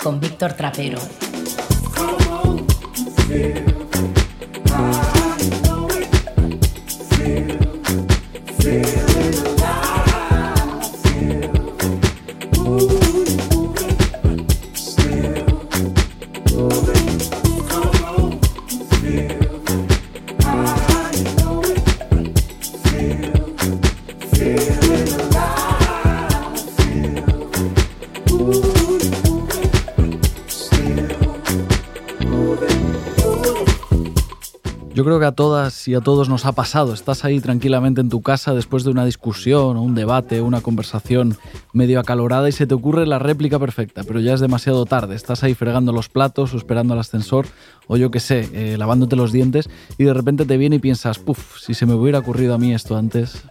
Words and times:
Con 0.00 0.20
Víctor 0.20 0.52
Trapero. 0.52 1.00
Y 35.88 35.94
a 35.94 36.00
todos 36.00 36.28
nos 36.28 36.46
ha 36.46 36.52
pasado. 36.52 36.92
Estás 36.92 37.24
ahí 37.24 37.40
tranquilamente 37.40 38.00
en 38.00 38.08
tu 38.08 38.22
casa 38.22 38.54
después 38.54 38.84
de 38.84 38.90
una 38.90 39.04
discusión 39.04 39.76
o 39.76 39.82
un 39.82 39.94
debate, 39.94 40.40
una 40.40 40.60
conversación 40.60 41.36
medio 41.72 42.00
acalorada 42.00 42.48
y 42.48 42.52
se 42.52 42.66
te 42.66 42.74
ocurre 42.74 43.06
la 43.06 43.18
réplica 43.18 43.58
perfecta, 43.58 44.02
pero 44.04 44.20
ya 44.20 44.34
es 44.34 44.40
demasiado 44.40 44.84
tarde. 44.86 45.14
Estás 45.14 45.42
ahí 45.42 45.54
fregando 45.54 45.92
los 45.92 46.08
platos 46.08 46.54
o 46.54 46.56
esperando 46.56 46.94
al 46.94 47.00
ascensor 47.00 47.46
o 47.86 47.96
yo 47.96 48.10
qué 48.10 48.20
sé, 48.20 48.48
eh, 48.52 48.76
lavándote 48.78 49.16
los 49.16 49.32
dientes 49.32 49.68
y 49.98 50.04
de 50.04 50.14
repente 50.14 50.44
te 50.44 50.56
viene 50.56 50.76
y 50.76 50.80
piensas, 50.80 51.18
puff, 51.18 51.58
si 51.60 51.74
se 51.74 51.86
me 51.86 51.94
hubiera 51.94 52.18
ocurrido 52.18 52.54
a 52.54 52.58
mí 52.58 52.72
esto 52.74 52.96
antes. 52.96 53.44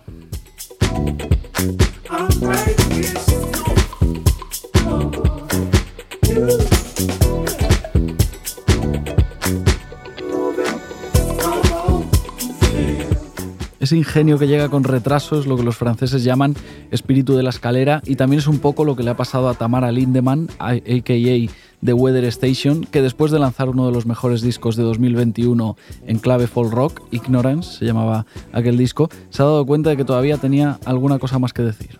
Ingenio 13.91 14.37
que 14.37 14.47
llega 14.47 14.69
con 14.69 14.83
retraso 14.83 15.39
es 15.39 15.45
lo 15.45 15.57
que 15.57 15.63
los 15.63 15.77
franceses 15.77 16.23
llaman 16.23 16.55
espíritu 16.91 17.35
de 17.35 17.43
la 17.43 17.49
escalera 17.49 18.01
y 18.05 18.15
también 18.15 18.39
es 18.39 18.47
un 18.47 18.59
poco 18.59 18.85
lo 18.85 18.95
que 18.95 19.03
le 19.03 19.11
ha 19.11 19.17
pasado 19.17 19.49
a 19.49 19.53
Tamara 19.53 19.91
Lindemann, 19.91 20.49
a.k.a. 20.59 21.51
The 21.83 21.93
Weather 21.93 22.25
Station, 22.25 22.83
que 22.83 23.01
después 23.01 23.31
de 23.31 23.39
lanzar 23.39 23.69
uno 23.69 23.85
de 23.85 23.93
los 23.93 24.05
mejores 24.05 24.41
discos 24.41 24.75
de 24.75 24.83
2021 24.83 25.77
en 26.07 26.19
clave 26.19 26.47
folk 26.47 26.73
rock, 26.73 27.01
Ignorance 27.11 27.79
se 27.79 27.85
llamaba 27.85 28.25
aquel 28.51 28.77
disco, 28.77 29.09
se 29.29 29.41
ha 29.41 29.45
dado 29.45 29.65
cuenta 29.65 29.89
de 29.91 29.97
que 29.97 30.05
todavía 30.05 30.37
tenía 30.37 30.79
alguna 30.85 31.19
cosa 31.19 31.39
más 31.39 31.53
que 31.53 31.61
decir. 31.61 31.99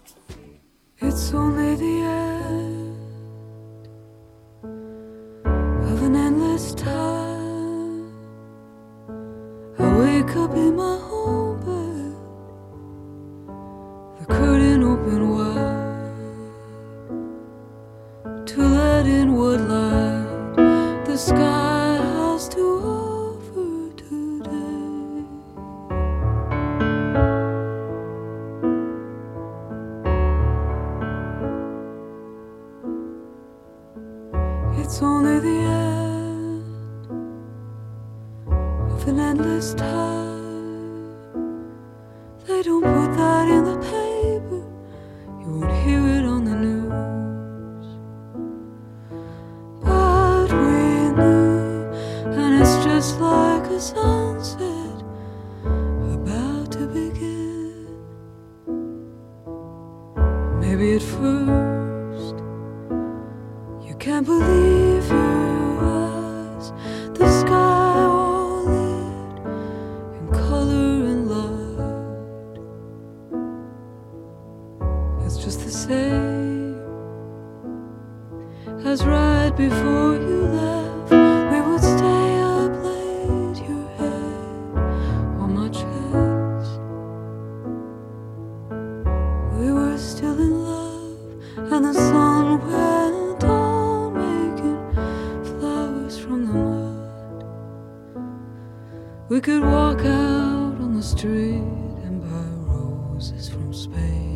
We 99.39 99.43
could 99.43 99.63
walk 99.63 99.99
out 99.99 100.75
on 100.83 100.95
the 100.95 101.01
street 101.01 101.63
and 102.03 102.21
buy 102.21 102.73
roses 102.73 103.47
from 103.47 103.73
Spain. 103.73 104.28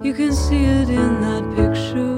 You 0.00 0.14
can 0.14 0.32
see 0.32 0.64
it 0.64 0.88
in 0.88 1.20
that 1.20 1.44
picture 1.54 2.17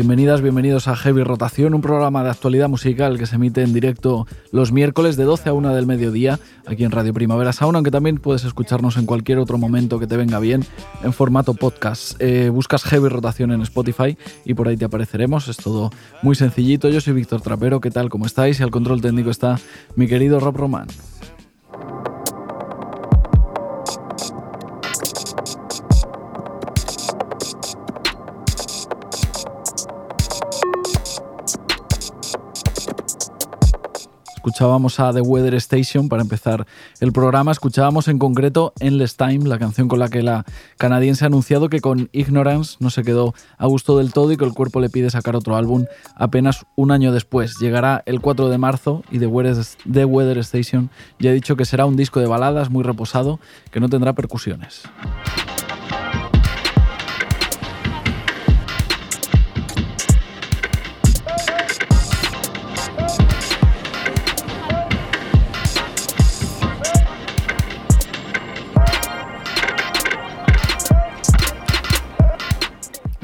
Bienvenidas, 0.00 0.40
bienvenidos 0.40 0.88
a 0.88 0.96
Heavy 0.96 1.24
Rotación, 1.24 1.74
un 1.74 1.82
programa 1.82 2.24
de 2.24 2.30
actualidad 2.30 2.70
musical 2.70 3.18
que 3.18 3.26
se 3.26 3.34
emite 3.34 3.60
en 3.60 3.74
directo 3.74 4.26
los 4.50 4.72
miércoles 4.72 5.18
de 5.18 5.24
12 5.24 5.50
a 5.50 5.52
1 5.52 5.74
del 5.74 5.84
mediodía 5.84 6.40
aquí 6.66 6.84
en 6.84 6.90
Radio 6.90 7.12
Primavera 7.12 7.52
Sound, 7.52 7.76
aunque 7.76 7.90
también 7.90 8.16
puedes 8.16 8.44
escucharnos 8.44 8.96
en 8.96 9.04
cualquier 9.04 9.36
otro 9.36 9.58
momento 9.58 9.98
que 9.98 10.06
te 10.06 10.16
venga 10.16 10.38
bien 10.38 10.64
en 11.04 11.12
formato 11.12 11.52
podcast. 11.52 12.16
Eh, 12.18 12.48
buscas 12.48 12.82
Heavy 12.84 13.10
Rotación 13.10 13.52
en 13.52 13.60
Spotify 13.60 14.16
y 14.46 14.54
por 14.54 14.68
ahí 14.68 14.78
te 14.78 14.86
apareceremos. 14.86 15.48
Es 15.48 15.58
todo 15.58 15.90
muy 16.22 16.34
sencillito. 16.34 16.88
Yo 16.88 17.02
soy 17.02 17.12
Víctor 17.12 17.42
Trapero, 17.42 17.82
¿qué 17.82 17.90
tal? 17.90 18.08
¿Cómo 18.08 18.24
estáis? 18.24 18.58
Y 18.58 18.62
al 18.62 18.70
control 18.70 19.02
técnico 19.02 19.28
está 19.28 19.60
mi 19.96 20.08
querido 20.08 20.40
Rob 20.40 20.56
Román. 20.56 20.88
Escuchábamos 34.50 34.98
a 34.98 35.12
The 35.12 35.20
Weather 35.20 35.54
Station 35.54 36.08
para 36.08 36.22
empezar 36.22 36.66
el 36.98 37.12
programa. 37.12 37.52
Escuchábamos 37.52 38.08
en 38.08 38.18
concreto 38.18 38.72
Endless 38.80 39.16
Time, 39.16 39.48
la 39.48 39.60
canción 39.60 39.86
con 39.86 40.00
la 40.00 40.08
que 40.08 40.24
la 40.24 40.44
canadiense 40.76 41.24
ha 41.24 41.28
anunciado 41.28 41.68
que 41.68 41.80
con 41.80 42.08
Ignorance 42.10 42.76
no 42.80 42.90
se 42.90 43.04
quedó 43.04 43.32
a 43.58 43.68
gusto 43.68 43.96
del 43.96 44.12
todo 44.12 44.32
y 44.32 44.36
que 44.36 44.44
el 44.44 44.52
cuerpo 44.52 44.80
le 44.80 44.90
pide 44.90 45.08
sacar 45.08 45.36
otro 45.36 45.54
álbum 45.54 45.84
apenas 46.16 46.66
un 46.74 46.90
año 46.90 47.12
después. 47.12 47.58
Llegará 47.60 48.02
el 48.06 48.20
4 48.20 48.48
de 48.48 48.58
marzo 48.58 49.04
y 49.12 49.20
The 49.20 49.28
Weather, 49.28 49.64
The 49.90 50.04
Weather 50.04 50.38
Station 50.38 50.90
ya 51.20 51.30
ha 51.30 51.32
dicho 51.32 51.54
que 51.54 51.64
será 51.64 51.86
un 51.86 51.94
disco 51.94 52.18
de 52.18 52.26
baladas 52.26 52.70
muy 52.70 52.82
reposado 52.82 53.38
que 53.70 53.78
no 53.78 53.88
tendrá 53.88 54.14
percusiones. 54.14 54.82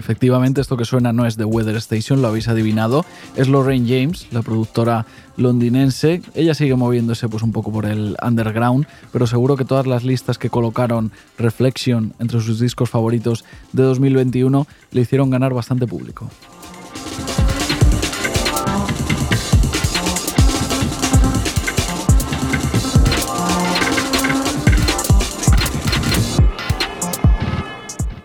Efectivamente, 0.06 0.60
esto 0.60 0.76
que 0.76 0.84
suena 0.84 1.12
no 1.12 1.26
es 1.26 1.36
The 1.36 1.44
Weather 1.44 1.74
Station, 1.78 2.22
lo 2.22 2.28
habéis 2.28 2.46
adivinado. 2.46 3.04
Es 3.34 3.48
Lorraine 3.48 3.88
James, 3.88 4.28
la 4.30 4.40
productora 4.40 5.04
londinense. 5.36 6.22
Ella 6.36 6.54
sigue 6.54 6.76
moviéndose 6.76 7.28
pues 7.28 7.42
un 7.42 7.50
poco 7.50 7.72
por 7.72 7.86
el 7.86 8.16
underground, 8.24 8.86
pero 9.12 9.26
seguro 9.26 9.56
que 9.56 9.64
todas 9.64 9.88
las 9.88 10.04
listas 10.04 10.38
que 10.38 10.48
colocaron 10.48 11.10
Reflection 11.38 12.14
entre 12.20 12.40
sus 12.40 12.60
discos 12.60 12.88
favoritos 12.88 13.44
de 13.72 13.82
2021 13.82 14.68
le 14.92 15.00
hicieron 15.00 15.28
ganar 15.28 15.52
bastante 15.52 15.88
público. 15.88 16.30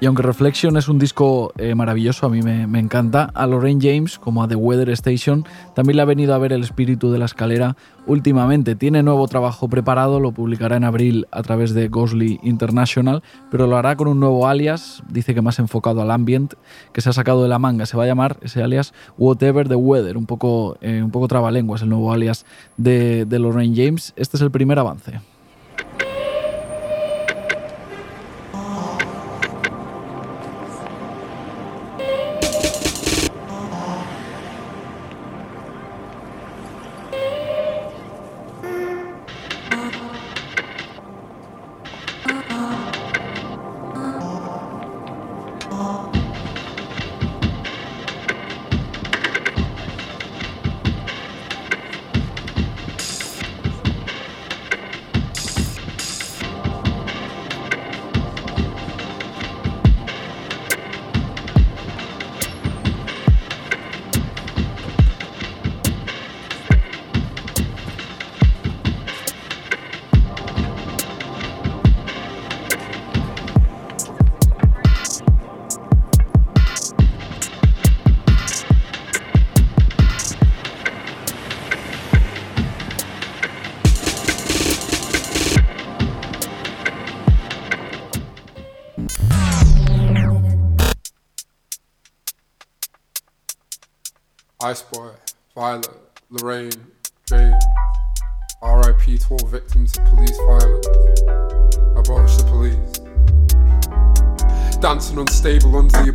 Y 0.01 0.07
aunque 0.07 0.23
Reflection 0.23 0.77
es 0.77 0.89
un 0.89 0.97
disco 0.97 1.53
eh, 1.59 1.75
maravilloso, 1.75 2.25
a 2.25 2.29
mí 2.29 2.41
me, 2.41 2.79
encanta, 2.79 3.29
a 3.35 3.45
Lorraine 3.45 3.79
James, 3.79 4.17
como 4.17 4.41
a 4.41 4.47
The 4.47 4.55
Weather 4.55 4.89
Station, 4.89 5.45
también 5.75 5.97
le 5.97 6.01
ha 6.01 6.05
venido 6.05 6.33
a 6.33 6.39
ver 6.39 6.53
el 6.53 6.63
espíritu 6.63 7.11
de 7.11 7.19
la 7.19 7.25
escalera 7.25 7.77
últimamente. 8.07 8.73
Tiene 8.75 9.03
nuevo 9.03 9.27
trabajo 9.27 9.69
preparado, 9.69 10.19
lo 10.19 10.31
publicará 10.31 10.75
en 10.75 10.85
abril 10.85 11.27
a 11.29 11.43
través 11.43 11.75
de 11.75 11.87
Ghostly 11.87 12.39
International, 12.41 13.21
pero 13.51 13.67
lo 13.67 13.77
hará 13.77 13.95
con 13.95 14.07
un 14.07 14.19
nuevo 14.19 14.47
alias, 14.47 15.03
dice 15.07 15.35
que 15.35 15.43
más 15.43 15.59
enfocado 15.59 16.01
al 16.01 16.09
ambient, 16.09 16.55
que 16.93 17.01
se 17.01 17.09
ha 17.09 17.13
sacado 17.13 17.43
de 17.43 17.49
la 17.49 17.59
manga. 17.59 17.85
Se 17.85 17.95
va 17.95 18.05
a 18.05 18.07
llamar 18.07 18.37
ese 18.41 18.63
alias 18.63 18.95
Whatever 19.19 19.69
the 19.69 19.75
Weather, 19.75 20.17
un 20.17 20.25
poco, 20.25 20.79
eh, 20.81 21.03
un 21.03 21.11
poco 21.11 21.27
trabalenguas, 21.27 21.83
el 21.83 21.89
nuevo 21.89 22.11
alias 22.11 22.47
de 22.75 23.27
Lorraine 23.29 23.75
James. 23.75 24.13
Este 24.15 24.37
es 24.37 24.41
el 24.41 24.49
primer 24.49 24.79
avance. 24.79 25.21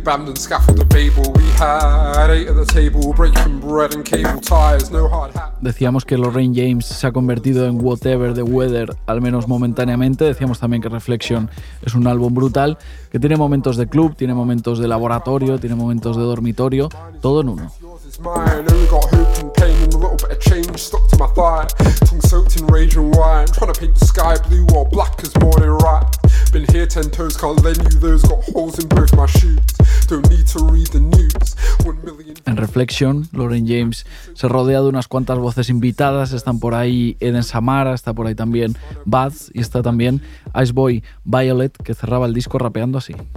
Abandoned 0.07 0.37
scaffold 0.37 0.79
of 0.79 0.87
Babel. 0.87 1.33
We 1.33 1.43
had 1.59 2.29
eight 2.29 2.47
at 2.47 2.55
the 2.55 2.65
table, 2.65 3.13
breaking 3.13 3.59
bread 3.59 3.93
and 3.93 4.05
cable 4.05 4.39
ties, 4.39 4.89
no 4.89 5.09
hard 5.09 5.35
hat. 5.35 5.53
Decíamos 5.59 6.05
que 6.05 6.17
Lorraine 6.17 6.53
James 6.55 6.85
se 6.85 7.07
ha 7.07 7.11
convertido 7.11 7.65
en 7.65 7.83
whatever 7.83 8.33
the 8.33 8.43
weather, 8.43 8.95
al 9.07 9.19
menos 9.19 9.49
momentáneamente. 9.49 10.23
Decíamos 10.23 10.59
también 10.59 10.81
que 10.81 10.87
Reflection 10.87 11.49
es 11.81 11.93
un 11.93 12.07
álbum 12.07 12.33
brutal, 12.33 12.77
que 13.11 13.19
tiene 13.19 13.35
momentos 13.35 13.75
de 13.75 13.87
club, 13.87 14.15
tiene 14.15 14.33
momentos 14.33 14.79
de 14.79 14.87
laboratorio, 14.87 15.59
tiene 15.59 15.75
momentos 15.75 16.15
de 16.15 16.23
dormitorio, 16.23 16.87
todo 17.19 17.41
en 17.41 17.49
uno. 17.49 17.71
Yours 17.81 18.05
is 18.05 18.17
mine. 18.19 18.65
Only 18.71 18.87
got 18.87 19.03
hope 19.13 19.39
and 19.41 19.53
pain 19.55 19.75
and 19.83 19.93
a 19.93 19.97
little 19.97 20.15
bit 20.15 20.31
of 20.31 20.39
change 20.39 20.77
stuck 20.77 21.05
to 21.09 21.17
my 21.17 21.27
thigh. 21.35 21.67
Tongue 22.05 22.21
soaked 22.21 22.55
in 22.55 22.65
rage 22.67 22.95
and 22.95 23.13
wine. 23.13 23.47
Trying 23.47 23.73
to 23.73 23.77
paint 23.77 23.95
the 23.99 24.05
sky 24.05 24.37
blue 24.47 24.65
or 24.73 24.85
black 24.87 25.21
as 25.21 25.35
morning 25.41 25.69
right. 25.69 26.05
Been 26.53 26.65
here 26.71 26.87
ten 26.87 27.11
toes, 27.11 27.35
can't 27.35 27.61
lend 27.61 27.83
you 27.83 27.99
those. 27.99 28.23
Got 28.23 28.45
holes 28.53 28.79
in 28.79 28.87
both 28.87 29.13
my 29.13 29.25
shoes. 29.25 29.59
Don't 30.07 30.29
need 30.29 30.45
to 30.47 30.59
read 30.71 30.87
the 30.87 31.01
news. 31.01 31.55
One 31.85 31.97
million. 32.01 32.33
En 32.45 32.55
Reflection, 32.55 33.27
Lauren 33.33 33.67
James 33.67 34.05
se 34.35 34.47
rodea 34.47 34.79
de 34.81 34.87
unas 34.87 35.09
cuantas 35.09 35.37
voces 35.37 35.69
invitadas. 35.69 36.31
Están 36.31 36.59
por 36.59 36.75
ahí 36.75 37.17
Eden 37.19 37.43
Samara, 37.43 37.93
está 37.93 38.13
por 38.13 38.25
ahí 38.27 38.35
también 38.35 38.77
Baz 39.03 39.51
y 39.53 39.59
está 39.59 39.81
también 39.81 40.21
Iceboy 40.55 41.03
Violet, 41.25 41.75
que 41.83 41.93
cerraba 41.93 42.25
el 42.25 42.33
disco 42.33 42.57
rapeando 42.57 42.99
así. 42.99 43.13
RIP 43.13 43.27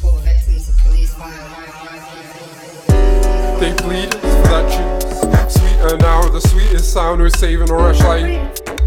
to 0.00 0.06
all 0.08 0.18
victims 0.20 0.68
of 0.68 0.76
police 0.84 1.12
violence. 1.14 1.40
They 3.58 3.72
bleed 3.82 4.14
us 4.14 4.20
for 4.22 4.48
that 4.48 4.70
juice. 4.70 5.52
Sweeter 5.52 5.96
now, 5.98 6.22
the 6.28 6.40
sweetest 6.40 6.92
sound. 6.92 7.20
We're 7.20 7.30
saving 7.30 7.68
a 7.68 7.74
rush 7.74 7.98
like 8.00 8.24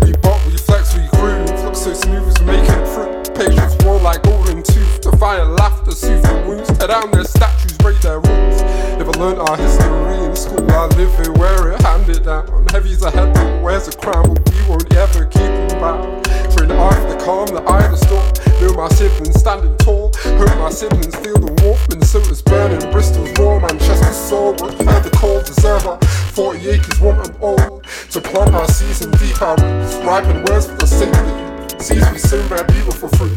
we 0.02 0.14
bop, 0.22 0.40
we 0.46 0.56
flex, 0.56 0.96
we 0.96 1.06
groove. 1.20 1.50
Look 1.66 1.76
so 1.76 1.94
smooth 1.94 2.30
as 2.30 2.40
we 2.40 2.46
make 2.46 2.64
it 2.70 2.88
through. 2.88 3.17
Patience 3.38 3.78
roll 3.86 4.00
like 4.00 4.24
golden 4.24 4.64
tooth. 4.64 5.02
Defiant 5.02 5.52
laughter, 5.52 5.92
soothe 5.92 6.24
the 6.24 6.44
wounds. 6.48 6.76
Tear 6.80 6.88
down 6.88 7.12
their 7.12 7.24
statues, 7.24 7.78
break 7.78 8.02
their 8.02 8.20
rules. 8.20 8.62
Never 8.98 9.12
learned 9.12 9.38
our 9.38 9.56
history 9.56 10.26
in 10.26 10.36
school. 10.36 10.66
I 10.72 10.88
live 10.98 11.14
it, 11.20 11.38
wear 11.38 11.72
it, 11.72 11.82
hand 11.84 12.10
it 12.10 12.26
down. 12.26 12.66
Heavy's 12.72 13.04
a 13.04 13.12
head, 13.12 13.36
but 13.36 13.62
wears 13.62 13.88
a 13.88 13.96
crown, 13.96 14.34
but 14.34 14.42
we 14.50 14.58
won't 14.68 14.92
ever 14.96 15.26
keep 15.26 15.54
them 15.54 15.80
bound. 15.80 16.26
Train 16.58 16.70
the 16.70 16.80
eye 16.82 16.98
for 16.98 17.14
the 17.14 17.22
calm, 17.24 17.46
the 17.54 17.62
eye 17.62 17.86
of 17.86 17.92
the 17.92 17.98
storm. 17.98 18.26
Know 18.60 18.74
my 18.74 18.90
siblings 18.90 19.40
standing 19.40 19.78
tall. 19.78 20.12
Hope 20.42 20.58
my 20.58 20.72
siblings 20.72 21.16
feel 21.18 21.38
the 21.38 21.54
warmth. 21.62 21.90
Minnesota's 21.90 22.42
burning, 22.42 22.82
Bristol's 22.92 23.30
raw, 23.38 23.60
Manchester's 23.60 24.18
sore. 24.18 24.54
Heard 24.58 25.04
the 25.06 25.14
cold 25.14 25.46
deserver. 25.46 26.00
40 26.34 26.70
acres 26.70 27.00
want 27.00 27.24
them 27.24 27.36
all. 27.40 27.82
To 28.10 28.20
plant 28.20 28.56
our 28.56 28.68
seeds 28.68 29.06
and 29.06 29.14
deep 29.20 29.40
our 29.44 29.56
roots. 29.62 29.94
Ripen 30.02 30.44
words 30.46 30.66
for 30.66 30.74
the 30.74 30.88
safety 30.88 31.47
sees 31.80 32.12
me 32.12 32.18
serving 32.18 32.66
people 32.76 32.92
for 32.92 33.10
free. 33.18 33.36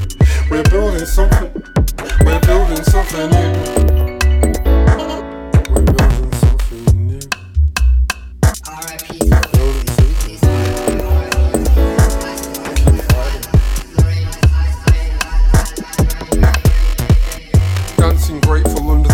We're 0.50 0.62
building 0.64 1.06
something, 1.06 1.52
we're 2.24 2.40
building 2.40 2.82
something 2.84 3.30
new. 3.30 3.99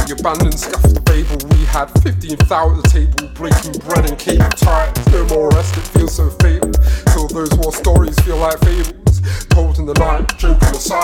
The 0.06 0.14
abandoned 0.14 0.54
of 0.54 1.04
Babel. 1.04 1.38
We 1.50 1.64
had 1.66 1.90
15 2.02 2.38
thou 2.46 2.70
at 2.70 2.82
the 2.82 2.88
table, 2.88 3.26
breaking 3.34 3.78
bread 3.82 4.08
and 4.08 4.18
cable 4.18 4.50
ties. 4.54 4.94
No 5.10 5.26
more 5.26 5.48
rest, 5.50 5.76
it 5.76 5.86
feels 5.90 6.14
so 6.14 6.30
fatal. 6.42 6.70
Till 7.10 7.26
those 7.28 7.52
war 7.58 7.72
stories 7.72 8.18
feel 8.20 8.36
like 8.36 8.58
fables. 8.60 9.20
Told 9.50 9.78
in 9.78 9.86
the 9.86 9.94
night, 9.94 10.28
joking 10.38 10.68
aside, 10.68 10.95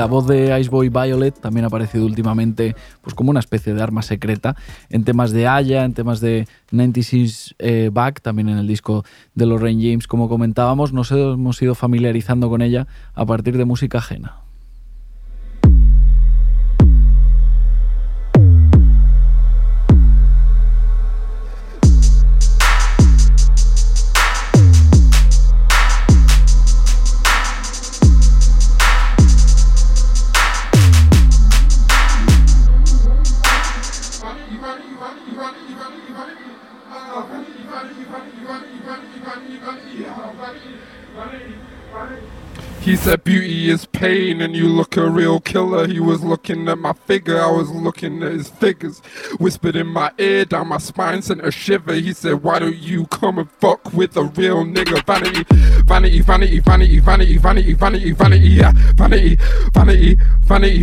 La 0.00 0.06
voz 0.06 0.26
de 0.26 0.58
Iceboy 0.58 0.88
Violet 0.88 1.38
también 1.38 1.64
ha 1.64 1.66
aparecido 1.66 2.06
últimamente 2.06 2.74
pues 3.02 3.14
como 3.14 3.28
una 3.28 3.40
especie 3.40 3.74
de 3.74 3.82
arma 3.82 4.00
secreta 4.00 4.56
en 4.88 5.04
temas 5.04 5.30
de 5.30 5.46
Aya, 5.46 5.84
en 5.84 5.92
temas 5.92 6.20
de 6.20 6.48
96 6.70 7.54
eh, 7.58 7.90
Back, 7.92 8.22
también 8.22 8.48
en 8.48 8.56
el 8.56 8.66
disco 8.66 9.04
de 9.34 9.44
Lorraine 9.44 9.90
James, 9.90 10.06
como 10.06 10.30
comentábamos, 10.30 10.94
nos 10.94 11.12
hemos 11.12 11.60
ido 11.60 11.74
familiarizando 11.74 12.48
con 12.48 12.62
ella 12.62 12.86
a 13.12 13.26
partir 13.26 13.58
de 13.58 13.66
música 13.66 13.98
ajena. 13.98 14.36
Said 43.00 43.24
beauty 43.24 43.70
is 43.70 43.86
pain 43.86 44.42
and 44.42 44.54
you 44.54 44.68
look 44.68 44.94
a 44.98 45.08
real 45.08 45.40
killer. 45.40 45.86
He 45.86 46.00
was 46.00 46.22
looking 46.22 46.68
at 46.68 46.76
my 46.76 46.92
figure, 46.92 47.40
I 47.40 47.50
was 47.50 47.70
looking 47.70 48.22
at 48.22 48.32
his 48.32 48.50
figures. 48.50 48.98
Whispered 49.38 49.74
in 49.74 49.86
my 49.86 50.12
ear, 50.18 50.44
down 50.44 50.68
my 50.68 50.76
spine 50.76 51.22
sent 51.22 51.44
a 51.44 51.50
shiver. 51.50 51.94
He 51.94 52.12
said, 52.12 52.42
Why 52.42 52.58
don't 52.58 52.76
you 52.76 53.06
come 53.06 53.38
and 53.38 53.50
fuck 53.52 53.94
with 53.94 54.18
a 54.18 54.24
real 54.24 54.64
nigga? 54.64 55.02
Vanity, 55.06 55.44
vanity, 55.84 56.20
vanity, 56.20 56.58
vanity, 56.60 56.98
vanity, 56.98 57.38
vanity, 57.38 57.72
vanity, 57.72 58.12
vanity, 58.12 58.48
yeah. 58.48 58.72
Vanity, 58.94 59.36
vanity, 59.72 60.16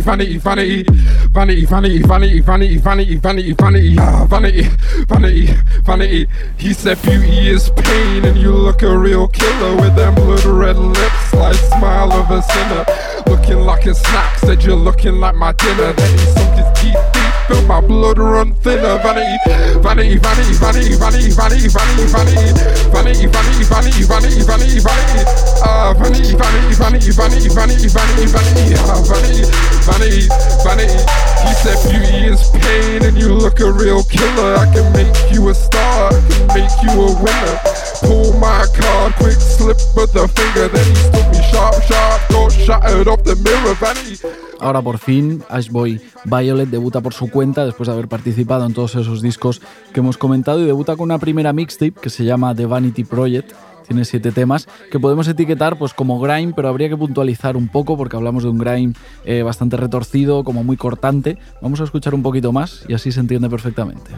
vanity, 0.00 0.38
vanity, 0.38 1.64
vanity, 1.66 2.02
vanity, 2.02 2.02
vanity, 2.02 2.38
vanity, 2.40 2.76
vanity, 2.78 3.14
vanity, 3.16 3.54
vanity. 3.54 3.94
Vanity, 4.26 4.62
vanity, 5.06 5.46
vanity. 5.82 6.26
He 6.58 6.72
said 6.72 7.00
beauty 7.02 7.48
is 7.48 7.70
pain 7.76 8.24
and 8.24 8.36
you 8.36 8.50
look 8.50 8.82
a 8.82 8.98
real 8.98 9.28
killer 9.28 9.76
with 9.76 9.94
them 9.94 10.16
blood 10.16 10.44
red 10.44 10.76
lips 10.76 11.34
like 11.34 11.54
smile 11.54 12.07
of 12.12 12.30
a 12.30 12.42
sinner. 12.42 12.84
Looking 13.26 13.60
like 13.60 13.86
a 13.86 13.94
snack, 13.94 14.38
said 14.38 14.62
you're 14.62 14.76
looking 14.76 15.16
like 15.20 15.34
my 15.34 15.52
dinner. 15.52 15.92
Then 15.92 16.18
he 16.18 16.24
sunk 16.26 16.54
his 16.54 16.80
teeth 16.80 17.17
felt 17.48 17.66
my 17.66 17.80
blood 17.80 18.18
run 18.18 18.54
thinner. 18.60 19.00
Vanity, 19.00 19.36
vanity, 19.80 20.16
vanity, 20.20 20.52
vanity, 20.60 20.94
vanity, 20.94 21.32
vanity, 21.32 21.68
vanity, 21.72 22.06
vanity, 22.12 22.44
vanity, 22.92 23.24
vanity, 23.26 23.64
vanity, 23.64 24.04
vanity, 24.04 24.42
vanity, 24.44 24.78
vanity, 24.84 25.24
ah, 25.64 25.96
vanity, 25.96 26.36
vanity, 26.36 26.76
vanity, 26.76 27.10
vanity, 27.10 27.48
vanity, 27.48 27.88
vanity, 27.88 28.24
vanity, 28.28 28.76
ah, 28.84 29.00
vanity, 29.08 29.42
vanity, 29.88 30.28
vanity. 30.60 31.00
He 31.48 31.52
said 31.64 31.78
beauty 31.88 32.28
is 32.28 32.44
pain 32.60 33.02
and 33.02 33.16
you 33.16 33.32
look 33.32 33.58
a 33.60 33.72
real 33.72 34.04
killer. 34.04 34.60
I 34.60 34.68
can 34.72 34.92
make 34.92 35.16
you 35.32 35.48
a 35.48 35.54
star, 35.54 36.12
I 36.12 36.20
can 36.28 36.46
make 36.52 36.74
you 36.84 36.92
a 37.00 37.08
winner. 37.16 37.56
Pull 38.04 38.36
my 38.38 38.68
card, 38.76 39.14
quick 39.16 39.40
slip 39.40 39.80
of 39.96 40.12
the 40.12 40.28
finger, 40.36 40.68
then 40.68 40.84
he 40.84 40.94
stood 40.94 41.26
me 41.32 41.40
sharp, 41.50 41.74
sharp, 41.88 42.20
got 42.28 42.52
shattered 42.52 43.08
off 43.08 43.24
the 43.24 43.36
mirror, 43.36 43.74
vanity. 43.74 44.47
Ahora 44.60 44.82
por 44.82 44.98
fin, 44.98 45.42
Ashboy 45.48 46.00
Violet 46.24 46.68
debuta 46.68 47.00
por 47.00 47.14
su 47.14 47.30
cuenta 47.30 47.64
después 47.64 47.86
de 47.86 47.92
haber 47.92 48.08
participado 48.08 48.66
en 48.66 48.74
todos 48.74 48.96
esos 48.96 49.22
discos 49.22 49.62
que 49.92 50.00
hemos 50.00 50.18
comentado 50.18 50.60
y 50.60 50.66
debuta 50.66 50.96
con 50.96 51.04
una 51.04 51.18
primera 51.18 51.52
mixtape 51.52 51.92
que 52.00 52.10
se 52.10 52.24
llama 52.24 52.54
The 52.54 52.66
Vanity 52.66 53.04
Project. 53.04 53.52
Tiene 53.88 54.04
siete 54.04 54.32
temas 54.32 54.68
que 54.90 55.00
podemos 55.00 55.26
etiquetar 55.28 55.78
pues 55.78 55.94
como 55.94 56.20
grime, 56.20 56.52
pero 56.54 56.68
habría 56.68 56.90
que 56.90 56.96
puntualizar 56.96 57.56
un 57.56 57.68
poco 57.68 57.96
porque 57.96 58.16
hablamos 58.16 58.42
de 58.42 58.50
un 58.50 58.58
grime 58.58 58.92
eh, 59.24 59.42
bastante 59.42 59.78
retorcido, 59.78 60.44
como 60.44 60.62
muy 60.62 60.76
cortante. 60.76 61.38
Vamos 61.62 61.80
a 61.80 61.84
escuchar 61.84 62.14
un 62.14 62.22
poquito 62.22 62.52
más 62.52 62.84
y 62.86 62.92
así 62.92 63.10
se 63.10 63.20
entiende 63.20 63.48
perfectamente. 63.48 64.10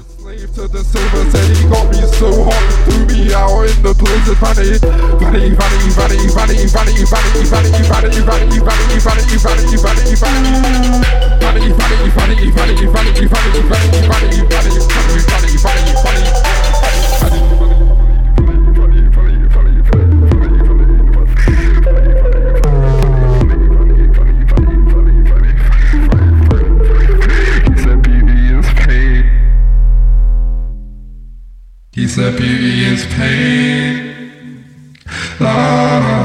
He's 32.00 32.16
the 32.16 32.30
beauty 32.30 32.84
is 32.84 33.04
pain. 33.14 34.64
La 35.38 35.98
la 35.98 36.20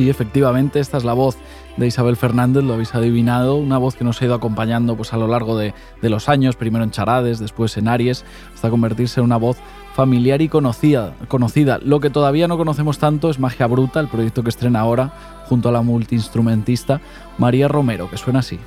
Sí, 0.00 0.08
efectivamente, 0.08 0.80
esta 0.80 0.96
es 0.96 1.04
la 1.04 1.12
voz 1.12 1.36
de 1.76 1.86
Isabel 1.86 2.16
Fernández, 2.16 2.64
lo 2.64 2.72
habéis 2.72 2.94
adivinado, 2.94 3.56
una 3.56 3.76
voz 3.76 3.96
que 3.96 4.02
nos 4.02 4.22
ha 4.22 4.24
ido 4.24 4.34
acompañando 4.34 4.96
pues, 4.96 5.12
a 5.12 5.18
lo 5.18 5.26
largo 5.26 5.58
de, 5.58 5.74
los 6.00 6.30
años, 6.30 6.56
primero 6.56 6.82
en 6.82 6.90
Charades, 6.90 7.38
después 7.38 7.76
en 7.76 7.86
Aries, 7.86 8.24
hasta 8.54 8.70
convertirse 8.70 9.20
en 9.20 9.26
una 9.26 9.36
voz 9.36 9.58
familiar 9.94 10.40
y 10.40 10.48
conocida, 10.48 11.12
conocida. 11.28 11.78
Lo 11.84 12.00
que 12.00 12.08
todavía 12.08 12.48
no 12.48 12.56
conocemos 12.56 12.96
tanto 12.96 13.28
es 13.28 13.38
Magia 13.38 13.66
Bruta, 13.66 14.00
el 14.00 14.08
proyecto 14.08 14.42
que 14.42 14.48
estrena 14.48 14.80
ahora 14.80 15.12
junto 15.50 15.68
a 15.68 15.72
la 15.72 15.82
multiinstrumentista 15.82 17.02
María 17.36 17.68
Romero, 17.68 18.08
que 18.08 18.16
suena 18.16 18.38
así. 18.38 18.58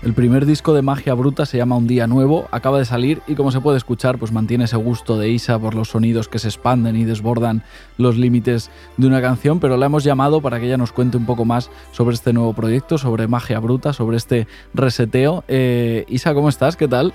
El 0.00 0.14
primer 0.14 0.46
disco 0.46 0.74
de 0.74 0.82
Magia 0.82 1.12
Bruta 1.14 1.44
se 1.44 1.58
llama 1.58 1.76
Un 1.76 1.88
Día 1.88 2.06
Nuevo, 2.06 2.46
acaba 2.52 2.78
de 2.78 2.84
salir 2.84 3.20
y 3.26 3.34
como 3.34 3.50
se 3.50 3.60
puede 3.60 3.76
escuchar, 3.76 4.16
pues 4.16 4.30
mantiene 4.30 4.64
ese 4.64 4.76
gusto 4.76 5.18
de 5.18 5.28
Isa 5.28 5.58
por 5.58 5.74
los 5.74 5.88
sonidos 5.88 6.28
que 6.28 6.38
se 6.38 6.46
expanden 6.46 6.94
y 6.94 7.04
desbordan 7.04 7.64
los 7.96 8.16
límites 8.16 8.70
de 8.96 9.08
una 9.08 9.20
canción, 9.20 9.58
pero 9.58 9.76
la 9.76 9.86
hemos 9.86 10.04
llamado 10.04 10.40
para 10.40 10.60
que 10.60 10.66
ella 10.66 10.76
nos 10.76 10.92
cuente 10.92 11.16
un 11.16 11.26
poco 11.26 11.44
más 11.44 11.68
sobre 11.90 12.14
este 12.14 12.32
nuevo 12.32 12.52
proyecto, 12.52 12.96
sobre 12.96 13.26
Magia 13.26 13.58
Bruta, 13.58 13.92
sobre 13.92 14.18
este 14.18 14.46
reseteo. 14.72 15.42
Eh, 15.48 16.04
Isa, 16.06 16.32
¿cómo 16.32 16.48
estás? 16.48 16.76
¿Qué 16.76 16.86
tal? 16.86 17.12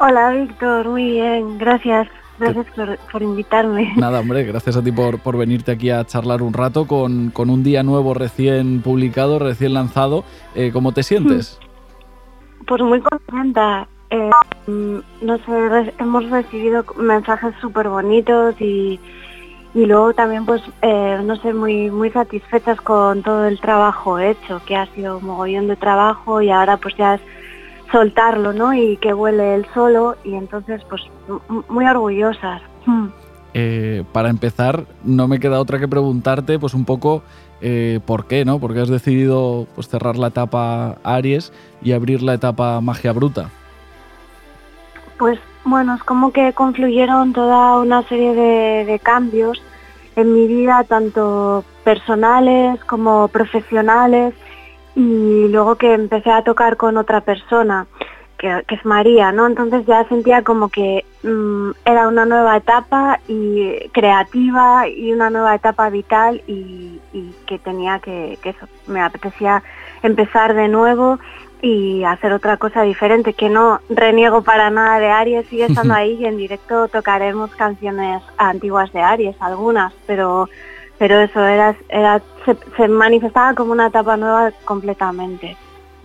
Hola 0.00 0.30
Víctor, 0.30 0.88
muy 0.88 1.12
bien, 1.12 1.56
gracias. 1.56 2.08
Gracias 2.40 2.66
por, 2.74 2.98
por 3.10 3.22
invitarme. 3.22 3.94
Nada, 3.96 4.20
hombre, 4.20 4.42
gracias 4.42 4.76
a 4.76 4.82
ti 4.82 4.90
por, 4.90 5.20
por 5.20 5.38
venirte 5.38 5.70
aquí 5.70 5.90
a 5.90 6.04
charlar 6.04 6.42
un 6.42 6.52
rato 6.52 6.86
con, 6.86 7.30
con 7.30 7.48
un 7.48 7.62
día 7.62 7.84
nuevo 7.84 8.12
recién 8.12 8.82
publicado, 8.82 9.38
recién 9.38 9.72
lanzado. 9.72 10.24
Eh, 10.54 10.70
¿Cómo 10.72 10.92
te 10.92 11.04
sientes? 11.04 11.58
Pues 12.66 12.82
muy 12.82 13.00
contenta. 13.00 13.86
Eh, 14.10 14.30
mm, 14.66 14.98
no 15.22 15.38
sé, 15.38 15.94
hemos 15.98 16.30
recibido 16.30 16.84
mensajes 16.96 17.54
súper 17.60 17.88
bonitos 17.88 18.60
y, 18.60 19.00
y 19.74 19.86
luego 19.86 20.14
también 20.14 20.46
pues, 20.46 20.62
eh, 20.82 21.20
no 21.24 21.36
sé, 21.36 21.52
muy, 21.52 21.90
muy 21.90 22.10
satisfechas 22.10 22.80
con 22.80 23.22
todo 23.22 23.46
el 23.46 23.60
trabajo 23.60 24.18
hecho, 24.18 24.60
que 24.64 24.76
ha 24.76 24.86
sido 24.94 25.20
mogollón 25.20 25.68
de 25.68 25.76
trabajo 25.76 26.40
y 26.40 26.50
ahora 26.50 26.76
pues 26.76 26.96
ya 26.96 27.14
es 27.14 27.20
soltarlo, 27.90 28.52
¿no? 28.52 28.74
Y 28.74 28.96
que 28.96 29.12
vuele 29.12 29.54
él 29.54 29.66
solo 29.74 30.16
y 30.24 30.34
entonces 30.34 30.82
pues 30.88 31.02
muy 31.68 31.86
orgullosas. 31.86 32.62
Mm. 32.86 33.06
Eh, 33.58 34.04
para 34.12 34.28
empezar, 34.28 34.84
no 35.02 35.28
me 35.28 35.40
queda 35.40 35.60
otra 35.60 35.78
que 35.78 35.88
preguntarte, 35.88 36.58
pues 36.58 36.74
un 36.74 36.84
poco 36.84 37.22
eh, 37.62 38.00
por 38.04 38.26
qué, 38.26 38.44
¿no? 38.44 38.58
Porque 38.58 38.80
has 38.80 38.90
decidido 38.90 39.66
pues, 39.74 39.88
cerrar 39.88 40.18
la 40.18 40.26
etapa 40.26 40.98
Aries 41.02 41.54
y 41.80 41.92
abrir 41.92 42.22
la 42.22 42.34
etapa 42.34 42.82
Magia 42.82 43.12
Bruta. 43.12 43.48
Pues 45.16 45.38
bueno, 45.64 45.94
es 45.94 46.02
como 46.04 46.32
que 46.32 46.52
confluyeron 46.52 47.32
toda 47.32 47.78
una 47.78 48.02
serie 48.02 48.34
de, 48.34 48.98
cambios 49.02 49.62
en 50.16 50.34
mi 50.34 50.46
vida, 50.46 50.84
tanto 50.84 51.64
personales 51.82 52.84
como 52.84 53.28
profesionales, 53.28 54.34
y 54.94 55.48
luego 55.48 55.76
que 55.76 55.94
empecé 55.94 56.30
a 56.30 56.44
tocar 56.44 56.76
con 56.76 56.98
otra 56.98 57.22
persona, 57.22 57.86
que, 58.36 58.64
que 58.68 58.74
es 58.74 58.84
María, 58.84 59.32
¿no? 59.32 59.46
Entonces 59.46 59.86
ya 59.86 60.06
sentía 60.10 60.44
como 60.44 60.68
que 60.68 61.06
era 61.84 62.08
una 62.08 62.24
nueva 62.24 62.56
etapa 62.56 63.20
y 63.26 63.88
creativa 63.92 64.88
y 64.88 65.12
una 65.12 65.30
nueva 65.30 65.54
etapa 65.54 65.90
vital 65.90 66.42
y, 66.46 67.00
y 67.12 67.34
que 67.46 67.58
tenía 67.58 67.98
que, 67.98 68.38
que 68.42 68.50
eso, 68.50 68.68
me 68.86 69.00
apetecía 69.00 69.62
empezar 70.02 70.54
de 70.54 70.68
nuevo 70.68 71.18
y 71.62 72.04
hacer 72.04 72.32
otra 72.32 72.58
cosa 72.58 72.82
diferente, 72.82 73.32
que 73.32 73.48
no 73.48 73.80
reniego 73.88 74.42
para 74.42 74.70
nada 74.70 75.00
de 75.00 75.08
Aries, 75.08 75.46
sigue 75.48 75.64
estando 75.68 75.94
ahí 75.94 76.14
y 76.20 76.26
en 76.26 76.36
directo 76.36 76.88
tocaremos 76.88 77.50
canciones 77.56 78.22
antiguas 78.38 78.92
de 78.92 79.02
Aries, 79.02 79.36
algunas, 79.40 79.92
pero 80.06 80.48
pero 80.98 81.20
eso 81.20 81.44
era, 81.44 81.76
era 81.90 82.22
se, 82.46 82.56
se 82.76 82.88
manifestaba 82.88 83.52
como 83.54 83.72
una 83.72 83.88
etapa 83.88 84.16
nueva 84.16 84.50
completamente. 84.64 85.56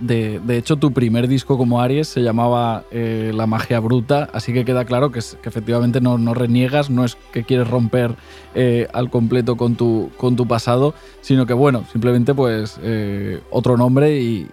De, 0.02 0.40
de 0.40 0.58
hecho, 0.58 0.78
tu 0.78 0.92
primer 0.92 1.28
disco 1.28 1.58
como 1.60 1.80
Aries 1.80 2.08
se 2.08 2.22
llamaba 2.22 2.84
eh, 2.92 3.32
La 3.36 3.46
Magia 3.46 3.80
Bruta, 3.80 4.28
así 4.34 4.52
que 4.52 4.66
queda 4.66 4.84
claro 4.84 5.12
que, 5.12 5.20
es- 5.20 5.38
que 5.44 5.48
efectivamente 5.50 6.02
no, 6.02 6.18
no 6.18 6.34
reniegas, 6.34 6.90
no 6.90 7.06
es 7.06 7.16
que 7.32 7.44
quieres 7.44 7.70
romper 7.70 8.16
eh, 8.56 8.88
al 8.94 9.12
completo 9.12 9.56
con 9.58 9.76
tu, 9.76 10.10
con 10.18 10.36
tu 10.36 10.48
pasado, 10.48 10.96
sino 11.22 11.46
que, 11.46 11.54
bueno, 11.54 11.84
simplemente 11.92 12.34
pues 12.34 12.80
eh, 12.82 13.42
otro 13.52 13.78
nombre 13.78 14.18
y, 14.20 14.48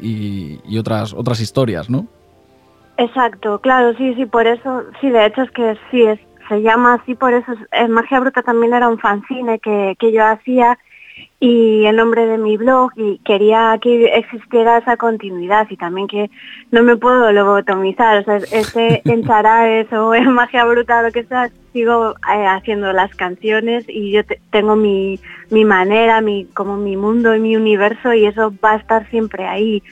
y- 0.68 0.78
otras, 0.78 1.14
otras 1.14 1.40
historias, 1.40 1.88
¿no? 1.88 2.06
Exacto, 2.98 3.58
claro, 3.60 3.96
sí, 3.96 4.14
sí, 4.14 4.26
por 4.26 4.46
eso, 4.46 4.82
sí, 5.00 5.08
de 5.08 5.26
hecho 5.26 5.42
es 5.42 5.50
que 5.52 5.76
sí, 5.90 6.02
es, 6.02 6.18
se 6.48 6.60
llama 6.62 6.94
así, 6.94 7.14
por 7.14 7.32
eso, 7.32 7.52
es- 7.52 7.58
eh, 7.72 7.88
Magia 7.88 8.20
Bruta 8.20 8.42
también 8.42 8.74
era 8.74 8.88
un 8.88 8.98
fanzine 8.98 9.58
que, 9.60 9.96
que 9.98 10.12
yo 10.12 10.24
hacía 10.26 10.78
y 11.40 11.84
el 11.86 11.94
nombre 11.94 12.26
de 12.26 12.36
mi 12.36 12.56
blog 12.56 12.90
y 12.96 13.18
quería 13.18 13.78
que 13.80 14.06
existiera 14.16 14.78
esa 14.78 14.96
continuidad 14.96 15.68
y 15.70 15.76
también 15.76 16.08
que 16.08 16.30
no 16.72 16.82
me 16.82 16.96
puedo 16.96 17.30
lobotomizar, 17.30 18.18
o 18.18 18.24
sea, 18.24 18.36
este 18.50 19.02
en 19.10 19.24
Charaes 19.24 19.92
o 19.92 20.14
en 20.14 20.32
Magia 20.32 20.64
Bruta, 20.64 21.00
lo 21.02 21.12
que 21.12 21.22
sea, 21.24 21.48
sigo 21.72 22.10
eh, 22.34 22.46
haciendo 22.46 22.92
las 22.92 23.14
canciones 23.14 23.84
y 23.88 24.10
yo 24.10 24.24
te- 24.24 24.40
tengo 24.50 24.74
mi, 24.74 25.20
mi 25.50 25.64
manera, 25.64 26.20
mi, 26.20 26.46
como 26.46 26.76
mi 26.76 26.96
mundo 26.96 27.34
y 27.36 27.40
mi 27.40 27.54
universo 27.56 28.12
y 28.14 28.26
eso 28.26 28.52
va 28.64 28.72
a 28.72 28.76
estar 28.76 29.08
siempre 29.10 29.46
ahí. 29.46 29.82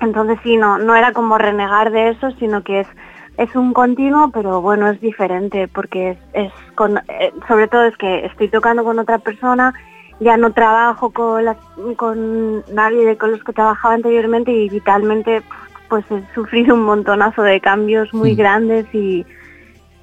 Entonces 0.00 0.38
sí, 0.42 0.56
no, 0.56 0.78
no 0.78 0.94
era 0.96 1.12
como 1.12 1.38
renegar 1.38 1.90
de 1.92 2.10
eso, 2.10 2.30
sino 2.32 2.62
que 2.64 2.80
es, 2.80 2.88
es 3.36 3.54
un 3.54 3.72
continuo, 3.72 4.30
pero 4.32 4.60
bueno, 4.60 4.88
es 4.88 5.00
diferente, 5.00 5.68
porque 5.68 6.10
es, 6.10 6.18
es 6.32 6.52
con, 6.74 6.98
eh, 6.98 7.32
sobre 7.46 7.68
todo 7.68 7.84
es 7.84 7.96
que 7.96 8.26
estoy 8.26 8.48
tocando 8.48 8.82
con 8.82 8.98
otra 8.98 9.18
persona, 9.18 9.72
ya 10.20 10.36
no 10.36 10.52
trabajo 10.52 11.10
con, 11.10 11.44
las, 11.44 11.56
con 11.96 12.64
nadie 12.72 13.04
de 13.04 13.16
con 13.16 13.32
los 13.32 13.42
que 13.44 13.52
trabajaba 13.52 13.94
anteriormente 13.94 14.52
y 14.52 14.68
vitalmente 14.68 15.42
pues 15.88 16.04
he 16.10 16.22
sufrido 16.34 16.74
un 16.74 16.82
montonazo 16.82 17.42
de 17.42 17.60
cambios 17.60 18.12
muy 18.12 18.34
Mm. 18.34 18.36
grandes 18.36 18.86
y, 18.94 19.24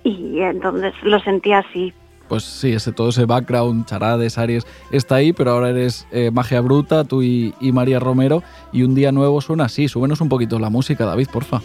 y 0.04 0.40
entonces 0.40 0.94
lo 1.04 1.20
sentí 1.20 1.54
así. 1.54 1.94
Pues 2.28 2.44
sí, 2.44 2.74
ese, 2.74 2.92
todo 2.92 3.10
ese 3.10 3.26
background, 3.26 3.86
charades, 3.86 4.40
Aries, 4.40 4.66
está 4.90 5.16
ahí, 5.16 5.32
pero 5.32 5.52
ahora 5.52 5.70
eres 5.70 6.08
eh, 6.12 6.32
Magia 6.32 6.60
Bruta, 6.62 7.04
tú 7.04 7.22
y, 7.22 7.54
y 7.60 7.72
María 7.72 8.00
Romero, 8.00 8.42
y 8.72 8.82
un 8.82 8.96
día 8.96 9.12
nuevo 9.12 9.42
suena 9.42 9.66
así. 9.66 9.88
Súbenos 9.88 10.22
un 10.22 10.30
poquito 10.30 10.58
la 10.58 10.72
música, 10.72 11.06
David, 11.06 11.28
porfa. 11.32 11.62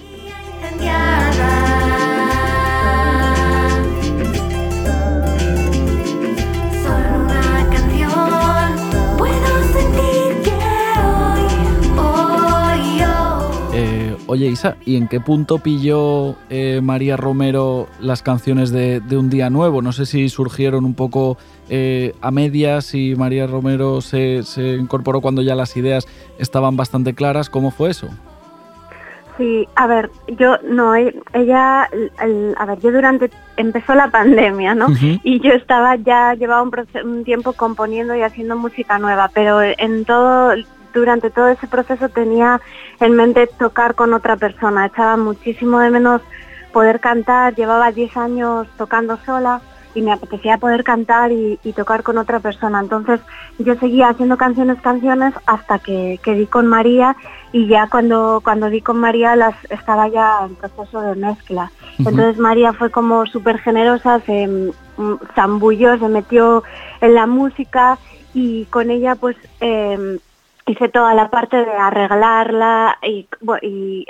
Oye, 14.32 14.46
Isa, 14.46 14.76
¿y 14.86 14.94
en 14.94 15.08
qué 15.08 15.18
punto 15.18 15.58
pilló 15.58 16.36
eh, 16.50 16.78
María 16.80 17.16
Romero 17.16 17.88
las 18.00 18.22
canciones 18.22 18.70
de, 18.70 19.00
de 19.00 19.16
Un 19.18 19.28
Día 19.28 19.50
Nuevo? 19.50 19.82
No 19.82 19.90
sé 19.90 20.06
si 20.06 20.28
surgieron 20.28 20.84
un 20.84 20.94
poco 20.94 21.36
eh, 21.68 22.14
a 22.20 22.30
medias 22.30 22.94
y 22.94 23.16
María 23.16 23.48
Romero 23.48 24.00
se, 24.00 24.44
se 24.44 24.74
incorporó 24.74 25.20
cuando 25.20 25.42
ya 25.42 25.56
las 25.56 25.76
ideas 25.76 26.06
estaban 26.38 26.76
bastante 26.76 27.12
claras. 27.12 27.50
¿Cómo 27.50 27.72
fue 27.72 27.90
eso? 27.90 28.08
Sí, 29.36 29.66
a 29.74 29.88
ver, 29.88 30.12
yo 30.38 30.58
no, 30.62 30.94
e- 30.94 31.18
ella, 31.32 31.88
el- 32.22 32.54
a 32.56 32.66
ver, 32.66 32.78
yo 32.78 32.92
durante, 32.92 33.30
empezó 33.56 33.96
la 33.96 34.12
pandemia, 34.12 34.76
¿no? 34.76 34.86
Y 35.24 35.40
yo 35.40 35.50
estaba 35.54 35.96
ya, 35.96 36.34
llevaba 36.34 36.62
un, 36.62 36.70
un 37.04 37.24
tiempo 37.24 37.52
componiendo 37.54 38.14
y 38.14 38.22
haciendo 38.22 38.54
música 38.56 39.00
nueva, 39.00 39.28
pero 39.34 39.60
en 39.60 40.04
todo, 40.04 40.52
durante 40.92 41.30
todo 41.30 41.48
ese 41.48 41.66
proceso 41.66 42.08
tenía 42.08 42.60
en 43.00 43.14
mente 43.14 43.46
tocar 43.46 43.94
con 43.94 44.14
otra 44.14 44.36
persona, 44.36 44.86
echaba 44.86 45.16
muchísimo 45.16 45.78
de 45.78 45.90
menos 45.90 46.22
poder 46.72 47.00
cantar, 47.00 47.54
llevaba 47.54 47.90
10 47.92 48.16
años 48.16 48.68
tocando 48.76 49.18
sola 49.24 49.60
y 49.94 50.02
me 50.02 50.12
apetecía 50.12 50.58
poder 50.58 50.84
cantar 50.84 51.32
y, 51.32 51.58
y 51.64 51.72
tocar 51.72 52.02
con 52.02 52.18
otra 52.18 52.40
persona. 52.40 52.80
Entonces 52.80 53.20
yo 53.58 53.74
seguía 53.76 54.08
haciendo 54.08 54.36
canciones, 54.36 54.80
canciones 54.80 55.34
hasta 55.46 55.78
que, 55.78 56.20
que 56.22 56.34
di 56.34 56.46
con 56.46 56.66
María 56.66 57.16
y 57.52 57.66
ya 57.66 57.88
cuando, 57.88 58.40
cuando 58.42 58.70
di 58.70 58.80
con 58.80 58.98
María 58.98 59.34
las 59.36 59.54
estaba 59.70 60.08
ya 60.08 60.46
en 60.46 60.54
proceso 60.54 61.00
de 61.00 61.16
mezcla. 61.16 61.70
Entonces 61.98 62.38
María 62.38 62.72
fue 62.72 62.90
como 62.90 63.26
súper 63.26 63.58
generosa, 63.58 64.20
se 64.20 64.46
mm, 64.46 65.16
zambulló, 65.34 65.98
se 65.98 66.08
metió 66.08 66.62
en 67.00 67.14
la 67.14 67.26
música 67.26 67.98
y 68.32 68.66
con 68.66 68.90
ella 68.90 69.16
pues 69.16 69.36
eh, 69.60 70.18
hice 70.70 70.88
toda 70.88 71.14
la 71.14 71.30
parte 71.30 71.56
de 71.56 71.72
arreglarla 71.72 72.98
y, 73.02 73.26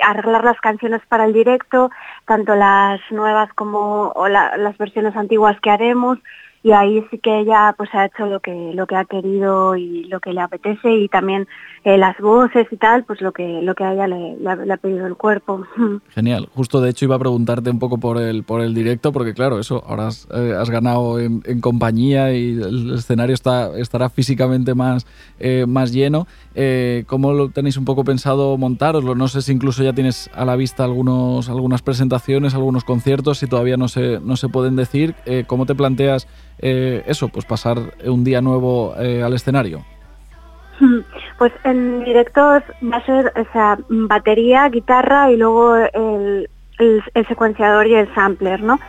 arreglar 0.03 0.43
las 0.43 0.59
canciones 0.61 1.01
para 1.07 1.25
el 1.25 1.33
directo, 1.33 1.89
tanto 2.25 2.55
las 2.55 2.99
nuevas 3.09 3.51
como 3.53 4.13
las 4.27 4.77
versiones 4.77 5.15
antiguas 5.15 5.59
que 5.61 5.71
haremos 5.71 6.19
y 6.63 6.71
ahí 6.71 7.03
sí 7.09 7.17
que 7.17 7.39
ella 7.39 7.73
pues 7.77 7.89
ha 7.93 8.05
hecho 8.05 8.25
lo 8.25 8.39
que 8.39 8.71
lo 8.73 8.85
que 8.87 8.95
ha 8.95 9.05
querido 9.05 9.75
y 9.75 10.03
lo 10.05 10.19
que 10.19 10.33
le 10.33 10.41
apetece 10.41 10.91
y 10.91 11.07
también 11.07 11.47
eh, 11.83 11.97
las 11.97 12.17
voces 12.19 12.67
y 12.71 12.77
tal 12.77 13.03
pues 13.03 13.21
lo 13.21 13.31
que 13.31 13.61
lo 13.61 13.73
que 13.73 13.83
a 13.83 13.93
ella 13.93 14.07
le, 14.07 14.37
ha, 14.47 14.77
pedido 14.77 15.07
el 15.07 15.15
cuerpo 15.15 15.63
Genial. 16.09 16.49
Justo 16.53 16.81
de 16.81 16.89
hecho 16.89 17.05
iba 17.05 17.15
a 17.15 17.19
preguntarte 17.19 17.69
un 17.69 17.79
poco 17.79 17.97
por 17.97 18.17
el, 18.19 18.43
por 18.43 18.61
el 18.61 18.73
directo, 18.73 19.11
porque 19.11 19.33
claro, 19.33 19.59
eso, 19.59 19.83
ahora 19.87 20.07
has, 20.07 20.27
eh, 20.33 20.53
has 20.57 20.69
ganado 20.69 21.19
en, 21.19 21.41
compañía 21.61 22.33
y 22.33 22.51
el 22.51 22.93
escenario 22.95 23.33
está, 23.33 23.77
estará 23.77 24.09
físicamente 24.09 24.73
más, 24.73 25.05
eh, 25.39 25.65
más 25.67 25.91
lleno. 25.91 26.27
Eh, 26.53 27.05
¿Cómo 27.07 27.33
lo 27.33 27.49
tenéis 27.49 27.77
un 27.77 27.85
poco 27.85 28.03
pensado 28.03 28.57
montároslo? 28.57 29.15
No 29.15 29.27
sé 29.27 29.41
si 29.41 29.51
incluso 29.51 29.83
ya 29.83 29.93
tienes 29.93 30.29
a 30.33 30.43
la 30.45 30.55
vista 30.55 30.83
algunos, 30.83 31.49
algunas 31.49 31.81
presentaciones, 31.81 32.53
algunos 32.53 32.83
conciertos, 32.83 33.39
si 33.39 33.47
todavía 33.47 33.77
no 33.77 33.87
se, 33.87 34.19
no 34.19 34.35
se 34.35 34.49
pueden 34.49 34.75
decir. 34.75 35.15
Eh, 35.25 35.45
¿Cómo 35.47 35.65
te 35.65 35.75
planteas 35.75 36.27
eh, 36.59 37.03
eso, 37.07 37.29
pues 37.29 37.45
pasar 37.45 37.77
un 38.05 38.23
día 38.23 38.41
nuevo 38.41 38.93
eh, 38.99 39.23
al 39.23 39.33
escenario? 39.33 39.83
Pues 41.37 41.51
en 41.63 42.03
directos 42.03 42.63
va 42.91 42.97
a 42.97 43.05
ser 43.05 43.31
o 43.35 43.51
sea, 43.53 43.77
batería, 43.89 44.67
guitarra 44.69 45.31
y 45.31 45.37
luego 45.37 45.75
el, 45.75 46.49
el- 46.79 47.03
el 47.13 47.27
secuenciador 47.27 47.85
y 47.85 47.93
el 47.93 48.11
sampler, 48.15 48.63
¿no? 48.63 48.79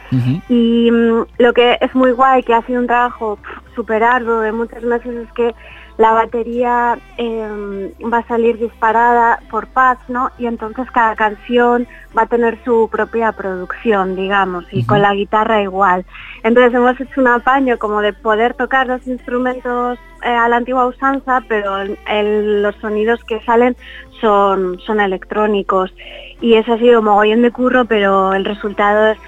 Y 0.48 0.90
mm, 0.90 1.24
lo 1.38 1.52
que 1.52 1.76
es 1.80 1.94
muy 1.94 2.12
guay, 2.12 2.42
que 2.42 2.54
ha 2.54 2.62
sido 2.62 2.80
un 2.80 2.86
trabajo 2.86 3.38
súper 3.74 4.02
arduo 4.02 4.40
de 4.40 4.52
muchos 4.52 4.82
meses, 4.82 5.14
es 5.14 5.32
que 5.34 5.54
la 5.98 6.12
batería 6.12 6.98
eh, 7.18 7.92
va 8.12 8.18
a 8.18 8.26
salir 8.26 8.58
disparada 8.58 9.40
por 9.50 9.66
pads, 9.68 10.08
¿no? 10.08 10.30
Y 10.38 10.46
entonces 10.46 10.90
cada 10.90 11.14
canción 11.14 11.86
va 12.16 12.22
a 12.22 12.26
tener 12.26 12.58
su 12.64 12.88
propia 12.90 13.32
producción, 13.32 14.16
digamos, 14.16 14.64
y 14.72 14.84
con 14.84 15.02
la 15.02 15.14
guitarra 15.14 15.62
igual. 15.62 16.04
Entonces 16.42 16.74
hemos 16.74 16.98
hecho 17.00 17.20
un 17.20 17.28
apaño 17.28 17.78
como 17.78 18.00
de 18.00 18.12
poder 18.12 18.54
tocar 18.54 18.86
los 18.86 19.06
instrumentos 19.06 19.98
eh, 20.24 20.28
a 20.28 20.48
la 20.48 20.56
antigua 20.56 20.86
usanza, 20.86 21.42
pero 21.48 21.78
el- 21.78 21.98
el- 22.08 22.62
los 22.62 22.74
sonidos 22.76 23.22
que 23.24 23.40
salen 23.40 23.76
son, 24.20 24.78
son 24.80 25.00
electrónicos. 25.00 25.92
Y 26.40 26.54
eso 26.54 26.74
ha 26.74 26.78
sido 26.78 27.02
mogollón 27.02 27.42
de 27.42 27.50
curro, 27.50 27.84
pero 27.84 28.32
el 28.34 28.44
resultado 28.44 29.08
es 29.12 29.18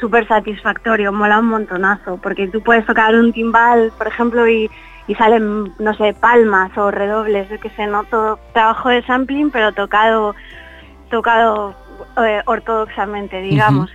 súper 0.00 0.26
satisfactorio, 0.28 1.12
mola 1.12 1.40
un 1.40 1.46
montonazo, 1.46 2.18
porque 2.22 2.48
tú 2.48 2.62
puedes 2.62 2.86
tocar 2.86 3.14
un 3.14 3.32
timbal, 3.32 3.92
por 3.98 4.06
ejemplo, 4.06 4.48
y, 4.48 4.70
y 5.08 5.14
salen, 5.16 5.72
no 5.80 5.94
sé, 5.94 6.14
palmas 6.14 6.70
o 6.78 6.90
redobles, 6.92 7.48
yo 7.48 7.58
qué 7.58 7.70
sé, 7.70 7.86
¿no? 7.88 8.04
Todo 8.04 8.38
trabajo 8.52 8.90
de 8.90 9.02
sampling, 9.02 9.50
pero 9.50 9.72
tocado, 9.72 10.34
tocado 11.10 11.74
eh, 12.24 12.42
ortodoxamente, 12.46 13.40
digamos. 13.40 13.90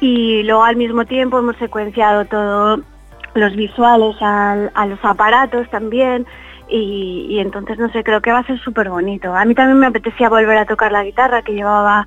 Y 0.00 0.42
luego 0.44 0.62
al 0.64 0.76
mismo 0.76 1.04
tiempo 1.06 1.38
hemos 1.38 1.56
secuenciado 1.56 2.24
todo 2.26 2.80
los 3.34 3.56
visuales 3.56 4.14
al- 4.20 4.70
a 4.74 4.86
los 4.86 4.98
aparatos 5.04 5.68
también 5.70 6.26
y, 6.68 7.26
y 7.30 7.38
entonces 7.40 7.78
no 7.78 7.88
sé, 7.90 8.04
creo 8.04 8.20
que 8.20 8.30
va 8.32 8.38
a 8.40 8.46
ser 8.46 8.58
súper 8.60 8.90
bonito. 8.90 9.34
A 9.34 9.44
mí 9.44 9.54
también 9.54 9.78
me 9.78 9.86
apetecía 9.86 10.28
volver 10.28 10.58
a 10.58 10.66
tocar 10.66 10.92
la 10.92 11.02
guitarra 11.02 11.42
que 11.42 11.52
llevaba 11.54 12.06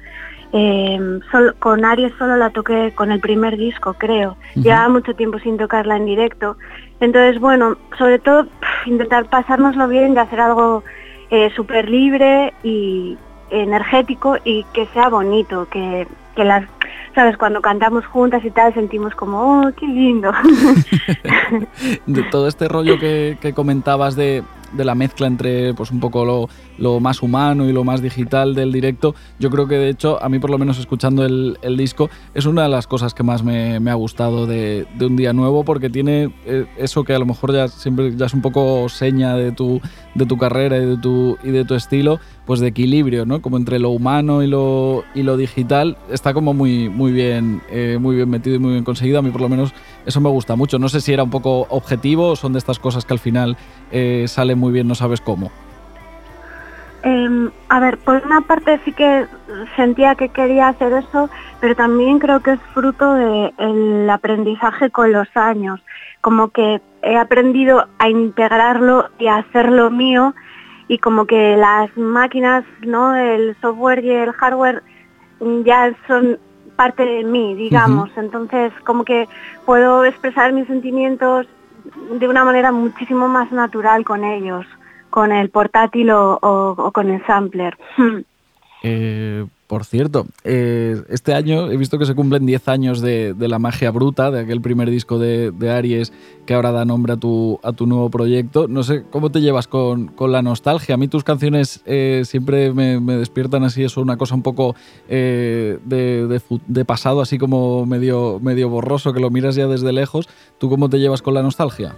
eh, 0.54 1.20
solo- 1.32 1.54
con 1.60 1.86
Aries 1.86 2.14
solo 2.18 2.36
la 2.36 2.50
toqué 2.50 2.92
con 2.94 3.12
el 3.12 3.20
primer 3.20 3.58
disco, 3.58 3.94
creo. 3.94 4.38
Ujú. 4.56 4.62
Llevaba 4.64 4.90
mucho 4.90 5.14
tiempo 5.16 5.40
sin 5.40 5.58
tocarla 5.58 5.98
en 5.98 6.06
directo. 6.06 6.58
Entonces, 7.00 7.40
bueno, 7.40 7.78
sobre 7.98 8.20
todo 8.20 8.48
intentar 8.86 9.26
pasárnoslo 9.26 9.88
bien 9.88 10.14
y 10.14 10.18
hacer 10.18 10.40
algo 10.40 10.84
eh, 11.30 11.50
súper 11.56 11.90
libre 11.90 12.54
y 12.64 13.18
energético 13.50 14.38
y 14.44 14.64
que 14.74 14.86
sea 14.88 15.10
bonito, 15.10 15.68
que, 15.70 16.08
que 16.36 16.44
las, 16.44 16.66
sabes, 17.16 17.38
cuando 17.38 17.62
cantamos 17.62 18.06
juntas 18.06 18.44
y 18.46 18.52
tal 18.52 18.74
sentimos 18.74 19.14
como, 19.16 19.62
oh, 19.62 19.72
qué 19.78 19.88
lindo. 19.88 20.32
de 22.06 22.24
todo 22.24 22.48
este 22.48 22.68
rollo 22.68 23.00
que, 23.00 23.38
que 23.42 23.54
comentabas 23.54 24.16
de, 24.16 24.44
de 24.74 24.86
la 24.86 24.96
mezcla 24.96 25.28
entre 25.28 25.74
pues 25.74 25.92
un 25.92 26.00
poco 26.00 26.26
lo, 26.26 26.50
lo 26.78 27.00
más 27.00 27.22
humano 27.22 27.68
y 27.70 27.74
lo 27.74 27.84
más 27.84 28.02
digital 28.02 28.56
del 28.56 28.72
directo, 28.72 29.16
yo 29.40 29.50
creo 29.50 29.68
que 29.68 29.76
de 29.76 29.90
hecho, 29.90 30.22
a 30.22 30.30
mí 30.30 30.40
por 30.40 30.50
lo 30.50 30.58
menos 30.58 30.80
escuchando 30.80 31.26
el, 31.26 31.58
el 31.62 31.78
disco, 31.78 32.10
es 32.34 32.46
una 32.46 32.64
de 32.64 32.70
las 32.70 32.88
cosas 32.88 33.14
que 33.14 33.24
más 33.24 33.44
me, 33.44 33.80
me 33.80 33.92
ha 33.92 33.96
gustado 33.96 34.48
de, 34.48 34.86
de 34.98 35.06
Un 35.06 35.16
Día 35.16 35.34
Nuevo, 35.34 35.64
porque 35.64 35.90
tiene 35.90 36.34
eh, 36.46 36.66
eso 36.78 37.04
que 37.04 37.14
a 37.14 37.20
lo 37.20 37.26
mejor 37.26 37.54
ya 37.54 37.68
siempre 37.68 38.16
ya 38.16 38.26
es 38.26 38.34
un 38.34 38.42
poco 38.42 38.90
seña 38.90 39.36
de 39.36 39.52
tu, 39.52 39.82
de 40.16 40.26
tu 40.26 40.38
carrera 40.38 40.78
y 40.78 40.86
de 40.86 40.98
tu, 40.98 41.38
y 41.44 41.50
de 41.50 41.66
tu 41.66 41.76
estilo, 41.76 42.20
pues 42.46 42.60
de 42.60 42.68
equilibrio, 42.68 43.26
¿no? 43.26 43.42
Como 43.42 43.58
entre 43.58 43.80
lo 43.80 43.90
humano 43.90 44.42
y 44.44 44.48
lo, 44.48 45.04
y 45.14 45.24
lo 45.24 45.38
digital, 45.38 45.98
está 46.10 46.34
como 46.34 46.54
muy, 46.54 46.90
muy, 46.90 47.12
bien, 47.12 47.62
eh, 47.70 47.98
muy 48.00 48.16
bien 48.16 48.30
metido 48.30 48.56
y 48.56 48.60
muy 48.60 48.72
bien 48.72 48.84
conseguido. 48.84 49.20
A 49.20 49.22
mí 49.22 49.30
por 49.30 49.42
lo 49.42 49.50
menos 49.50 49.74
eso 50.06 50.22
me 50.22 50.30
gusta 50.30 50.56
mucho. 50.56 50.80
No 50.80 50.90
sé 50.90 51.02
si 51.02 51.14
era 51.14 51.24
un 51.24 51.30
poco 51.30 51.68
objetivo 51.70 52.30
o 52.30 52.36
son 52.36 52.54
de 52.54 52.60
estas 52.60 52.80
cosas 52.80 53.06
que 53.06 53.14
al 53.14 53.20
final 53.20 53.58
eh, 53.92 54.26
salen 54.28 54.58
muy 54.58 54.72
bien, 54.72 54.88
no 54.88 54.96
sabes 54.96 55.22
cómo. 55.22 55.52
Em, 57.04 57.50
a 57.70 57.80
ver, 57.80 57.98
por 57.98 58.22
una 58.24 58.42
parte 58.42 58.80
sí 58.86 58.92
que 58.92 59.26
sentía 59.76 60.14
que 60.16 60.30
quería 60.30 60.68
hacer 60.68 60.94
eso, 60.94 61.30
pero 61.60 61.76
también 61.76 62.20
creo 62.20 62.42
que 62.42 62.54
es 62.54 62.60
fruto 62.74 63.16
del 63.16 64.10
aprendizaje 64.10 64.92
con 64.92 65.12
los 65.12 65.28
años. 65.36 65.80
Como 66.22 66.50
que 66.50 66.80
he 67.02 67.18
aprendido 67.18 67.88
a 67.98 68.10
integrarlo 68.10 69.10
y 69.18 69.28
a 69.28 69.38
hacerlo 69.38 69.90
mío 69.90 70.36
y 70.92 70.98
como 70.98 71.26
que 71.26 71.56
las 71.56 71.96
máquinas, 71.96 72.66
¿no? 72.82 73.16
El 73.16 73.56
software 73.62 74.04
y 74.04 74.10
el 74.12 74.34
hardware 74.34 74.84
ya 75.64 75.96
son 76.06 76.38
parte 76.76 77.06
de 77.06 77.24
mí, 77.24 77.56
digamos. 77.56 78.10
Entonces, 78.18 78.74
como 78.84 79.06
que 79.06 79.30
puedo 79.66 80.04
expresar 80.04 80.52
mis 80.52 80.68
sentimientos 80.68 81.48
de 82.20 82.28
una 82.28 82.44
manera 82.44 82.74
muchísimo 82.74 83.30
más 83.30 83.50
natural 83.54 84.04
con 84.04 84.26
ellos, 84.26 84.66
con 85.10 85.32
el 85.32 85.50
portátil 85.50 86.10
o, 86.12 86.38
o- 86.42 86.76
o 86.78 86.92
con 86.92 87.10
el 87.10 87.26
sampler. 87.26 87.78
Eh, 88.84 89.46
por 89.72 89.86
cierto, 89.86 90.28
eh, 90.44 91.02
este 91.08 91.34
año 91.34 91.72
he 91.72 91.78
visto 91.78 91.98
que 91.98 92.06
se 92.06 92.14
cumplen 92.14 92.46
10 92.46 92.68
años 92.68 93.00
de, 93.00 93.34
La 93.40 93.58
Magia 93.58 93.90
Bruta, 93.90 94.30
de 94.30 94.42
aquel 94.42 94.60
primer 94.60 94.90
disco 94.90 95.18
de, 95.18 95.54
Aries 95.72 96.12
que 96.46 96.56
ahora 96.56 96.74
da 96.74 96.84
nombre 96.84 97.14
a 97.14 97.16
tu, 97.16 97.58
nuevo 97.86 98.10
proyecto. 98.10 98.68
No 98.68 98.84
sé, 98.84 99.06
¿cómo 99.10 99.32
te 99.32 99.40
llevas 99.40 99.70
con, 99.70 100.12
la 100.20 100.42
nostalgia? 100.42 100.96
A 100.96 100.98
mí 100.98 101.08
tus 101.08 101.24
canciones 101.24 101.84
eh, 101.86 102.24
siempre 102.26 102.74
me, 102.74 103.00
despiertan 103.16 103.64
así, 103.64 103.86
eso, 103.86 104.02
una 104.02 104.18
cosa 104.18 104.36
un 104.36 104.44
poco 104.44 104.76
eh, 105.08 105.80
de, 105.86 106.42
de 106.68 106.84
pasado, 106.84 107.22
así 107.22 107.38
como 107.38 107.86
medio, 107.86 108.42
medio 108.42 108.68
borroso, 108.68 109.14
que 109.14 109.22
lo 109.22 109.30
miras 109.30 109.56
ya 109.56 109.68
desde 109.68 109.94
lejos. 109.94 110.28
¿Tú 110.58 110.70
cómo 110.70 110.90
te 110.90 111.00
llevas 111.00 111.22
con 111.22 111.34
la 111.34 111.44
nostalgia? 111.44 111.96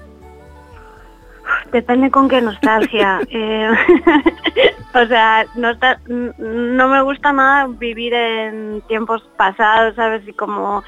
Depende 1.73 2.12
con 2.12 2.29
qué 2.29 2.41
nostalgia. 2.41 3.19
Eh, 3.29 3.71
o 4.93 5.05
sea, 5.07 5.45
no 5.57 6.88
me 6.88 7.01
gusta 7.01 7.33
nada 7.33 7.67
vivir 7.67 8.13
en 8.13 8.81
tiempos 8.88 9.23
pasados, 9.38 9.95
¿sabes? 9.95 10.21
Y 10.27 10.33
como 10.33 10.83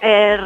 eh, 0.00 0.38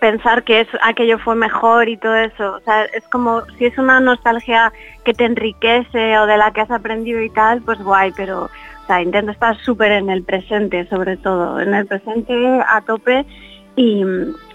pensar 0.00 0.44
que 0.44 0.60
es, 0.60 0.68
aquello 0.82 1.18
fue 1.18 1.34
mejor 1.34 1.88
y 1.88 1.96
todo 1.96 2.14
eso. 2.14 2.56
O 2.56 2.60
sea, 2.60 2.84
es 2.84 3.08
como 3.08 3.40
si 3.56 3.64
es 3.66 3.78
una 3.78 4.00
nostalgia 4.00 4.70
que 5.04 5.14
te 5.14 5.24
enriquece 5.24 6.18
o 6.18 6.26
de 6.26 6.36
la 6.36 6.52
que 6.52 6.60
has 6.60 6.70
aprendido 6.70 7.22
y 7.22 7.30
tal, 7.30 7.62
pues 7.62 7.82
guay, 7.82 8.12
pero 8.14 8.44
o 8.44 8.86
sea, 8.86 9.00
intento 9.00 9.32
estar 9.32 9.56
súper 9.56 9.92
en 9.92 10.10
el 10.10 10.22
presente, 10.22 10.86
sobre 10.88 11.16
todo, 11.16 11.58
en 11.58 11.72
el 11.74 11.86
presente 11.86 12.60
a 12.68 12.82
tope 12.82 13.24
y, 13.76 14.04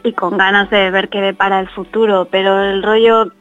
y 0.03 0.13
con 0.13 0.37
ganas 0.37 0.69
de 0.69 0.91
ver 0.91 1.09
qué 1.09 1.19
depara 1.19 1.59
el 1.59 1.69
futuro, 1.69 2.27
pero 2.29 2.61
el 2.61 2.83
rollo 2.83 3.31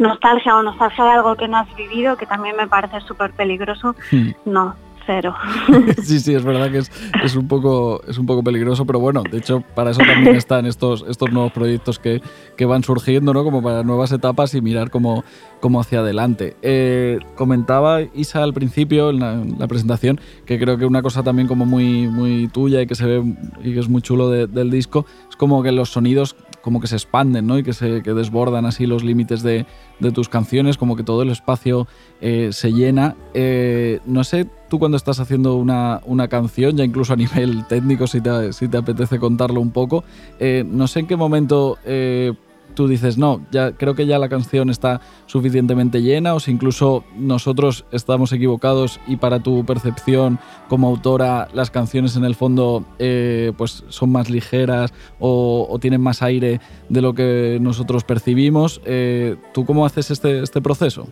nostalgia 0.00 0.56
o 0.56 0.62
nostalgia 0.62 1.04
de 1.04 1.10
algo 1.10 1.36
que 1.36 1.46
no 1.48 1.58
has 1.58 1.74
vivido, 1.76 2.16
que 2.16 2.26
también 2.26 2.56
me 2.56 2.66
parece 2.66 3.00
súper 3.02 3.30
peligroso, 3.32 3.94
Hmm. 4.10 4.30
no, 4.44 4.74
cero. 5.06 5.34
Sí, 6.02 6.20
sí, 6.20 6.34
es 6.34 6.44
verdad 6.44 6.70
que 6.70 6.78
es, 6.78 6.90
es 7.24 7.34
un 7.36 7.48
poco, 7.48 8.00
es 8.06 8.18
un 8.18 8.26
poco 8.26 8.42
peligroso, 8.44 8.84
pero 8.86 9.00
bueno, 9.00 9.22
de 9.30 9.38
hecho, 9.38 9.62
para 9.74 9.90
eso 9.90 10.00
también 10.06 10.36
están 10.36 10.66
estos, 10.66 11.04
estos 11.08 11.30
nuevos 11.32 11.52
proyectos 11.52 11.98
que, 11.98 12.20
que 12.56 12.64
van 12.66 12.82
surgiendo, 12.84 13.32
¿no? 13.32 13.42
Como 13.44 13.62
para 13.62 13.82
nuevas 13.82 14.12
etapas 14.12 14.54
y 14.54 14.60
mirar 14.60 14.90
cómo, 14.90 15.24
cómo 15.60 15.80
hacia 15.80 16.00
adelante. 16.00 16.56
Eh, 16.62 17.18
comentaba 17.36 18.00
Isa 18.14 18.42
al 18.42 18.52
principio, 18.54 19.10
en 19.10 19.20
la, 19.20 19.32
en 19.32 19.58
la 19.58 19.66
presentación, 19.68 20.20
que 20.46 20.58
creo 20.58 20.76
que 20.78 20.86
una 20.86 21.02
cosa 21.02 21.22
también 21.22 21.48
como 21.48 21.66
muy, 21.66 22.06
muy 22.08 22.48
tuya 22.48 22.80
y 22.82 22.86
que 22.86 22.94
se 22.94 23.06
ve 23.06 23.22
y 23.64 23.74
que 23.74 23.80
es 23.80 23.88
muy 23.88 24.02
chulo 24.02 24.28
de- 24.30 24.46
del 24.46 24.70
disco, 24.70 25.06
es 25.28 25.36
como 25.36 25.62
que 25.62 25.72
los 25.72 25.90
sonidos 25.90 26.36
como 26.62 26.80
que 26.80 26.86
se 26.86 26.96
expanden, 26.96 27.46
¿no? 27.46 27.58
Y 27.58 27.62
que 27.62 27.72
se 27.72 28.02
que 28.02 28.14
desbordan 28.14 28.66
así 28.66 28.86
los 28.86 29.04
límites 29.04 29.42
de, 29.42 29.66
de 29.98 30.12
tus 30.12 30.28
canciones, 30.28 30.76
como 30.76 30.96
que 30.96 31.02
todo 31.02 31.22
el 31.22 31.30
espacio 31.30 31.86
eh, 32.20 32.50
se 32.52 32.72
llena. 32.72 33.16
Eh, 33.34 34.00
no 34.06 34.24
sé, 34.24 34.46
tú 34.68 34.78
cuando 34.78 34.96
estás 34.96 35.20
haciendo 35.20 35.56
una, 35.56 36.00
una 36.04 36.28
canción, 36.28 36.76
ya 36.76 36.84
incluso 36.84 37.12
a 37.12 37.16
nivel 37.16 37.66
técnico, 37.66 38.06
si 38.06 38.20
te, 38.20 38.52
si 38.52 38.68
te 38.68 38.76
apetece 38.76 39.18
contarlo 39.18 39.60
un 39.60 39.70
poco, 39.70 40.04
eh, 40.38 40.64
no 40.66 40.86
sé 40.86 41.00
en 41.00 41.06
qué 41.06 41.16
momento 41.16 41.78
tú 42.74 42.88
dices, 42.88 43.18
no, 43.18 43.44
ya 43.50 43.72
creo 43.72 43.94
que 43.94 44.06
ya 44.06 44.18
la 44.18 44.28
canción 44.28 44.70
está 44.70 45.00
suficientemente 45.26 46.02
llena, 46.02 46.34
o 46.34 46.40
si 46.40 46.50
incluso 46.50 47.04
nosotros 47.16 47.84
estamos 47.92 48.32
equivocados 48.32 49.00
y 49.06 49.16
para 49.16 49.40
tu 49.40 49.64
percepción 49.64 50.38
como 50.68 50.88
autora 50.88 51.48
las 51.52 51.70
canciones 51.70 52.16
en 52.16 52.24
el 52.24 52.34
fondo 52.34 52.84
eh, 52.98 53.52
pues 53.56 53.84
son 53.88 54.12
más 54.12 54.30
ligeras 54.30 54.92
o, 55.18 55.78
tienen 55.80 56.00
más 56.00 56.22
aire 56.22 56.60
de 56.88 57.00
lo 57.00 57.14
que 57.14 57.58
nosotros 57.60 58.04
percibimos. 58.04 58.80
Eh, 58.84 59.36
¿Tú 59.54 59.64
cómo 59.64 59.86
haces 59.86 60.10
este, 60.10 60.42
este 60.42 60.60
proceso? 60.60 61.08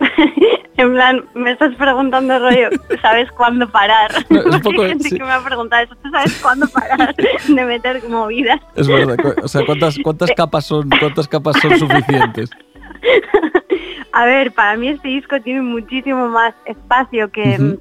En 0.78 0.92
plan, 0.92 1.24
me 1.34 1.52
estás 1.52 1.74
preguntando 1.76 2.38
rollo, 2.38 2.68
¿sabes 3.00 3.30
cuándo 3.32 3.68
parar? 3.68 4.10
No, 4.30 4.40
es 4.40 4.44
un 4.46 4.50
Porque 4.52 4.62
poco- 4.62 4.82
hay 4.82 4.88
gente 4.90 5.08
sí. 5.08 5.16
que 5.18 5.24
me 5.24 5.32
ha 5.32 5.40
preguntado 5.40 5.84
eso, 5.84 5.94
¿tú 6.02 6.10
sabes 6.10 6.38
cuándo 6.42 6.66
parar 6.68 7.14
de 7.16 7.64
meter 7.64 8.02
movidas? 8.08 8.60
Es 8.74 8.86
verdad, 8.88 9.16
o 9.42 9.48
sea, 9.48 9.64
¿cuántas, 9.64 9.96
cuántas 10.02 10.30
capas 10.32 10.66
son, 10.66 10.88
cuántas 11.00 11.26
capas 11.28 11.56
son 11.62 11.78
suficientes? 11.78 12.50
A 14.12 14.24
ver, 14.24 14.52
para 14.52 14.76
mí 14.76 14.88
este 14.88 15.08
disco 15.08 15.40
tiene 15.42 15.60
muchísimo 15.60 16.28
más 16.28 16.54
espacio 16.64 17.30
que, 17.30 17.76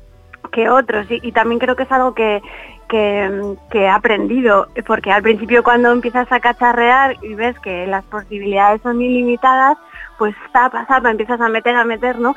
que 0.52 0.70
otros 0.70 1.10
y, 1.10 1.20
y 1.26 1.32
también 1.32 1.60
creo 1.60 1.76
que 1.78 1.84
es 1.84 1.92
algo 1.94 2.14
que, 2.14 2.42
que, 2.90 3.56
que 3.72 3.84
he 3.84 3.90
aprendido, 3.90 4.68
porque 4.86 5.12
al 5.12 5.22
principio 5.22 5.64
cuando 5.64 5.92
empiezas 5.92 6.30
a 6.32 6.40
cacharrear 6.42 7.16
y 7.24 7.36
ves 7.36 7.58
que 7.62 7.88
las 7.88 8.04
posibilidades 8.06 8.82
son 8.82 9.02
ilimitadas, 9.02 9.78
pues 10.18 10.36
zapa, 10.52 10.86
zapa, 10.88 11.10
empiezas 11.10 11.40
a 11.40 11.48
meter, 11.48 11.76
a 11.78 11.86
meter, 11.86 12.20
¿no? 12.20 12.36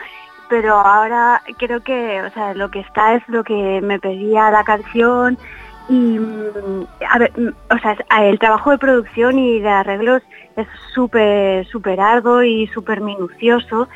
Pero 0.49 0.75
ahora 0.75 1.43
creo 1.59 1.81
que, 1.83 2.23
o 2.23 2.31
sea, 2.31 2.55
lo 2.55 2.71
que 2.71 2.81
está 2.81 3.15
es 3.15 3.23
lo 3.29 3.45
que 3.45 3.81
me 3.83 3.99
pedía 3.99 4.51
la 4.51 4.65
canción 4.65 5.37
y, 5.89 6.19
mm, 6.19 6.87
a 7.09 7.19
ver, 7.19 7.33
mm, 7.37 7.49
o 7.75 7.79
sea, 7.79 7.97
el 8.23 8.39
trabajo 8.39 8.71
de 8.71 8.79
producción 8.79 9.39
y 9.39 9.61
de 9.61 9.69
arreglos 9.69 10.23
es 10.57 10.67
súper, 10.95 11.67
súper 11.67 12.01
arduo 12.01 12.43
y 12.43 12.67
súper 12.69 13.01
minucioso 13.01 13.89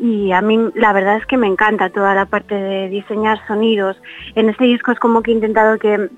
y 0.00 0.32
a 0.32 0.40
mí 0.40 0.58
la 0.74 0.92
verdad 0.92 1.18
es 1.18 1.26
que 1.26 1.36
me 1.36 1.46
encanta 1.46 1.90
toda 1.90 2.14
la 2.14 2.24
parte 2.24 2.54
de 2.54 2.88
diseñar 2.88 3.38
sonidos. 3.46 4.00
En 4.34 4.48
este 4.48 4.64
disco 4.64 4.92
es 4.92 4.98
como 4.98 5.22
que 5.22 5.30
he 5.30 5.34
intentado 5.34 5.78
que 5.78 6.08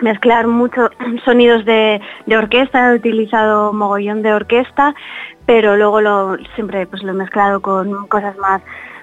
mezclar 0.00 0.48
muchos 0.48 0.90
sonidos 1.24 1.64
de, 1.64 2.00
de 2.26 2.36
orquesta, 2.36 2.90
he 2.92 2.96
utilizado 2.96 3.72
mogollón 3.72 4.22
de 4.22 4.34
orquesta, 4.34 4.94
pero 5.46 5.76
luego 5.76 6.00
lo, 6.00 6.36
siempre 6.56 6.86
pues 6.86 7.02
lo 7.04 7.12
he 7.12 7.14
mezclado 7.14 7.60
con 7.62 8.08
cosas 8.08 8.36
más, 8.38 8.60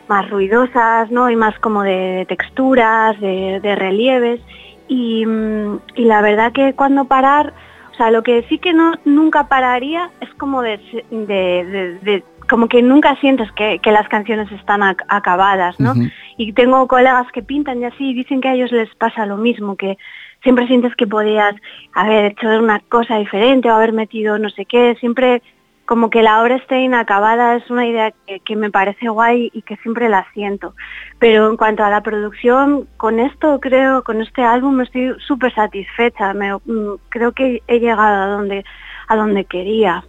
más 0.10 0.30
ruidosas, 0.30 1.10
¿no? 1.12 1.30
Y 1.30 1.36
más 1.36 1.58
como 1.60 1.84
de 1.84 2.26
texturas, 2.28 3.20
de, 3.22 3.60
de 3.62 3.76
relieves. 3.76 4.42
Y, 4.88 5.26
mm, 5.26 5.80
y 5.96 6.06
la 6.06 6.22
verdad 6.22 6.52
que 6.52 6.74
cuando 6.74 7.06
parar, 7.06 7.54
o 7.92 7.96
sea, 7.96 8.10
lo 8.12 8.24
que 8.24 8.44
sí 8.50 8.58
que 8.58 8.74
no 8.74 8.94
nunca 9.06 9.48
pararía 9.48 10.10
es 10.20 10.34
como 10.36 10.62
de, 10.64 10.78
de- 11.12 11.66
de- 11.66 12.00
de- 12.02 12.24
como 12.50 12.68
que 12.68 12.82
nunca 12.82 13.16
sientes 13.18 13.52
que, 13.52 13.78
que 13.78 13.92
las 13.92 14.08
canciones 14.10 14.52
están 14.52 14.82
ac- 14.82 15.06
acabadas, 15.08 15.80
¿no? 15.80 15.94
Y 16.38 16.54
tengo 16.54 16.88
colegas 16.88 17.28
que 17.32 17.44
pintan 17.44 17.80
y 17.82 17.86
así 17.86 18.10
y 18.10 18.14
dicen 18.16 18.42
que 18.42 18.48
a 18.48 18.54
ellos 18.56 18.72
les 18.72 18.90
pasa 18.96 19.28
lo 19.28 19.38
mismo, 19.38 19.76
que 19.76 20.00
siempre 20.42 20.66
sientes 20.66 20.96
que 20.96 21.06
podías 21.06 21.54
haber 21.94 22.26
hecho 22.32 22.48
una 22.48 22.80
cosa 22.80 23.18
diferente 23.18 23.70
o 23.70 23.76
haber 23.76 23.94
metido 23.94 24.40
no 24.40 24.50
sé 24.50 24.66
qué, 24.66 24.96
siempre 25.00 25.44
como 25.90 26.12
que 26.12 26.22
la 26.22 26.44
obra 26.44 26.58
esté 26.58 26.82
inacabada 26.82 27.56
es 27.56 27.68
una 27.72 27.88
idea 27.88 28.14
que, 28.46 28.56
me 28.56 28.70
parece 28.70 29.10
guay 29.10 29.50
y 29.52 29.64
que 29.64 29.76
siempre 29.78 30.08
la 30.08 30.24
siento. 30.36 30.76
Pero 31.18 31.50
en 31.50 31.58
cuanto 31.58 31.84
a 31.84 31.90
la 31.90 32.04
producción, 32.04 32.88
con 32.98 33.20
esto 33.20 33.60
creo, 33.60 34.04
con 34.04 34.22
este 34.22 34.44
álbum 34.44 34.82
estoy 34.82 35.16
súper 35.18 35.52
satisfecha. 35.52 36.36
Mm, 36.36 36.98
creo 37.10 37.32
que 37.32 37.64
he 37.68 37.80
llegado 37.80 38.22
a 38.22 38.28
donde, 38.28 38.64
a 39.08 39.16
donde 39.16 39.46
quería. 39.46 40.04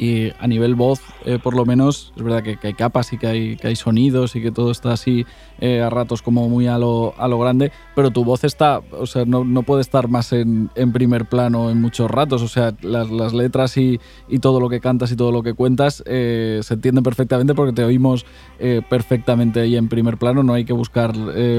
Y 0.00 0.32
a 0.38 0.46
nivel 0.46 0.76
voz, 0.76 1.02
eh, 1.26 1.38
por 1.38 1.54
lo 1.54 1.66
menos, 1.66 2.14
es 2.16 2.22
verdad 2.22 2.42
que, 2.42 2.58
hay 2.62 2.72
capas 2.72 3.12
y 3.12 3.18
que 3.18 3.26
hay, 3.26 3.76
sonidos 3.76 4.34
y 4.34 4.40
que 4.40 4.50
todo 4.50 4.70
está 4.70 4.94
así 4.94 5.26
eh, 5.60 5.82
a 5.82 5.90
ratos 5.90 6.22
como 6.22 6.48
muy 6.48 6.68
a 6.68 6.78
lo, 6.78 7.12
a 7.18 7.28
lo 7.28 7.38
grande, 7.38 7.70
pero 7.94 8.10
tu 8.10 8.24
voz 8.24 8.44
está, 8.44 8.80
o 8.92 9.04
sea, 9.04 9.26
no, 9.26 9.44
no 9.44 9.62
puede 9.62 9.82
estar 9.82 10.08
más 10.08 10.32
en, 10.32 10.70
en 10.74 10.92
primer 10.92 11.26
plano 11.26 11.68
en 11.68 11.82
muchos 11.82 12.10
ratos, 12.10 12.40
o 12.40 12.48
sea, 12.48 12.74
las, 12.80 13.10
las 13.10 13.34
letras 13.34 13.76
y, 13.76 14.00
y 14.26 14.38
todo 14.38 14.58
lo 14.58 14.70
que 14.70 14.80
cantas 14.80 15.12
y 15.12 15.16
todo 15.16 15.32
lo 15.32 15.42
que 15.42 15.52
cuentas 15.52 16.02
eh, 16.06 16.60
se 16.62 16.72
entienden 16.72 17.04
perfectamente 17.04 17.52
porque 17.52 17.74
te 17.74 17.84
oímos 17.84 18.24
eh, 18.58 18.80
perfectamente 18.88 19.60
ahí 19.60 19.76
en 19.76 19.90
primer 19.90 20.16
plano, 20.16 20.42
no 20.42 20.54
hay 20.54 20.64
que 20.64 20.72
buscar 20.72 21.12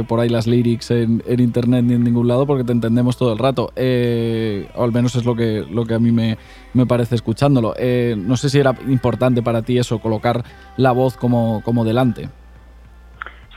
por 0.08 0.20
ahí 0.20 0.30
las 0.30 0.48
lyrics 0.48 0.90
en, 0.90 1.22
en 1.28 1.40
internet 1.42 1.86
ni 1.86 1.94
en 1.94 2.04
ningún 2.04 2.28
lado 2.28 2.48
porque 2.48 2.64
te 2.64 2.72
entendemos 2.72 3.18
todo 3.18 3.34
el 3.34 3.38
rato, 3.38 3.72
o 3.76 4.84
al 4.84 4.92
menos 4.92 5.16
es 5.16 5.26
lo 5.26 5.36
que, 5.36 5.64
lo 5.70 5.86
que 5.86 5.94
a 5.94 6.00
mí 6.00 6.12
me, 6.12 6.40
me 6.74 6.86
parece 6.86 7.16
escuchándolo. 7.16 7.74
Eh, 7.78 8.16
no 8.18 8.38
sé 8.38 8.50
si 8.50 8.60
era 8.60 8.74
importante 8.88 9.42
para 9.42 9.62
ti 9.62 9.78
eso, 9.78 10.00
colocar 10.00 10.44
la 10.78 10.92
voz 10.92 11.18
como, 11.18 11.62
como 11.64 11.84
delante. 11.86 12.30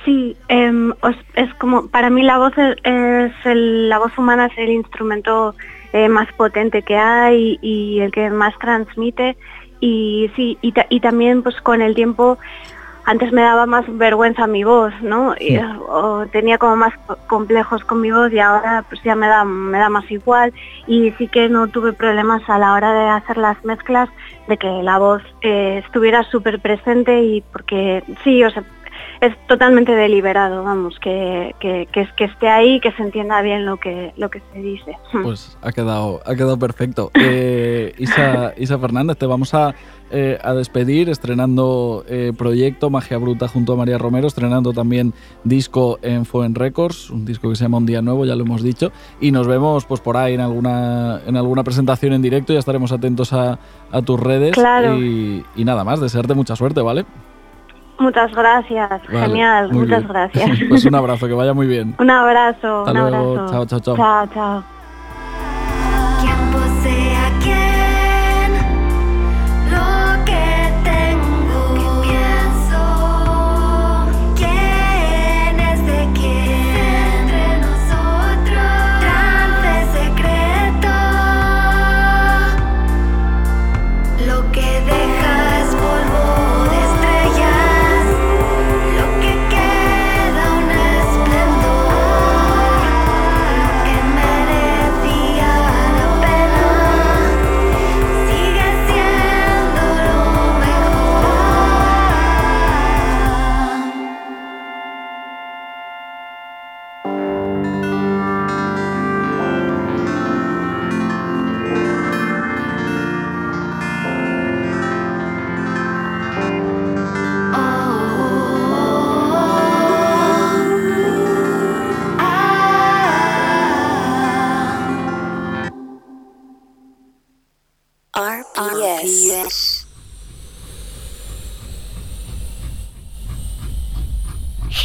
Sí, 0.05 0.37
os- 1.01 1.17
es 1.35 1.55
como 1.55 1.89
para 1.89 2.11
mí 2.11 2.23
la 2.23 2.39
voz 2.39 2.53
es, 2.59 3.33
el- 3.45 3.89
la 3.89 3.99
voz 3.99 4.17
humana 4.19 4.47
es 4.47 4.59
el 4.59 4.71
instrumento 4.71 5.55
eh, 5.95 6.09
más 6.09 6.31
potente 6.33 6.83
que 6.83 6.97
hay 6.97 7.59
y 7.63 8.01
el 8.01 8.11
que 8.13 8.29
más 8.29 8.53
transmite 8.59 9.37
y 9.81 10.31
sí 10.37 10.59
y 10.61 11.01
también 11.01 11.43
pues 11.43 11.61
con 11.61 11.81
el 11.81 11.95
tiempo 11.95 12.37
antes 13.07 13.33
me 13.33 13.43
daba 13.43 13.67
más 13.67 13.85
vergüenza 13.99 14.47
mi 14.47 14.65
voz, 14.65 14.93
¿no? 15.03 15.35
Y, 15.39 15.57
Sí. 15.57 15.61
o 15.89 16.27
tenía 16.33 16.59
como 16.59 16.77
más 16.77 16.93
co- 17.07 17.19
complejos 17.27 17.85
con 17.85 18.01
mi 18.01 18.11
voz 18.11 18.33
y 18.33 18.39
ahora 18.39 18.85
pues 18.89 19.03
ya 19.03 19.15
me 19.15 19.27
da 19.29 19.45
me 19.45 19.79
da 19.79 19.89
más 19.89 20.11
igual 20.11 20.53
y 20.87 21.11
sí 21.19 21.29
que 21.29 21.49
no 21.49 21.69
tuve 21.69 21.93
problemas 21.93 22.43
a 22.49 22.59
la 22.59 22.73
hora 22.73 22.93
de 22.93 23.09
hacer 23.11 23.37
las 23.37 23.63
mezclas 23.65 24.09
de 24.49 24.57
que 24.57 24.69
la 24.69 24.99
voz 24.99 25.23
eh, 25.43 25.83
estuviera 25.85 26.23
súper 26.25 26.61
presente 26.61 27.23
y 27.23 27.43
porque 27.53 28.03
sí, 28.25 28.43
o 28.45 28.51
sea, 28.51 28.65
es 29.27 29.47
totalmente 29.47 29.93
deliberado, 29.93 30.63
vamos, 30.65 30.99
que, 31.01 31.55
que, 31.61 31.89
que, 31.93 32.01
es- 32.03 32.13
que 32.15 32.25
esté 32.25 32.49
ahí, 32.49 32.81
que 32.81 32.93
se 32.93 33.03
entienda 33.03 33.41
bien 33.43 33.65
lo 33.67 33.77
que, 33.79 34.13
lo 34.17 34.31
que 34.31 34.41
se 34.53 34.59
dice. 34.61 34.97
Pues 35.23 35.57
ha 35.63 35.73
quedado, 35.73 36.21
ha 36.27 36.35
quedado 36.35 36.59
perfecto. 36.59 37.11
Eh, 37.15 37.95
Isa, 37.99 38.53
Isa 38.57 38.79
Fernández, 38.79 39.17
te 39.17 39.27
vamos 39.27 39.55
a, 39.55 39.75
eh, 40.11 40.39
a 40.43 40.53
despedir 40.55 41.09
estrenando 41.09 42.05
eh, 42.09 42.33
proyecto 42.37 42.91
Magia 42.91 43.19
Bruta 43.19 43.49
junto 43.49 43.73
a 43.73 43.77
María 43.77 43.99
Romero, 43.99 44.27
estrenando 44.27 44.73
también 44.73 45.15
disco 45.45 45.99
en 46.03 46.25
Foen 46.25 46.55
Records, 46.55 47.11
un 47.11 47.25
disco 47.25 47.49
que 47.49 47.57
se 47.57 47.65
llama 47.65 47.79
Un 47.79 47.87
Día 47.87 48.03
Nuevo, 48.03 48.25
ya 48.25 48.35
lo 48.37 48.45
hemos 48.45 48.63
dicho, 48.63 48.93
y 49.21 49.31
nos 49.33 49.47
vemos 49.47 49.85
pues 49.85 50.01
por 50.01 50.17
ahí 50.17 50.35
en 50.35 50.41
alguna, 50.41 51.21
en 51.27 51.37
alguna 51.37 51.65
presentación 51.65 52.13
en 52.13 52.23
directo, 52.23 52.53
ya 52.53 52.59
estaremos 52.59 52.93
atentos 52.93 53.33
a, 53.33 53.59
a 53.91 54.03
tus 54.03 54.19
redes 54.21 54.53
Claro. 54.53 54.99
y, 54.99 55.45
y 55.57 55.65
nada 55.65 55.85
más, 55.85 56.01
desearte 56.01 56.35
mucha 56.35 56.57
suerte, 56.57 56.81
¿vale? 56.81 57.05
Muchas 57.99 58.33
gracias, 58.35 58.91
Vale, 59.09 59.27
genial, 59.27 59.69
muchas 59.71 60.01
bien. 60.03 60.09
gracias. 60.09 60.59
Pues 60.69 60.85
un 60.85 60.95
abrazo, 60.95 61.27
que 61.29 61.35
vaya 61.35 61.55
muy 61.55 61.67
bien. 61.67 61.95
un 61.99 62.11
abrazo, 62.11 62.81
Hasta 62.81 62.93
un 62.93 62.99
luego, 63.11 63.35
abrazo. 63.35 63.51
chao, 63.53 63.67
chao, 63.67 63.81
chao. 63.81 63.97
Chao, 63.97 64.27
chao. 64.35 64.74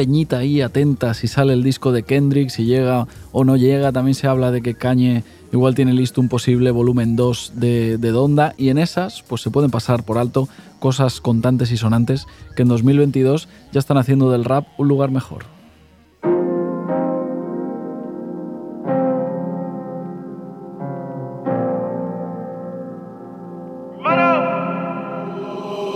Peñita 0.00 0.38
ahí 0.38 0.62
atenta 0.62 1.12
si 1.12 1.28
sale 1.28 1.52
el 1.52 1.62
disco 1.62 1.92
de 1.92 2.04
Kendrick, 2.04 2.48
si 2.48 2.64
llega 2.64 3.06
o 3.32 3.44
no 3.44 3.58
llega. 3.58 3.92
También 3.92 4.14
se 4.14 4.28
habla 4.28 4.50
de 4.50 4.62
que 4.62 4.72
Kanye 4.72 5.24
igual 5.52 5.74
tiene 5.74 5.92
listo 5.92 6.22
un 6.22 6.30
posible 6.30 6.70
volumen 6.70 7.16
2 7.16 7.52
de, 7.56 7.98
de 7.98 8.10
Donda 8.10 8.54
y 8.56 8.70
en 8.70 8.78
esas 8.78 9.22
pues 9.28 9.42
se 9.42 9.50
pueden 9.50 9.70
pasar 9.70 10.02
por 10.02 10.16
alto 10.16 10.48
cosas 10.78 11.20
contantes 11.20 11.70
y 11.70 11.76
sonantes 11.76 12.26
que 12.56 12.62
en 12.62 12.68
2022 12.68 13.46
ya 13.72 13.78
están 13.78 13.98
haciendo 13.98 14.30
del 14.30 14.46
rap 14.46 14.68
un 14.78 14.88
lugar 14.88 15.10
mejor. 15.10 15.44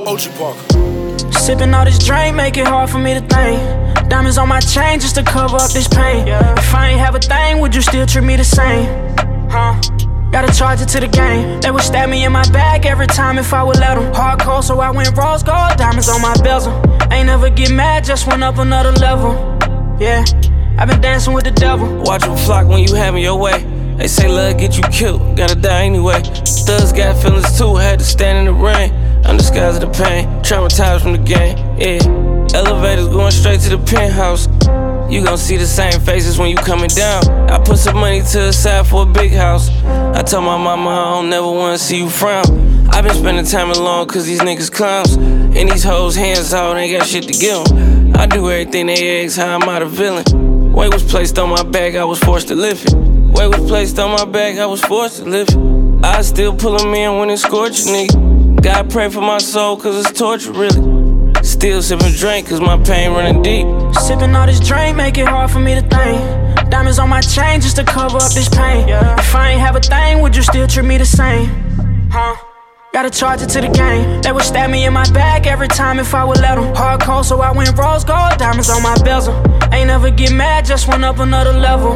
Ocean 0.07 0.35
Park. 0.39 0.94
Sipping 1.45 1.75
all 1.75 1.85
this 1.85 1.99
drink, 1.99 2.35
make 2.35 2.57
it 2.57 2.67
hard 2.67 2.89
for 2.89 2.97
me 2.97 3.13
to 3.13 3.21
think. 3.21 3.61
Diamonds 4.09 4.39
on 4.39 4.49
my 4.49 4.61
chain 4.61 4.99
just 4.99 5.15
to 5.17 5.23
cover 5.23 5.57
up 5.57 5.71
this 5.73 5.87
pain. 5.87 6.27
If 6.27 6.75
I 6.75 6.89
ain't 6.89 7.01
have 7.01 7.15
a 7.15 7.19
thing, 7.19 7.61
would 7.61 7.75
you 7.75 7.83
still 7.83 8.07
treat 8.07 8.25
me 8.25 8.37
the 8.37 8.45
same? 8.45 8.87
Huh? 9.51 9.79
Gotta 10.33 10.51
charge 10.59 10.81
it 10.81 10.89
to 10.89 11.01
the 11.01 11.07
game. 11.07 11.61
They 11.61 11.71
would 11.71 11.83
stab 11.83 12.09
me 12.09 12.25
in 12.25 12.33
my 12.33 12.49
back 12.51 12.87
every 12.87 13.07
time 13.07 13.37
if 13.37 13.53
I 13.53 13.63
would 13.63 13.79
let 13.79 13.97
them. 13.97 14.11
Hardcore, 14.15 14.65
so 14.65 14.81
I 14.81 14.91
went 14.91 15.15
rose 15.15 15.43
gold, 15.43 15.77
diamonds 15.77 16.09
on 16.09 16.23
my 16.23 16.35
bezel. 16.43 16.73
Ain't 17.13 17.27
never 17.27 17.51
get 17.51 17.71
mad, 17.71 18.05
just 18.05 18.27
went 18.27 18.43
up 18.43 18.57
another 18.57 18.93
level. 18.93 19.35
Yeah, 20.01 20.25
I've 20.79 20.89
been 20.89 21.03
dancing 21.03 21.35
with 21.35 21.45
the 21.45 21.51
devil. 21.51 21.87
Watch 22.05 22.23
them 22.23 22.39
flock 22.39 22.69
when 22.69 22.89
you 22.89 22.95
having 22.95 23.23
your 23.23 23.39
way. 23.39 23.63
They 23.99 24.09
say 24.09 24.29
love 24.29 24.57
get 24.57 24.79
you 24.79 24.83
killed, 24.85 25.37
gotta 25.37 25.57
die 25.57 25.85
anyway. 25.85 26.23
Thugs 26.23 26.95
got 26.95 27.23
feelings 27.23 27.59
too, 27.59 27.77
had 27.77 27.99
to 27.99 28.05
stand 28.07 28.39
in 28.39 28.45
the 28.47 28.55
rain. 28.55 29.04
Undisguised 29.27 29.81
the 29.81 29.89
pain, 29.89 30.27
traumatized 30.43 31.03
from 31.03 31.13
the 31.13 31.19
game. 31.19 31.57
Yeah, 31.79 31.99
elevators 32.59 33.09
going 33.09 33.31
straight 33.31 33.61
to 33.61 33.71
the 33.71 33.79
penthouse. 33.79 34.47
You 35.11 35.25
gon' 35.25 35.39
see 35.39 35.57
the 35.57 35.67
same 35.67 36.01
faces 36.01 36.39
when 36.39 36.51
you 36.51 36.57
coming 36.57 36.89
down. 36.89 37.23
I 37.51 37.59
put 37.59 37.79
some 37.79 37.97
money 37.97 38.21
to 38.21 38.39
the 38.39 38.53
side 38.53 38.87
for 38.87 39.03
a 39.03 39.07
big 39.07 39.33
house. 39.33 39.71
I 39.85 40.23
told 40.23 40.45
my 40.45 40.57
mama 40.57 40.91
I 40.91 41.11
don't 41.15 41.31
never 41.31 41.47
wanna 41.47 41.79
see 41.79 41.99
you 41.99 42.11
frown. 42.11 42.45
i 42.91 43.01
been 43.01 43.15
spending 43.15 43.45
time 43.45 43.71
alone 43.71 44.07
cause 44.09 44.27
these 44.27 44.41
niggas 44.41 44.73
clowns. 44.73 45.17
And 45.17 45.71
these 45.71 45.85
hoes 45.85 46.17
hands 46.17 46.53
out, 46.53 46.77
ain't 46.77 46.99
got 46.99 47.07
shit 47.07 47.25
to 47.25 47.33
give 47.33 47.65
give 47.67 47.79
'em. 47.79 48.17
I 48.17 48.27
do 48.27 48.51
everything 48.51 48.87
they 48.87 49.25
ask, 49.25 49.37
how 49.37 49.59
I'm 49.59 49.69
out 49.69 49.83
of 49.83 49.91
villain. 49.91 50.25
Weight 50.73 50.93
was 50.93 51.05
placed 51.05 51.39
on 51.39 51.51
my 51.51 51.63
back, 51.63 51.95
I 51.95 52.05
was 52.05 52.19
forced 52.19 52.49
to 52.49 52.55
lift 52.55 52.87
it. 52.87 52.95
Weight 52.95 53.49
was 53.49 53.69
placed 53.69 53.99
on 53.99 54.11
my 54.11 54.25
back, 54.25 54.59
I 54.59 54.67
was 54.67 54.81
forced 54.81 55.19
to 55.19 55.25
lift 55.25 55.53
it. 55.53 56.05
I 56.05 56.23
still 56.23 56.55
pull 56.55 56.77
pull 56.77 56.89
'em 56.89 56.95
in 56.95 57.19
when 57.19 57.31
it's 57.31 57.43
scorching, 57.43 57.93
nigga. 57.95 58.34
God 58.65 58.89
pray 58.89 59.11
for 59.11 59.21
my 59.21 59.37
soul, 59.37 59.77
cause 59.77 59.95
it's 60.01 60.19
torture, 60.19 60.51
really. 60.51 61.45
Still 61.45 61.83
sipping 61.83 62.13
drink, 62.13 62.49
cause 62.49 62.63
my 62.63 62.79
pain 62.79 63.11
running 63.11 63.43
deep. 63.43 63.67
Sipping 63.97 64.35
all 64.35 64.47
this 64.47 64.59
drink, 64.59 64.97
make 64.97 65.19
it 65.19 65.27
hard 65.29 65.51
for 65.51 65.61
me 65.61 65.75
to 65.75 65.83
think. 65.83 66.71
Diamonds 66.71 66.99
on 66.99 67.11
my 67.11 67.21
chain 67.21 67.61
just 67.61 67.77
to 67.77 67.85
cover 67.85 68.17
up 68.17 68.33
this 68.33 68.49
pain. 68.49 68.89
If 68.89 69.35
I 69.35 69.51
ain't 69.51 69.61
have 69.61 69.77
a 69.77 69.81
thing, 69.81 70.23
would 70.23 70.35
you 70.35 70.41
still 70.41 70.67
treat 70.67 70.87
me 70.87 70.97
the 70.97 71.05
same? 71.05 71.45
Huh? 72.11 72.37
Gotta 72.95 73.11
charge 73.11 73.43
it 73.43 73.51
to 73.51 73.61
the 73.61 73.69
game. 73.69 74.23
They 74.23 74.33
would 74.33 74.45
stab 74.45 74.71
me 74.71 74.87
in 74.87 74.95
my 74.95 75.05
back 75.13 75.47
every 75.47 75.69
time 75.69 76.01
if 76.01 76.15
I 76.15 76.25
would 76.25 76.41
let 76.41 76.55
them. 76.55 76.73
Hardcore, 76.73 77.23
so 77.23 77.43
I 77.43 77.53
went 77.53 77.77
rose 77.77 78.03
gold, 78.03 78.39
diamonds 78.39 78.71
on 78.71 78.83
my 78.83 78.97
bezel. 79.05 79.35
Ain't 79.75 79.89
never 79.89 80.11
get 80.11 80.33
mad, 80.33 80.65
just 80.65 80.89
went 80.89 81.05
up 81.05 81.19
another 81.19 81.53
level. 81.53 81.93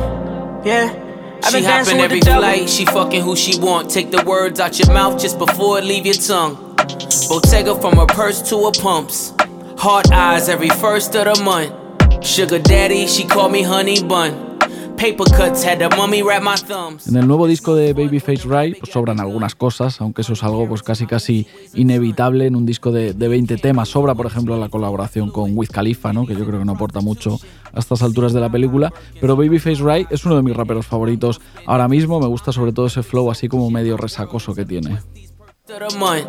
Yeah. 0.66 1.07
She 1.50 1.62
hopping 1.62 2.00
every 2.00 2.20
flight, 2.20 2.68
she 2.68 2.84
fucking 2.84 3.22
who 3.22 3.36
she 3.36 3.58
want. 3.58 3.90
Take 3.90 4.10
the 4.10 4.22
words 4.24 4.60
out 4.60 4.78
your 4.78 4.92
mouth 4.92 5.20
just 5.20 5.38
before 5.38 5.78
it 5.78 5.84
leave 5.84 6.04
your 6.04 6.14
tongue. 6.14 6.74
Bottega 7.28 7.80
from 7.80 7.96
her 7.96 8.06
purse 8.06 8.42
to 8.50 8.64
her 8.66 8.72
pumps. 8.72 9.32
Hard 9.78 10.10
eyes 10.10 10.48
every 10.48 10.68
first 10.68 11.14
of 11.14 11.24
the 11.24 11.42
month. 11.42 12.24
Sugar 12.24 12.58
daddy, 12.58 13.06
she 13.06 13.24
call 13.24 13.48
me 13.48 13.62
honey 13.62 14.02
bun. 14.02 14.47
En 17.08 17.16
el 17.16 17.26
nuevo 17.26 17.46
disco 17.46 17.74
de 17.74 17.92
Babyface 17.92 18.42
Ray 18.46 18.74
pues 18.74 18.92
sobran 18.92 19.20
algunas 19.20 19.54
cosas, 19.54 20.00
aunque 20.00 20.22
eso 20.22 20.32
es 20.32 20.42
algo 20.42 20.68
pues 20.68 20.82
casi 20.82 21.06
casi 21.06 21.46
inevitable 21.74 22.46
en 22.46 22.56
un 22.56 22.66
disco 22.66 22.90
de, 22.90 23.12
de 23.14 23.28
20 23.28 23.56
temas. 23.58 23.88
Sobra, 23.88 24.14
por 24.14 24.26
ejemplo, 24.26 24.56
la 24.58 24.68
colaboración 24.68 25.30
con 25.30 25.56
Wiz 25.56 25.70
Khalifa, 25.70 26.12
¿no? 26.12 26.26
que 26.26 26.34
yo 26.34 26.44
creo 26.44 26.58
que 26.58 26.64
no 26.64 26.72
aporta 26.72 27.00
mucho 27.00 27.38
a 27.72 27.78
estas 27.78 28.02
alturas 28.02 28.32
de 28.32 28.40
la 28.40 28.50
película. 28.50 28.92
Pero 29.20 29.36
Babyface 29.36 29.82
Ray 29.82 30.06
es 30.10 30.24
uno 30.24 30.36
de 30.36 30.42
mis 30.42 30.56
raperos 30.56 30.86
favoritos 30.86 31.40
ahora 31.64 31.86
mismo. 31.88 32.18
Me 32.20 32.26
gusta 32.26 32.52
sobre 32.52 32.72
todo 32.72 32.86
ese 32.86 33.02
flow 33.02 33.30
así 33.30 33.48
como 33.48 33.70
medio 33.70 33.96
resacoso 33.96 34.54
que 34.54 34.64
tiene. 34.64 34.98
of 35.68 35.92
the 35.92 35.98
month. 35.98 36.26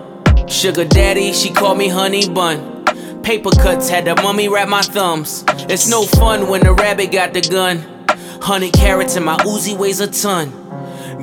Sugar 0.49 0.86
daddy, 0.86 1.32
she 1.32 1.49
called 1.49 1.78
me 1.78 1.88
honey 1.88 2.28
bun. 2.28 2.84
Paper 3.24 3.51
cuts 3.51 3.89
had 3.89 4.05
the 4.05 4.15
mummy 4.22 4.47
wrap 4.47 4.67
my 4.67 4.82
thumbs. 4.82 5.43
It's 5.70 5.88
no 5.88 6.03
fun 6.03 6.49
when 6.49 6.61
the 6.61 6.74
rabbit 6.74 7.11
got 7.11 7.34
the 7.34 7.41
gun. 7.41 7.99
Hundred 8.42 8.74
carats 8.74 9.16
and 9.16 9.26
my 9.26 9.38
Uzi 9.38 9.78
weighs 9.78 10.00
a 10.00 10.08
ton. 10.08 10.52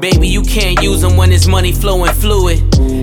Baby, 0.01 0.29
you 0.29 0.43
can't 0.43 0.81
use 0.83 1.01
them 1.01 1.17
when 1.17 1.33
it's 1.33 1.47
money 1.47 1.73
flowing 1.73 2.13
fluid. 2.13 2.59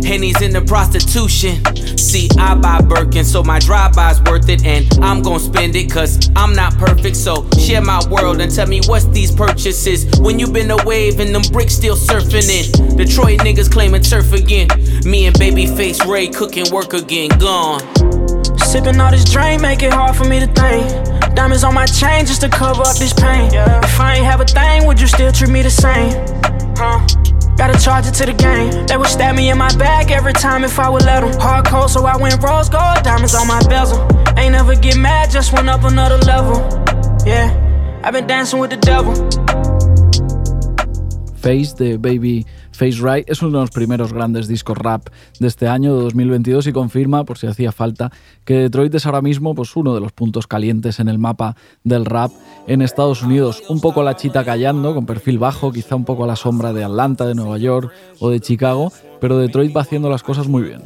Henny's 0.06 0.42
in 0.42 0.54
the 0.54 0.64
prostitution. 0.68 1.64
See, 1.98 2.30
I 2.38 2.54
buy 2.56 2.82
Birkin, 2.82 3.26
so 3.26 3.42
my 3.42 3.58
drive-by's 3.58 4.22
worth 4.22 4.48
it, 4.48 4.64
and 4.64 4.88
I'm 5.04 5.24
gon' 5.24 5.40
spend 5.40 5.76
it, 5.76 5.92
cause 5.92 6.30
I'm 6.36 6.54
not 6.54 6.78
perfect. 6.78 7.16
So 7.16 7.50
share 7.60 7.82
my 7.82 8.00
world 8.10 8.40
and 8.40 8.54
tell 8.54 8.68
me 8.68 8.82
what's 8.86 9.06
these 9.08 9.32
purchases. 9.32 10.06
When 10.20 10.38
you 10.38 10.48
been 10.48 10.70
a 10.70 10.78
wave 10.86 11.20
and 11.20 11.34
them 11.34 11.42
bricks 11.52 11.74
still 11.74 11.96
surfing 11.96 12.48
in. 12.50 12.96
Detroit 12.96 13.40
niggas 13.40 13.72
claiming 13.72 14.04
turf 14.04 14.32
again. 14.32 14.68
Me 15.04 15.26
and 15.26 15.36
Babyface 15.36 16.08
Ray 16.08 16.28
cooking 16.28 16.72
work 16.72 16.94
again, 16.94 17.30
gone. 17.40 17.82
Sipping 18.60 19.00
all 19.02 19.12
this 19.12 19.26
drink, 19.26 19.62
make 19.62 19.82
it 19.82 19.92
hard 19.92 20.16
for 20.16 20.26
me 20.26 20.40
to 20.40 20.48
think. 20.48 21.13
Diamonds 21.36 21.64
on 21.64 21.74
my 21.74 21.86
chain 21.86 22.26
just 22.26 22.42
to 22.42 22.50
cover 22.50 22.82
up 22.82 22.96
this 22.98 23.14
pain. 23.14 23.52
If 23.54 24.00
I 24.00 24.16
ain't 24.16 24.26
have 24.26 24.40
a 24.42 24.46
thing, 24.46 24.86
would 24.86 25.00
you 25.00 25.08
still 25.08 25.32
treat 25.32 25.50
me 25.50 25.62
the 25.62 25.70
same? 25.70 26.14
Huh? 26.78 27.06
Gotta 27.58 27.80
charge 27.80 28.08
it 28.08 28.14
to 28.16 28.26
the 28.26 28.34
game. 28.34 28.86
They 28.88 28.98
would 28.98 29.08
stab 29.08 29.36
me 29.36 29.50
in 29.50 29.58
my 29.58 29.74
back 29.78 30.12
every 30.12 30.34
time 30.34 30.64
if 30.64 30.80
I 30.80 30.90
would 30.90 31.06
let 31.06 31.22
them. 31.22 31.32
Hardcore, 31.34 31.90
so 31.90 32.06
I 32.06 32.18
went 32.18 32.42
rose 32.42 32.70
gold, 32.70 33.04
diamonds 33.04 33.36
on 33.36 33.48
my 33.48 33.62
bezel. 33.68 34.00
Ain't 34.38 34.54
never 34.54 34.76
get 34.76 34.98
mad, 34.98 35.32
just 35.32 35.54
went 35.54 35.70
up 35.70 35.84
another 35.84 36.18
level. 36.18 36.58
Yeah, 37.26 38.02
I've 38.04 38.14
been 38.14 38.28
dancing 38.28 38.60
with 38.60 38.72
the 38.72 38.78
devil. 38.78 39.14
Face 41.36 41.74
de 41.74 41.98
Baby 41.98 42.46
Face 42.74 42.98
Right 43.02 43.30
es 43.30 43.42
uno 43.42 43.60
de 43.60 43.64
los 43.64 43.72
primeros 43.72 44.12
grandes 44.12 44.48
discos 44.48 44.78
rap 44.78 45.08
de 45.40 45.48
este 45.48 45.68
año, 45.68 45.96
de 45.96 46.04
2022, 46.04 46.68
y 46.68 46.74
confirma, 46.74 47.24
por 47.24 47.38
si 47.38 47.48
hacía 47.48 47.72
falta, 47.72 48.12
que 48.46 48.56
Detroit 48.56 48.94
es 48.96 49.06
ahora 49.06 49.22
mismo 49.22 49.56
pues, 49.56 49.76
uno 49.76 49.94
de 49.94 50.02
los 50.02 50.12
puntos 50.12 50.48
calientes 50.48 51.00
en 51.00 51.08
el 51.08 51.20
mapa 51.20 51.56
del 51.84 52.06
rap 52.06 52.32
en 52.68 52.82
Estados 52.82 53.22
Unidos. 53.22 53.64
Un 53.70 53.80
poco 53.80 54.04
la 54.04 54.16
chita 54.16 54.44
callando, 54.44 54.94
con 54.94 55.06
perfil 55.06 55.38
bajo, 55.38 55.72
quizá 55.72 55.96
un 55.96 56.06
poco 56.06 56.24
a 56.24 56.28
la 56.28 56.36
sombra 56.36 56.74
de 56.74 56.84
Atlanta, 56.84 57.26
de 57.26 57.36
Nueva 57.36 57.58
York 57.58 57.92
o 58.20 58.30
de 58.30 58.40
Chicago, 58.40 58.92
pero 59.22 59.38
Detroit 59.38 59.76
va 59.76 59.82
haciendo 59.82 60.10
las 60.10 60.24
cosas 60.24 60.48
muy 60.48 60.64
bien. 60.64 60.82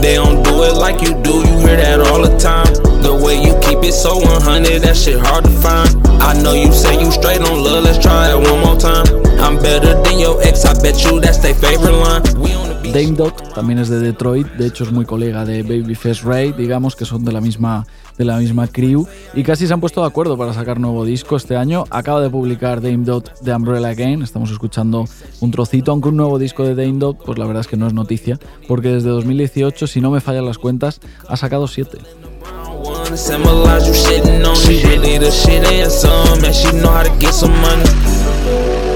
They 0.00 0.14
don't 0.14 0.42
do 0.42 0.62
it 0.64 0.74
like 0.74 1.00
you 1.00 1.14
do, 1.22 1.40
you 1.40 1.58
hear 1.64 1.76
that 1.76 2.00
all 2.00 2.22
the 2.22 2.36
time. 2.38 2.72
The 3.02 3.14
way 3.14 3.40
you 3.40 3.58
keep 3.60 3.82
it 3.84 3.94
so 3.94 4.18
100, 4.18 4.82
that 4.82 4.96
shit 4.96 5.18
hard 5.18 5.44
to 5.44 5.50
find. 5.50 5.88
I 6.20 6.32
know 6.42 6.52
you 6.52 6.72
say 6.72 7.00
you 7.00 7.10
straight 7.10 7.40
on 7.40 7.64
love, 7.64 7.84
let's 7.84 7.98
try 7.98 8.30
it 8.30 8.36
one 8.36 8.60
more 8.60 8.76
time. 8.76 9.06
I'm 9.40 9.56
better 9.58 10.00
than 10.02 10.18
your 10.18 10.40
ex, 10.42 10.64
I 10.64 10.72
bet 10.80 11.02
you 11.04 11.20
that's 11.20 11.38
their 11.38 11.54
favorite 11.54 11.92
line. 11.92 12.22
We 12.38 12.54
on 12.54 12.68
the 12.68 12.92
Dame 12.92 13.16
Dot 13.16 13.54
también 13.54 13.80
es 13.80 13.88
de 13.88 13.98
Detroit, 13.98 14.46
de 14.52 14.66
hecho 14.66 14.84
es 14.84 14.92
muy 14.92 15.04
colega 15.04 15.44
de 15.44 15.62
Babyface 15.62 16.22
Ray, 16.22 16.52
digamos 16.52 16.94
que 16.94 17.04
son 17.04 17.24
de 17.24 17.32
la 17.32 17.40
misma 17.40 17.84
de 18.16 18.24
la 18.24 18.36
misma 18.36 18.68
crew 18.68 19.06
y 19.34 19.42
casi 19.42 19.66
se 19.66 19.72
han 19.72 19.80
puesto 19.80 20.00
de 20.00 20.06
acuerdo 20.06 20.38
para 20.38 20.52
sacar 20.52 20.78
nuevo 20.78 21.04
disco 21.04 21.36
este 21.36 21.56
año. 21.56 21.84
Acaba 21.90 22.20
de 22.20 22.30
publicar 22.30 22.80
Dame 22.80 23.04
Dot 23.04 23.40
de 23.40 23.52
Umbrella 23.52 23.88
Again, 23.88 24.22
estamos 24.22 24.50
escuchando 24.52 25.06
un 25.40 25.50
trocito, 25.50 25.90
aunque 25.90 26.10
un 26.10 26.16
nuevo 26.16 26.38
disco 26.38 26.62
de 26.62 26.76
Dame 26.76 26.98
Dot, 26.98 27.24
pues 27.24 27.36
la 27.38 27.46
verdad 27.46 27.62
es 27.62 27.66
que 27.66 27.76
no 27.76 27.88
es 27.88 27.94
noticia, 27.94 28.38
porque 28.68 28.88
desde 28.90 29.08
2018, 29.08 29.86
si 29.88 30.00
no 30.00 30.10
me 30.10 30.20
fallan 30.20 30.46
las 30.46 30.58
cuentas, 30.58 31.00
ha 31.28 31.36
sacado 31.36 31.66
7. 31.66 31.98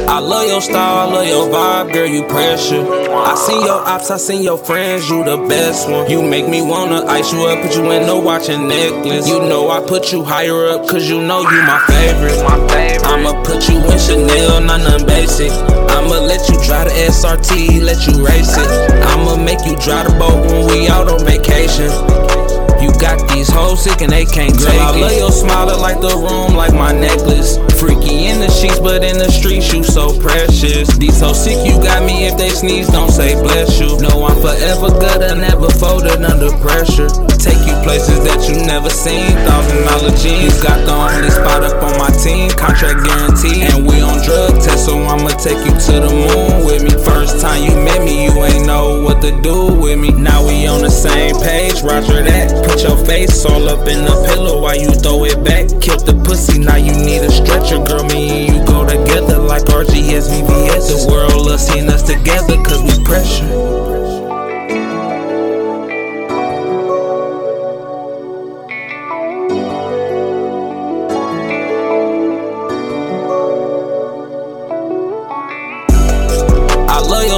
I 0.08 0.20
love 0.20 0.48
your 0.48 0.62
style, 0.62 1.10
I 1.10 1.12
love 1.12 1.26
your 1.26 1.48
vibe, 1.48 1.92
girl, 1.92 2.06
you 2.06 2.24
pressure. 2.24 2.80
I 3.12 3.34
seen 3.34 3.60
your 3.60 3.76
ops, 3.86 4.10
I 4.10 4.16
seen 4.16 4.42
your 4.42 4.56
friends, 4.56 5.10
you 5.10 5.22
the 5.22 5.36
best 5.46 5.86
one. 5.90 6.10
You 6.10 6.22
make 6.22 6.48
me 6.48 6.62
wanna 6.62 7.04
ice 7.04 7.30
you 7.30 7.44
up, 7.44 7.60
put 7.60 7.76
you 7.76 7.90
in 7.90 8.06
no 8.06 8.18
watching 8.18 8.68
necklace. 8.68 9.28
You 9.28 9.38
know 9.38 9.68
I 9.68 9.86
put 9.86 10.10
you 10.10 10.24
higher 10.24 10.66
up, 10.68 10.88
cause 10.88 11.06
you 11.06 11.20
know 11.20 11.42
you 11.42 11.62
my 11.62 11.84
favorite. 11.86 12.40
I'ma 13.04 13.42
put 13.44 13.68
you 13.68 13.76
in 13.76 13.98
Chanel, 13.98 14.62
not 14.62 14.80
nothing 14.80 15.06
basic. 15.06 15.52
I'ma 15.52 16.20
let 16.24 16.48
you 16.48 16.56
drive 16.64 16.88
the 16.88 16.94
SRT, 17.12 17.82
let 17.82 18.06
you 18.06 18.24
race 18.24 18.56
it. 18.56 19.04
I'ma 19.04 19.36
make 19.36 19.60
you 19.66 19.76
drive 19.76 20.08
the 20.08 20.16
boat 20.18 20.40
when 20.50 20.66
we 20.68 20.88
out 20.88 21.08
on 21.08 21.22
vacation. 21.26 22.27
You 22.80 22.90
got 23.00 23.18
these 23.28 23.48
hoes 23.50 23.82
sick 23.82 24.00
and 24.02 24.12
they 24.12 24.24
can't 24.24 24.54
Girl, 24.56 24.70
take 24.70 24.80
I 24.80 24.90
it. 24.90 24.96
I 24.96 25.00
love 25.00 25.16
your 25.18 25.32
smile, 25.32 25.66
like 25.80 26.00
the 26.00 26.14
room, 26.14 26.54
like 26.54 26.72
my 26.74 26.92
necklace. 26.92 27.58
Freaky 27.78 28.26
in 28.26 28.38
the 28.40 28.50
sheets, 28.50 28.78
but 28.78 29.02
in 29.02 29.18
the 29.18 29.30
streets, 29.30 29.72
you 29.72 29.82
so 29.82 30.14
precious. 30.18 30.96
These 30.96 31.20
hoes 31.20 31.42
sick, 31.42 31.58
you 31.66 31.78
got 31.82 32.06
me. 32.06 32.26
If 32.26 32.38
they 32.38 32.50
sneeze, 32.50 32.88
don't 32.88 33.10
say 33.10 33.34
bless 33.34 33.78
you. 33.78 33.98
No, 33.98 34.26
I'm 34.26 34.38
forever 34.42 34.90
good, 34.94 35.22
I 35.22 35.34
never 35.34 35.70
folded 35.70 36.22
under 36.22 36.50
pressure. 36.58 37.10
Take 37.38 37.62
you 37.66 37.74
places 37.86 38.22
that 38.26 38.46
you 38.50 38.66
never 38.66 38.90
seen. 38.90 39.30
Thousand 39.46 39.82
dollar 39.86 40.14
jeans, 40.18 40.58
got 40.62 40.82
the 40.86 40.94
only 40.94 41.30
spot 41.30 41.62
up 41.62 41.82
on 41.82 41.94
my 41.98 42.10
team. 42.18 42.50
Contract 42.58 43.06
guaranteed, 43.06 43.70
and 43.74 43.86
we 43.86 44.02
on 44.02 44.18
drug 44.26 44.58
test, 44.58 44.86
so 44.86 44.98
I'ma 44.98 45.30
take 45.38 45.58
you 45.62 45.74
to 45.74 45.94
the 46.02 46.10
moon 46.10 46.66
with 46.66 46.82
me. 46.82 46.90
First 47.06 47.40
time 47.40 47.62
you 47.62 47.74
met 47.78 48.02
me, 48.02 48.26
you 48.26 48.34
ain't 48.42 48.66
know 48.66 49.02
what 49.02 49.22
to 49.22 49.30
do 49.42 49.74
with 49.74 49.98
me. 49.98 50.10
Now 50.10 50.46
we 50.46 50.66
on 50.66 50.82
the 50.82 50.90
same 50.90 51.38
page, 51.38 51.82
Roger 51.82 52.22
that. 52.26 52.67
Put 52.68 52.82
your 52.82 52.98
face 53.06 53.44
all 53.46 53.66
up 53.68 53.88
in 53.88 54.04
the 54.04 54.14
pillow 54.28 54.60
while 54.60 54.76
you 54.76 54.90
throw 54.90 55.24
it 55.24 55.42
back. 55.42 55.66
Kill 55.80 55.98
the 55.98 56.12
pussy, 56.24 56.58
now 56.58 56.76
you 56.76 56.92
need 56.92 57.22
a 57.22 57.30
stretcher, 57.30 57.82
girl. 57.82 58.04
Me 58.04 58.46
and 58.46 58.56
you 58.56 58.64
go 58.66 58.84
together 58.84 59.38
like 59.38 59.62
RGS, 59.62 60.28
VVS. 60.28 61.06
The 61.06 61.10
world 61.10 61.46
loves 61.46 61.66
seeing 61.66 61.88
us 61.88 62.02
together, 62.02 62.56
cause 62.62 62.82
we 62.82 63.02
pressure. 63.04 64.27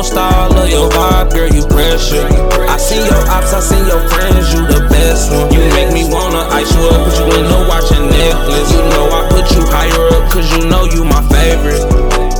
Your 0.01 0.05
style, 0.05 0.48
love 0.57 0.70
your 0.70 0.88
vibe, 0.88 1.28
girl, 1.30 1.48
you 1.53 1.66
pressure. 1.68 2.24
I 2.64 2.78
see 2.78 3.05
your 3.05 3.20
ops, 3.28 3.53
I 3.53 3.61
see 3.61 3.82
your 3.84 4.01
friends, 4.09 4.48
you 4.48 4.64
the 4.64 4.80
best 4.88 5.30
one. 5.30 5.53
You 5.53 5.61
make 5.76 5.92
me 5.92 6.09
wanna 6.09 6.40
ice 6.57 6.72
you 6.72 6.88
up, 6.88 7.05
put 7.05 7.18
you 7.20 7.26
in 7.36 7.44
the 7.44 7.61
watch 7.68 7.92
and 7.92 8.09
necklace. 8.09 8.72
You 8.72 8.80
know 8.80 9.05
I 9.12 9.20
put 9.28 9.46
you 9.53 9.62
higher 9.68 10.05
up, 10.16 10.32
cause 10.32 10.48
you 10.57 10.64
know 10.72 10.84
you 10.88 11.05
my 11.05 11.20
favorite. 11.28 11.84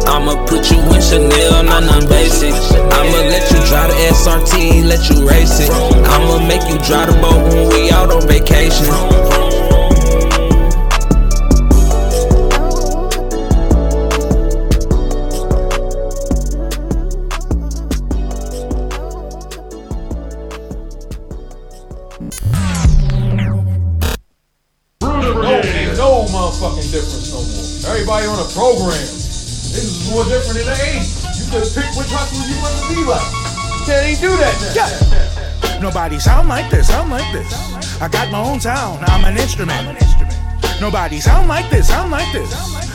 I'ma 0.08 0.40
put 0.46 0.70
you 0.72 0.80
in 0.88 1.02
Chanel, 1.04 1.62
not 1.64 1.84
none 1.84 2.08
basic. 2.08 2.54
I'ma 2.96 3.28
let 3.28 3.44
you 3.52 3.61
drive 3.68 3.92
the 3.92 4.08
SRT, 4.08 4.88
let 4.88 5.11
you 5.11 5.28
race 5.28 5.61
it. 5.61 5.70
I'ma 6.08 6.40
make 6.48 6.64
you 6.64 6.78
drive 6.80 7.12
the 7.12 7.16
boat 7.20 7.44
when 7.52 7.68
we 7.68 7.90
out 7.90 8.11
on 8.11 8.26
vacation. 8.26 9.39
Yeah. 34.75 35.81
Nobody 35.81 36.18
sound 36.18 36.49
like 36.49 36.71
this, 36.71 36.89
sound 36.89 37.11
like 37.11 37.33
this. 37.33 38.01
I 38.01 38.09
got 38.09 38.31
my 38.31 38.39
own 38.39 38.61
sound, 38.61 39.05
I'm 39.07 39.25
an 39.25 39.37
instrument. 39.37 39.99
Nobody 40.81 41.21
sound 41.21 41.49
like 41.49 41.68
this, 41.71 41.89
sound 41.89 42.11
like 42.11 42.31
this. 42.33 42.89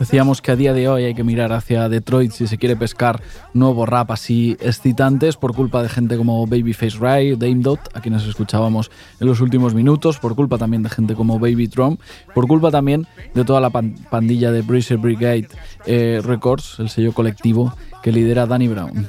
Decíamos 0.00 0.42
que 0.42 0.50
a 0.50 0.56
día 0.56 0.72
de 0.72 0.88
hoy 0.88 1.04
hay 1.04 1.14
que 1.14 1.22
mirar 1.22 1.52
hacia 1.52 1.88
Detroit 1.88 2.32
si 2.32 2.46
se 2.46 2.58
quiere 2.58 2.76
pescar 2.76 3.22
nuevos 3.54 3.88
rap 3.88 4.10
así 4.10 4.56
excitantes 4.60 5.36
por 5.36 5.54
culpa 5.54 5.82
de 5.82 5.88
gente 5.88 6.16
como 6.16 6.46
Babyface 6.46 6.98
Ray, 6.98 7.36
Dame 7.36 7.62
Dot, 7.62 7.80
a 7.94 8.00
quienes 8.00 8.24
escuchábamos 8.24 8.90
en 9.20 9.26
los 9.26 9.40
últimos 9.40 9.74
minutos, 9.74 10.18
por 10.18 10.34
culpa 10.34 10.58
también 10.58 10.82
de 10.82 10.90
gente 10.90 11.14
como 11.14 11.38
Baby 11.38 11.68
Drum, 11.68 11.96
por 12.34 12.46
culpa 12.46 12.70
también 12.70 13.06
de 13.34 13.44
toda 13.44 13.60
la 13.60 13.70
pandilla 13.70 14.50
de 14.50 14.62
Bruiser 14.62 14.98
Brigade 14.98 15.48
eh, 15.86 16.20
Records, 16.24 16.78
el 16.80 16.90
sello 16.90 17.12
colectivo 17.12 17.72
que 18.02 18.12
lidera 18.12 18.46
Danny 18.46 18.68
Brown. 18.68 19.08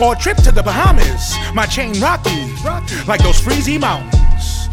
Or 0.00 0.14
a 0.14 0.18
trip 0.18 0.38
to 0.38 0.50
the 0.50 0.62
Bahamas, 0.62 1.36
my 1.54 1.66
chain 1.66 1.92
rocky, 2.00 2.30
like 3.06 3.22
those 3.22 3.38
freezy 3.38 3.78
mountains. 3.78 4.68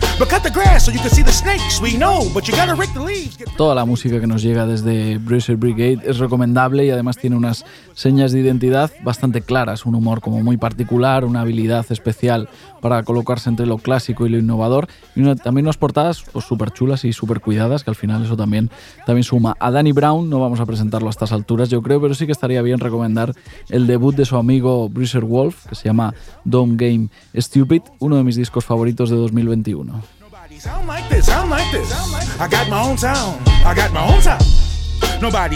Toda 3.56 3.74
la 3.74 3.86
música 3.86 4.20
que 4.20 4.28
nos 4.28 4.42
llega 4.42 4.66
desde 4.66 5.18
Bruiser 5.18 5.56
Brigade 5.56 6.02
es 6.04 6.18
recomendable 6.18 6.86
y 6.86 6.90
además 6.90 7.16
tiene 7.16 7.38
unas 7.38 7.64
señas 7.94 8.34
de 8.34 8.42
identidad 8.42 8.92
bastante 9.02 9.42
claras, 9.42 9.86
un 9.86 9.96
humor 9.96 10.20
como 10.20 10.42
muy 10.44 10.58
particular, 10.58 11.24
una 11.24 11.40
habilidad 11.40 11.86
especial 11.90 12.50
para 12.82 13.04
colocarse 13.04 13.50
entre 13.50 13.66
lo 13.66 13.78
clásico 13.78 14.26
y 14.26 14.30
lo 14.30 14.38
innovador 14.38 14.88
y 15.16 15.24
también 15.36 15.66
unas 15.66 15.78
portadas 15.78 16.24
pues 16.32 16.46
súper 16.46 16.72
chulas 16.72 17.06
y 17.06 17.14
súper 17.14 17.42
cuidadas 17.42 17.84
que 17.84 17.90
al 17.90 17.96
final 17.96 18.24
eso 18.24 18.38
también, 18.38 18.70
también 19.06 19.24
suma. 19.24 19.56
A 19.60 19.72
Danny 19.72 19.92
Brown 19.92 20.30
no 20.30 20.40
vamos 20.40 20.60
a 20.60 20.66
presentarlo 20.66 21.08
a 21.08 21.12
estas 21.12 21.32
alturas 21.32 21.70
yo 21.70 21.82
creo, 21.82 22.02
pero 22.02 22.14
sí 22.14 22.26
que 22.26 22.32
estaría 22.32 22.62
bien 22.62 22.80
recomendar 22.80 23.34
el 23.70 23.88
debut 23.88 24.16
de 24.16 24.26
su 24.26 24.38
amigo 24.38 24.90
Bruiser 24.90 25.26
Wolf 25.26 25.66
que 25.68 25.76
se 25.76 25.86
llama 25.86 26.14
Dome 26.44 26.76
Game 26.76 27.10
Stupid, 27.36 27.82
uno 28.00 28.18
de 28.18 28.24
mis 28.24 28.36
discos 28.36 28.66
favoritos 28.66 29.10
de 29.10 29.16
2021. 29.16 30.02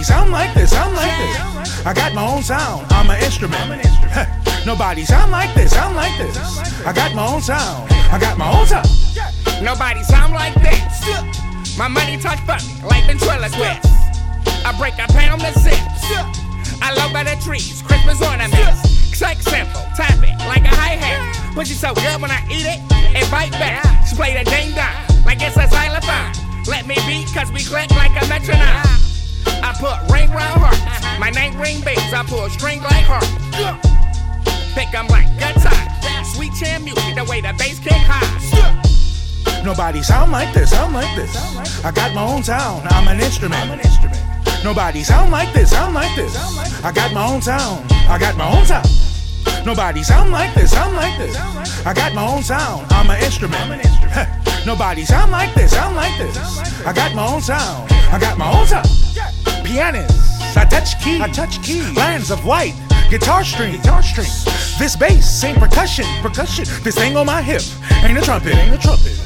sound 0.03 0.32
like 0.32 0.53
this, 0.53 0.71
sound 0.71 0.95
like. 0.95 1.22
I 1.86 1.93
got 1.93 2.13
my 2.13 2.25
own 2.25 2.41
sound, 2.41 2.86
I 2.86 3.03
got 3.03 3.05
my 3.05 3.19
own 3.19 3.31
sound. 3.31 4.65
Nobody 4.65 5.03
sound 5.03 5.31
like 5.31 5.53
this, 5.53 5.71
sound 5.71 5.95
like 5.95 6.17
this. 6.17 6.38
I 6.88 6.93
got 6.93 7.13
my 7.13 7.27
own 7.27 7.41
sound, 7.41 7.91
I'm 7.91 7.99
an 7.99 8.09
instrument. 8.09 8.15
Nobody 8.15 8.15
sound 8.15 8.15
like 8.15 8.15
this, 8.15 8.15
sound 8.15 8.15
like 8.15 8.15
this. 8.15 8.15
I 8.15 8.15
got 8.15 8.15
my 8.15 8.15
own 8.15 8.15
sound, 8.15 8.15
I 8.15 8.19
got 8.19 8.38
my 8.38 8.47
own 8.57 8.65
sound. 8.65 8.88
Nobody 9.61 10.03
sound 10.03 10.34
like 10.34 10.55
this. 10.63 11.77
My 11.77 11.88
money 11.89 12.15
talk 12.15 12.39
funny, 12.47 12.63
like 12.88 13.03
ventriloquist. 13.05 13.84
I 14.63 14.71
break 14.79 14.95
a 14.95 15.11
pound 15.11 15.43
of 15.43 15.53
six. 15.59 15.75
I 16.79 16.93
love 16.95 17.11
by 17.11 17.23
the 17.23 17.36
trees, 17.43 17.81
Christmas 17.81 18.21
ornaments. 18.21 18.89
Sex 19.11 19.43
simple, 19.43 19.84
tap 19.95 20.23
it 20.23 20.39
like 20.47 20.63
a 20.63 20.71
hi 20.71 20.95
hat. 20.95 21.53
Pussy 21.53 21.73
so 21.73 21.93
good 21.93 22.21
when 22.21 22.31
I 22.31 22.39
eat 22.47 22.63
it, 22.63 22.79
it 23.11 23.29
bite 23.29 23.51
back. 23.59 23.84
She 24.07 24.15
play 24.15 24.31
the 24.31 24.49
ding 24.49 24.71
dong 24.71 25.03
like 25.25 25.41
it's 25.41 25.57
a 25.57 25.67
xylophone. 25.67 26.31
Let 26.65 26.88
me 26.88 26.95
beat, 27.05 27.27
cause 27.34 27.51
we 27.51 27.61
click 27.63 27.91
like 27.91 28.15
a 28.23 28.25
metronome. 28.27 29.12
I 29.63 29.73
put 29.79 30.11
ring 30.13 30.29
round 30.31 30.61
hearts, 30.61 31.19
my 31.19 31.29
name 31.29 31.59
ring 31.59 31.81
bass. 31.81 32.13
I 32.13 32.23
pull 32.23 32.49
string 32.49 32.81
like 32.81 33.05
heart. 33.05 33.27
Pick 34.73 34.91
them 34.91 35.07
like 35.07 35.27
guitar, 35.37 35.73
sweet 36.23 36.53
chin 36.53 36.83
music, 36.83 37.15
the 37.15 37.23
way 37.25 37.41
the 37.41 37.53
bass 37.57 37.79
kick 37.79 37.93
high. 37.93 38.23
Nobody 39.63 40.01
sound 40.03 40.31
like 40.31 40.53
this, 40.53 40.71
sound 40.71 40.93
like 40.93 41.15
this. 41.15 41.35
I 41.85 41.91
got 41.91 42.13
my 42.13 42.23
own 42.23 42.43
sound, 42.43 42.87
I'm 42.89 43.07
an 43.07 43.19
instrument. 43.19 43.61
I'm 43.61 43.71
an 43.71 43.79
instrument. 43.79 44.19
Nobody 44.63 45.03
sound 45.03 45.31
like 45.31 45.53
this, 45.53 45.71
sound 45.71 45.93
like 45.93 46.13
this. 46.15 46.35
I 46.83 46.91
got 46.91 47.13
my 47.13 47.25
own 47.25 47.41
sound, 47.41 47.85
I 48.09 48.17
got 48.19 48.35
my 48.35 48.57
own 48.57 48.65
sound. 48.65 48.87
Nobody 49.65 50.03
sound 50.03 50.31
like 50.31 50.53
this, 50.53 50.71
sound 50.71 50.95
like 50.95 51.17
this. 51.17 51.37
I 51.85 51.93
got 51.93 52.13
my 52.13 52.25
own 52.25 52.43
sound, 52.43 52.85
I'm 52.91 53.09
an 53.09 53.23
instrument. 53.23 54.42
Nobody 54.66 55.03
sound 55.03 55.32
like 55.32 55.53
this, 55.53 55.72
sound 55.72 55.95
like 55.95 56.18
this. 56.18 56.38
I 56.86 56.93
got 56.93 57.14
my 57.14 57.28
own 57.28 57.41
sound, 57.41 57.91
I 57.91 58.18
got 58.18 58.38
my 58.38 58.49
own 58.57 58.66
sound. 58.66 58.88
Pianist, 59.66 60.57
I 60.57 60.64
touch 60.64 61.03
keys, 61.03 61.20
I 61.20 61.28
touch 61.28 61.61
keys. 61.61 61.95
Lands 61.97 62.32
of 62.32 62.45
white, 62.45 62.74
guitar 63.09 63.43
string, 63.43 63.74
guitar 63.76 64.01
string. 64.01 64.30
This 64.80 64.95
bass 64.95 65.43
ain't 65.43 65.59
percussion, 65.59 66.05
percussion. 66.22 66.66
This 66.82 66.95
thing 66.95 67.18
on 67.18 67.26
my 67.26 67.41
hip 67.41 67.61
ain't 68.03 68.18
a 68.18 68.22
trumpet, 68.22 68.55
ain't 68.55 68.74
a 68.74 68.78
trumpet. 68.78 69.20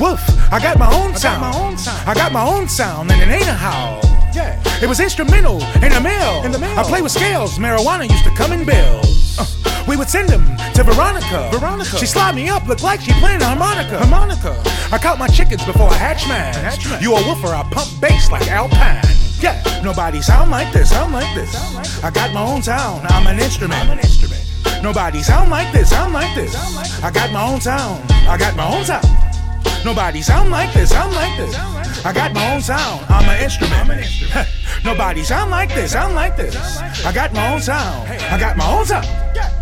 Woof, 0.00 0.20
I 0.52 0.58
got 0.60 0.78
my 0.78 0.92
own 0.92 1.14
sound, 1.14 1.44
I 1.44 1.52
got 1.52 1.52
my 1.52 1.68
own 1.68 1.78
sound, 1.78 2.08
I 2.08 2.14
got 2.14 2.32
my 2.32 2.44
own 2.44 2.68
sound, 2.68 3.10
and 3.12 3.22
it 3.22 3.28
ain't 3.32 3.48
a 3.48 3.54
howl. 3.54 4.11
Yeah, 4.34 4.58
it 4.82 4.88
was 4.88 5.00
instrumental 5.00 5.62
in 5.82 5.92
the 5.92 6.00
mail. 6.00 6.42
In 6.44 6.52
the 6.52 6.58
mill. 6.58 6.78
I 6.78 6.82
play 6.82 7.02
with 7.02 7.12
scales. 7.12 7.58
Marijuana 7.58 8.08
used 8.08 8.24
to 8.24 8.30
come 8.30 8.52
in 8.52 8.64
bills. 8.64 9.38
Uh, 9.38 9.44
we 9.86 9.96
would 9.96 10.08
send 10.08 10.28
them 10.28 10.44
to 10.74 10.82
Veronica. 10.82 11.50
Veronica. 11.52 11.98
She 11.98 12.06
slide 12.06 12.34
me 12.34 12.48
up, 12.48 12.66
looked 12.66 12.82
like 12.82 13.00
she 13.00 13.12
playing 13.20 13.42
a 13.42 13.46
harmonica. 13.46 13.98
Harmonica. 13.98 14.56
I 14.90 14.98
caught 14.98 15.18
my 15.18 15.28
chickens 15.28 15.64
before 15.64 15.88
I 15.90 15.94
hatch 15.94 16.26
mine. 16.28 16.54
Hatch 16.54 16.88
mine. 16.88 17.02
You 17.02 17.14
a 17.14 17.22
woofer, 17.28 17.48
I 17.48 17.62
pump 17.70 18.00
bass 18.00 18.30
like 18.30 18.48
Alpine. 18.48 19.02
Yeah, 19.40 19.60
nobody 19.82 20.22
sound 20.22 20.50
like 20.50 20.72
this, 20.72 20.90
sound 20.90 21.12
like 21.12 21.34
this. 21.34 21.52
I 22.04 22.10
got 22.10 22.32
my 22.32 22.42
own 22.42 22.62
sound, 22.62 23.06
I'm 23.08 23.26
an 23.26 23.38
instrument. 23.38 23.80
I'm 23.80 23.90
an 23.90 23.98
instrument. 23.98 24.40
Nobody 24.82 25.22
sound 25.22 25.50
like 25.50 25.72
this, 25.72 25.90
sound 25.90 26.12
like 26.12 26.34
this. 26.34 26.54
I 27.02 27.10
got 27.10 27.32
my 27.32 27.42
own 27.42 27.60
sound, 27.60 28.02
I 28.28 28.38
got 28.38 28.56
my 28.56 28.72
own 28.72 28.84
sound. 28.84 29.31
Nobody 29.84 30.22
sound 30.22 30.50
like 30.50 30.72
this, 30.72 30.90
sound 30.90 31.12
like 31.12 31.36
this. 31.36 31.56
I 32.04 32.12
got 32.12 32.32
my 32.32 32.54
own 32.54 32.62
sound, 32.62 33.04
I'm 33.08 33.28
an 33.28 33.42
instrument. 33.42 34.06
Nobody 34.84 35.24
sound 35.24 35.50
like 35.50 35.74
this, 35.74 35.92
sound 35.92 36.14
like 36.14 36.36
this. 36.36 36.56
I 37.04 37.12
got 37.12 37.32
my 37.32 37.52
own 37.52 37.60
sound, 37.60 38.08
I 38.08 38.38
got 38.38 38.56
my 38.56 38.70
own 38.72 38.86
sound. 38.86 39.61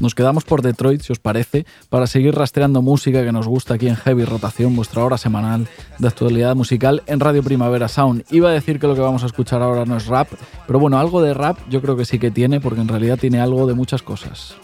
Nos 0.00 0.14
quedamos 0.14 0.44
por 0.44 0.62
Detroit, 0.62 1.02
si 1.02 1.12
os 1.12 1.18
parece, 1.18 1.66
para 1.88 2.06
seguir 2.06 2.34
rastreando 2.34 2.82
música 2.82 3.24
que 3.24 3.32
nos 3.32 3.48
gusta 3.48 3.74
aquí 3.74 3.88
en 3.88 3.96
Heavy 3.96 4.24
Rotación, 4.24 4.76
vuestra 4.76 5.04
hora 5.04 5.18
semanal 5.18 5.66
de 5.98 6.08
actualidad 6.08 6.54
musical 6.54 7.02
en 7.06 7.18
Radio 7.20 7.42
Primavera 7.42 7.88
Sound. 7.88 8.24
Iba 8.30 8.50
a 8.50 8.52
decir 8.52 8.78
que 8.78 8.86
lo 8.86 8.94
que 8.94 9.00
vamos 9.00 9.24
a 9.24 9.26
escuchar 9.26 9.62
ahora 9.62 9.84
no 9.84 9.96
es 9.96 10.06
rap, 10.06 10.28
pero 10.66 10.78
bueno, 10.78 10.98
algo 10.98 11.20
de 11.20 11.34
rap 11.34 11.58
yo 11.68 11.82
creo 11.82 11.96
que 11.96 12.04
sí 12.04 12.18
que 12.18 12.30
tiene, 12.30 12.60
porque 12.60 12.80
en 12.80 12.88
realidad 12.88 13.18
tiene 13.18 13.40
algo 13.40 13.66
de 13.66 13.74
muchas 13.74 14.02
cosas. 14.02 14.54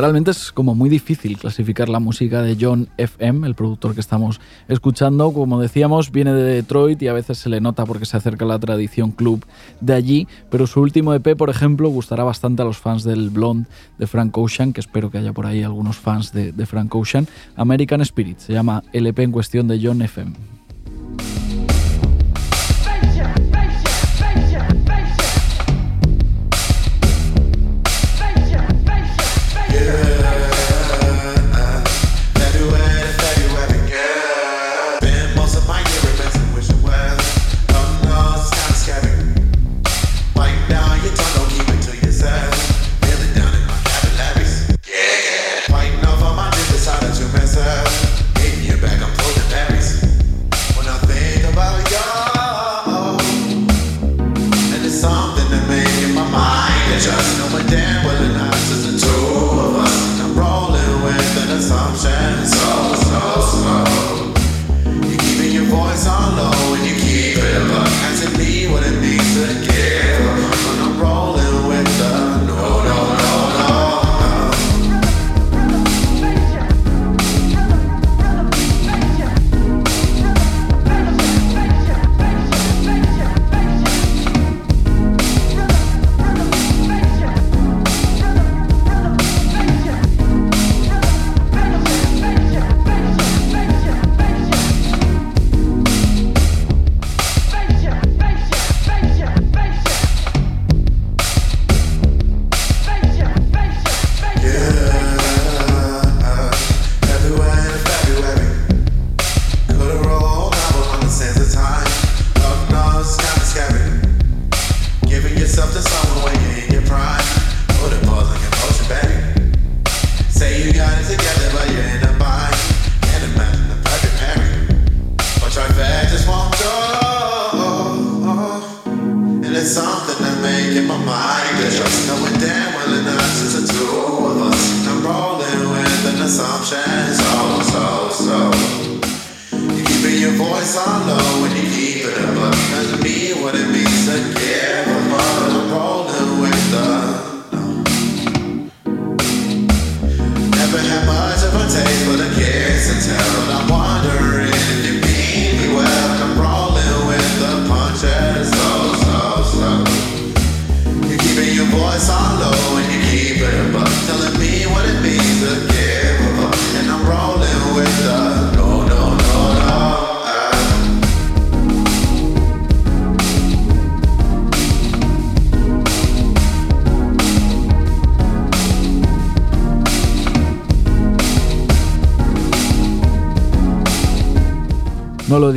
Realmente 0.00 0.30
es 0.30 0.50
como 0.50 0.74
muy 0.74 0.88
difícil 0.88 1.36
clasificar 1.36 1.90
la 1.90 2.00
música 2.00 2.40
de 2.40 2.56
John 2.58 2.88
FM, 2.96 3.46
el 3.46 3.54
productor 3.54 3.92
que 3.92 4.00
estamos 4.00 4.40
escuchando. 4.66 5.30
Como 5.30 5.60
decíamos, 5.60 6.10
viene 6.10 6.32
de 6.32 6.54
Detroit 6.54 7.02
y 7.02 7.08
a 7.08 7.12
veces 7.12 7.36
se 7.36 7.50
le 7.50 7.60
nota 7.60 7.84
porque 7.84 8.06
se 8.06 8.16
acerca 8.16 8.46
a 8.46 8.48
la 8.48 8.58
tradición 8.58 9.10
club 9.10 9.44
de 9.82 9.92
allí, 9.92 10.26
pero 10.50 10.66
su 10.66 10.80
último 10.80 11.12
EP, 11.12 11.36
por 11.36 11.50
ejemplo, 11.50 11.90
gustará 11.90 12.24
bastante 12.24 12.62
a 12.62 12.64
los 12.64 12.78
fans 12.78 13.04
del 13.04 13.28
Blonde 13.28 13.68
de 13.98 14.06
Frank 14.06 14.38
Ocean, 14.38 14.72
que 14.72 14.80
espero 14.80 15.10
que 15.10 15.18
haya 15.18 15.34
por 15.34 15.44
ahí 15.44 15.62
algunos 15.62 15.98
fans 15.98 16.32
de, 16.32 16.52
de 16.52 16.64
Frank 16.64 16.94
Ocean. 16.94 17.28
American 17.56 18.00
Spirit, 18.00 18.38
se 18.38 18.54
llama 18.54 18.82
el 18.94 19.06
EP 19.06 19.18
en 19.18 19.32
cuestión 19.32 19.68
de 19.68 19.80
John 19.82 20.00
FM. 20.00 20.32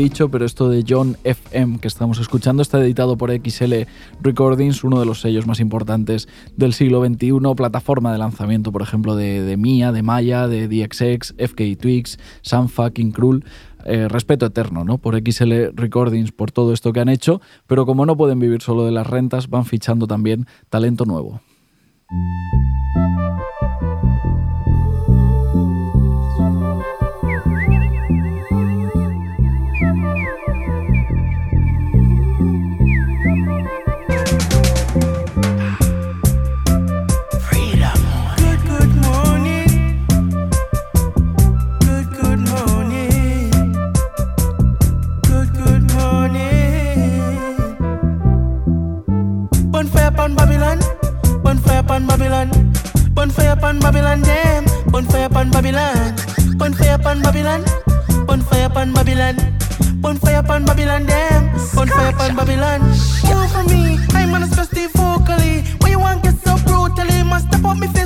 Dicho, 0.04 0.30
pero 0.30 0.46
esto 0.46 0.68
de 0.68 0.84
John 0.86 1.16
FM 1.24 1.80
que 1.80 1.88
estamos 1.88 2.20
escuchando 2.20 2.62
está 2.62 2.78
editado 2.82 3.18
por 3.18 3.32
XL 3.32 3.74
Recordings, 4.22 4.84
uno 4.84 5.00
de 5.00 5.06
los 5.06 5.22
sellos 5.22 5.48
más 5.48 5.62
importantes 5.62 6.28
del 6.58 6.74
siglo 6.74 7.06
XXI, 7.06 7.40
plataforma 7.56 8.12
de 8.12 8.18
lanzamiento, 8.18 8.74
por 8.74 8.82
ejemplo, 8.82 9.16
de, 9.16 9.42
de 9.42 9.56
Mia, 9.56 9.94
de 9.94 10.04
Maya, 10.04 10.50
de 10.50 10.68
DXX, 10.68 11.36
FK 11.38 11.78
Twigs, 11.80 12.20
Sam 12.42 12.68
Fucking 12.68 13.12
Cruel. 13.12 13.46
Eh, 13.86 14.08
respeto 14.08 14.46
eterno 14.46 14.86
¿no? 14.86 14.98
por 14.98 15.14
XL 15.18 15.74
Recordings 15.74 16.32
por 16.32 16.52
todo 16.52 16.72
esto 16.72 16.94
que 16.94 17.02
han 17.02 17.10
hecho, 17.10 17.42
pero 17.68 17.86
como 17.86 18.06
no 18.06 18.16
pueden 18.16 18.40
vivir 18.40 18.62
solo 18.62 18.86
de 18.86 18.92
las 18.92 19.08
rentas, 19.08 19.50
van 19.50 19.66
fichando 19.66 20.08
también 20.08 20.48
talento 20.70 21.06
nuevo. 21.06 21.42
Upon 52.04 52.20
Babylon. 52.20 52.74
Bonfire 53.14 53.52
upon 53.52 53.80
Babylon, 53.80 54.22
damn. 54.24 54.66
Bonfire 54.92 55.26
upon 55.26 55.52
Babylon. 55.52 56.16
Bonfire 56.58 56.96
upon 56.96 57.22
Babylon. 57.22 57.64
Bonfire 58.26 58.66
upon 58.66 58.92
Babylon. 58.94 59.38
Bonfire 60.02 60.40
upon 60.40 60.66
Babylon, 60.66 61.06
damn. 61.06 61.52
Bonfire 61.74 62.10
upon 62.10 62.36
Babylon. 62.36 62.82
Go 63.22 63.48
for 63.48 63.64
me. 63.64 63.98
I'm 64.12 64.34
on 64.34 64.44
a 64.44 64.48
vocally. 64.48 65.62
Why 65.80 65.90
you 65.92 66.00
want 66.00 66.24
get 66.24 66.36
so 66.44 66.58
brutally? 66.66 67.24
Must 67.24 67.48
step 67.48 67.64
up 67.64 67.78
me 67.78 67.88
face 67.88 68.03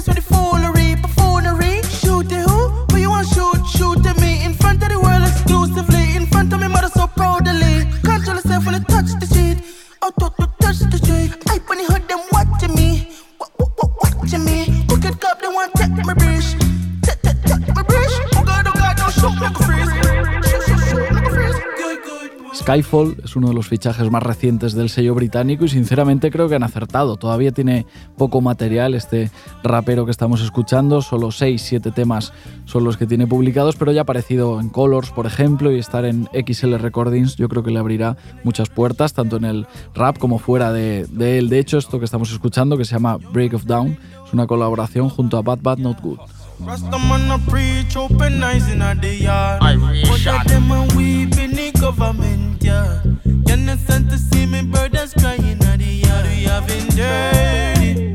Skyfall 22.68 23.15
es 23.24 23.38
uno 23.38 23.47
de 23.47 23.53
los 23.53 23.70
fichajes 23.70 24.11
más 24.11 24.22
recientes 24.22 24.74
del 24.74 24.89
sello 24.89 25.15
británico 25.15 25.63
y 25.63 25.70
sinceramente 25.70 26.30
creo 26.30 26.49
que 26.49 26.55
han 26.55 26.63
acertado. 26.63 27.15
Todavía 27.15 27.53
tiene 27.53 27.86
poco 28.18 28.41
material 28.41 28.93
este 28.93 29.32
rapero 29.63 30.03
que 30.03 30.11
estamos 30.11 30.41
escuchando, 30.41 31.01
solo 31.01 31.28
6-7 31.28 31.93
temas 31.93 32.34
son 32.65 32.84
los 32.84 32.97
que 32.97 33.07
tiene 33.07 33.26
publicados, 33.26 33.78
pero 33.78 33.93
ya 33.93 34.01
ha 34.01 34.03
aparecido 34.03 34.59
en 34.59 34.68
Colors, 34.68 35.11
por 35.11 35.26
ejemplo, 35.26 35.72
y 35.72 35.80
estar 35.80 36.03
en 36.03 36.28
XL 36.34 36.76
Recordings 36.76 37.38
yo 37.38 37.47
creo 37.47 37.63
que 37.63 37.72
le 37.72 37.80
abrirá 37.80 38.18
muchas 38.43 38.68
puertas, 38.68 39.13
tanto 39.13 39.38
en 39.38 39.45
el 39.45 39.65
rap 39.95 40.18
como 40.18 40.38
fuera 40.38 40.74
de, 40.74 41.07
de 41.09 41.38
él. 41.38 41.47
De 41.47 41.59
hecho, 41.59 41.78
esto 41.78 41.99
que 41.99 42.05
estamos 42.05 42.34
escuchando, 42.34 42.78
que 42.78 42.84
se 42.84 42.95
llama 42.95 43.15
Break 43.32 43.53
of 43.53 43.63
Down, 43.63 43.97
es 44.26 44.34
una 44.34 44.45
colaboración 44.45 45.07
junto 45.07 45.38
a 45.38 45.41
Bad 45.41 45.59
Bad 45.61 45.78
Not 45.78 46.01
Good. 46.01 46.36
Rastaman 46.60 47.36
a 47.36 47.49
preach 47.49 47.95
open 47.95 48.43
eyes 48.43 48.68
in 48.72 48.82
a 48.82 48.95
the 48.95 49.14
yard. 49.14 49.62
But 49.62 50.28
of 50.28 50.47
them 50.47 50.72
a 50.72 50.88
weep 50.95 51.38
in 51.38 51.51
the 51.51 51.72
government, 51.80 52.64
yard. 52.64 53.20
yeah. 53.24 53.32
You 53.47 53.53
understand 53.53 54.10
to 54.10 54.18
see 54.18 54.45
me 54.47 54.64
brothers 54.64 55.14
crying 55.14 55.43
in 55.43 55.60
the 55.60 55.86
yard. 55.86 56.26
We 56.26 56.43
have 56.45 56.70
endured 56.70 58.07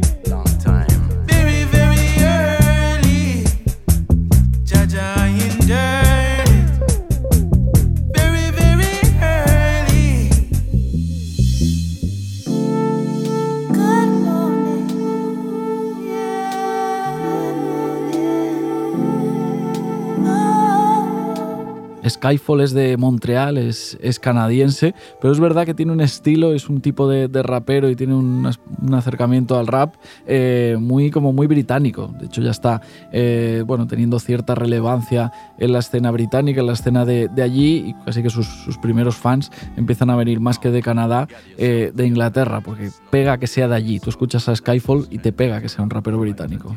Skyfall 22.08 22.60
es 22.60 22.72
de 22.72 22.96
Montreal, 22.96 23.58
es, 23.58 23.98
es 24.00 24.18
canadiense, 24.18 24.94
pero 25.20 25.32
es 25.32 25.40
verdad 25.40 25.64
que 25.66 25.74
tiene 25.74 25.92
un 25.92 26.00
estilo, 26.00 26.52
es 26.52 26.68
un 26.68 26.80
tipo 26.80 27.08
de, 27.08 27.28
de 27.28 27.42
rapero 27.42 27.88
y 27.88 27.96
tiene 27.96 28.14
un, 28.14 28.50
un 28.82 28.94
acercamiento 28.94 29.58
al 29.58 29.66
rap 29.66 29.94
eh, 30.26 30.76
muy, 30.78 31.10
como 31.10 31.32
muy 31.32 31.46
británico. 31.46 32.12
De 32.18 32.26
hecho, 32.26 32.42
ya 32.42 32.50
está 32.50 32.80
eh, 33.12 33.62
bueno, 33.66 33.86
teniendo 33.86 34.18
cierta 34.18 34.54
relevancia 34.54 35.32
en 35.58 35.72
la 35.72 35.78
escena 35.78 36.10
británica, 36.10 36.60
en 36.60 36.66
la 36.66 36.72
escena 36.72 37.04
de, 37.04 37.28
de 37.28 37.42
allí, 37.42 37.84
y 37.88 37.94
casi 38.04 38.22
que 38.22 38.30
sus, 38.30 38.46
sus, 38.46 38.78
primeros 38.78 39.16
fans 39.16 39.50
empiezan 39.76 40.10
a 40.10 40.16
venir 40.16 40.40
más 40.40 40.58
que 40.58 40.70
de 40.70 40.82
Canadá, 40.82 41.28
eh, 41.56 41.92
de 41.94 42.06
Inglaterra, 42.06 42.60
porque 42.60 42.90
pega 43.10 43.38
que 43.38 43.46
sea 43.46 43.68
de 43.68 43.76
allí. 43.76 44.00
Tú 44.00 44.10
escuchas 44.10 44.48
a 44.48 44.56
Skyfall 44.56 45.06
y 45.10 45.18
te 45.18 45.32
pega 45.32 45.60
que 45.60 45.68
sea 45.68 45.84
un 45.84 45.90
rapero 45.90 46.18
británico. 46.18 46.76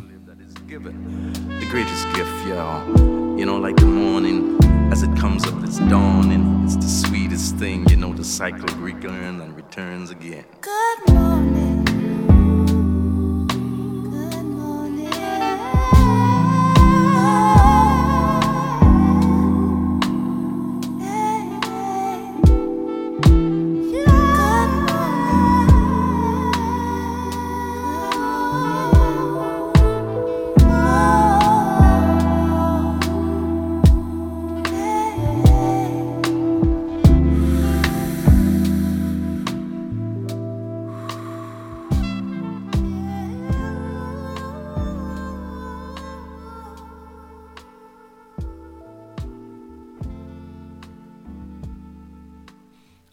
As 4.92 5.04
it 5.04 5.16
comes 5.18 5.46
up, 5.46 5.64
it's 5.64 5.80
dawning. 5.80 6.64
It's 6.64 6.76
the 6.76 6.88
sweetest 6.88 7.58
thing, 7.58 7.88
you 7.90 7.98
know, 7.98 8.14
the 8.14 8.24
cycle 8.24 8.68
returns 8.78 9.42
and 9.42 9.56
returns 9.56 10.12
again. 10.12 10.46
Good 10.62 11.14
morning. 11.14 11.75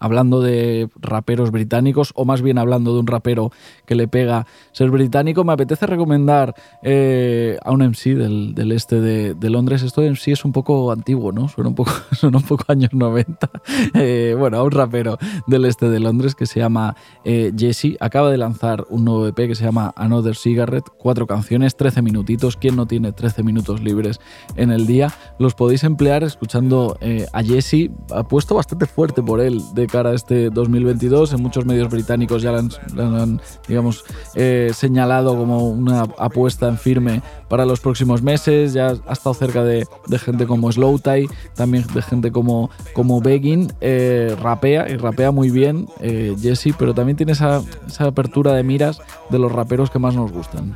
Hablando 0.03 0.41
de 0.41 0.89
raperos 1.01 1.53
británicos, 1.53 2.11
o 2.17 2.25
más 2.25 2.43
bien 2.43 2.59
hablando 2.59 2.93
de 2.93 3.01
un 3.01 3.07
rapero 3.07 3.53
que 3.87 3.95
le 3.95 4.09
pega 4.09 4.49
ser 4.73 4.91
británico, 4.91 5.45
me 5.45 5.53
apetece 5.53 5.87
recomendar 5.87 6.57
eh, 6.83 7.57
a 7.63 7.71
un 7.71 7.83
MC 7.83 8.17
del, 8.17 8.53
del 8.53 8.73
este 8.73 9.01
de, 9.01 9.51
Londres. 9.51 9.83
Esto 9.83 10.01
de 10.01 10.11
MC 10.11 10.33
es 10.33 10.45
un 10.45 10.51
poco 10.51 10.91
antiguo, 10.91 11.31
¿no? 11.31 11.49
Suena 11.49 11.69
un 11.69 11.77
poco, 11.77 11.93
suena 12.13 12.39
un 12.39 12.43
poco 12.43 12.65
años 12.67 12.93
90. 12.93 13.49
Eh, 13.95 14.35
bueno, 14.37 14.59
a 14.59 14.65
un 14.65 14.73
rapero 14.73 15.19
del 15.47 15.67
este 15.67 15.89
de 15.89 16.01
Londres 16.01 16.35
que 16.35 16.47
se 16.47 16.59
llama 16.59 16.97
eh, 17.25 17.53
Jesse. 17.57 17.97
Acaba 18.01 18.29
de 18.31 18.39
lanzar 18.39 18.85
un 18.89 19.05
nuevo 19.05 19.29
EP 19.29 19.37
que 19.37 19.55
se 19.55 19.65
llama 19.65 19.93
Another 19.95 20.35
Cigarette. 20.35 20.91
Cuatro 20.99 21.29
canciones, 21.29 21.77
13 21.77 22.03
minutitos. 22.03 22.57
¿Quién 22.57 22.75
no 22.75 22.87
tiene 22.87 23.13
13 23.13 23.45
minutos 23.45 23.81
libres 23.81 24.19
en 24.57 24.73
el 24.73 24.89
día? 24.89 25.13
Los 25.39 25.55
podéis 25.55 25.85
emplear 25.85 26.25
escuchando 26.25 26.99
a 27.33 27.43
Jesse. 27.45 27.91
Ha 28.11 28.25
puesto 28.25 28.57
bastante 28.57 28.87
fuerte 28.87 29.23
por 29.23 29.41
él 29.41 29.61
cara 29.93 30.11
a 30.11 30.15
este 30.15 30.49
2022. 30.51 31.35
En 31.35 31.43
muchos 31.43 31.67
medios 31.67 31.91
británicos 31.91 32.43
ya 32.43 32.51
lo 32.51 32.59
han, 32.59 32.71
lo 32.95 33.03
han 33.03 33.41
digamos, 33.69 34.05
eh, 34.35 34.73
señalado 34.75 35.37
como 35.37 35.69
una 35.69 36.03
apuesta 36.19 36.67
en 36.69 36.79
firme 36.79 37.23
para 37.49 37.67
los 37.67 37.81
próximos 37.81 38.23
meses. 38.23 38.73
Ya 38.73 38.95
ha 39.07 39.13
estado 39.13 39.35
cerca 39.35 39.63
de, 39.63 39.87
de 40.07 40.19
gente 40.19 40.47
como 40.47 40.73
Slow 40.73 40.99
Tie, 40.99 41.29
también 41.55 41.85
de 41.93 42.01
gente 42.01 42.33
como, 42.33 42.71
como 42.95 43.21
Beggin. 43.21 43.73
Eh, 43.81 44.35
rapea 44.41 44.89
y 44.89 44.97
rapea 44.97 45.31
muy 45.31 45.51
bien 45.51 45.87
eh, 46.01 46.35
Jesse, 46.41 46.75
pero 46.79 46.95
también 46.95 47.17
tiene 47.17 47.33
esa, 47.33 47.63
esa 47.87 48.07
apertura 48.07 48.55
de 48.55 48.63
miras 48.63 49.01
de 49.29 49.39
los 49.39 49.53
raperos 49.53 49.91
que 49.91 49.99
más 49.99 50.15
nos 50.15 50.33
gustan. 50.33 50.75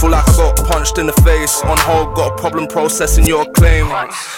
Feel 0.00 0.12
like 0.12 0.26
I 0.26 0.36
got 0.36 0.56
punched 0.64 0.96
in 0.96 1.04
the 1.04 1.12
face. 1.28 1.60
On 1.62 1.76
hold, 1.76 2.16
got 2.16 2.32
a 2.32 2.36
problem 2.40 2.66
processing 2.66 3.26
your 3.26 3.44
claim. 3.52 3.84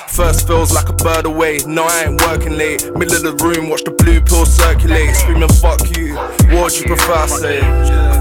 First 0.09 0.49
feels 0.49 0.75
like 0.75 0.89
a 0.89 0.93
bird 0.93 1.25
away. 1.25 1.61
No, 1.69 1.85
I 1.85 2.07
ain't 2.07 2.21
working 2.21 2.59
late. 2.59 2.83
Middle 2.99 3.15
of 3.15 3.39
the 3.39 3.45
room, 3.45 3.69
watch 3.71 3.85
the 3.85 3.93
blue 3.93 4.21
pill 4.21 4.45
circulate. 4.45 5.15
Screaming, 5.15 5.49
fuck 5.63 5.79
you. 5.97 6.17
What 6.59 6.75
you 6.81 6.87
prefer, 6.87 7.29
say? 7.29 7.61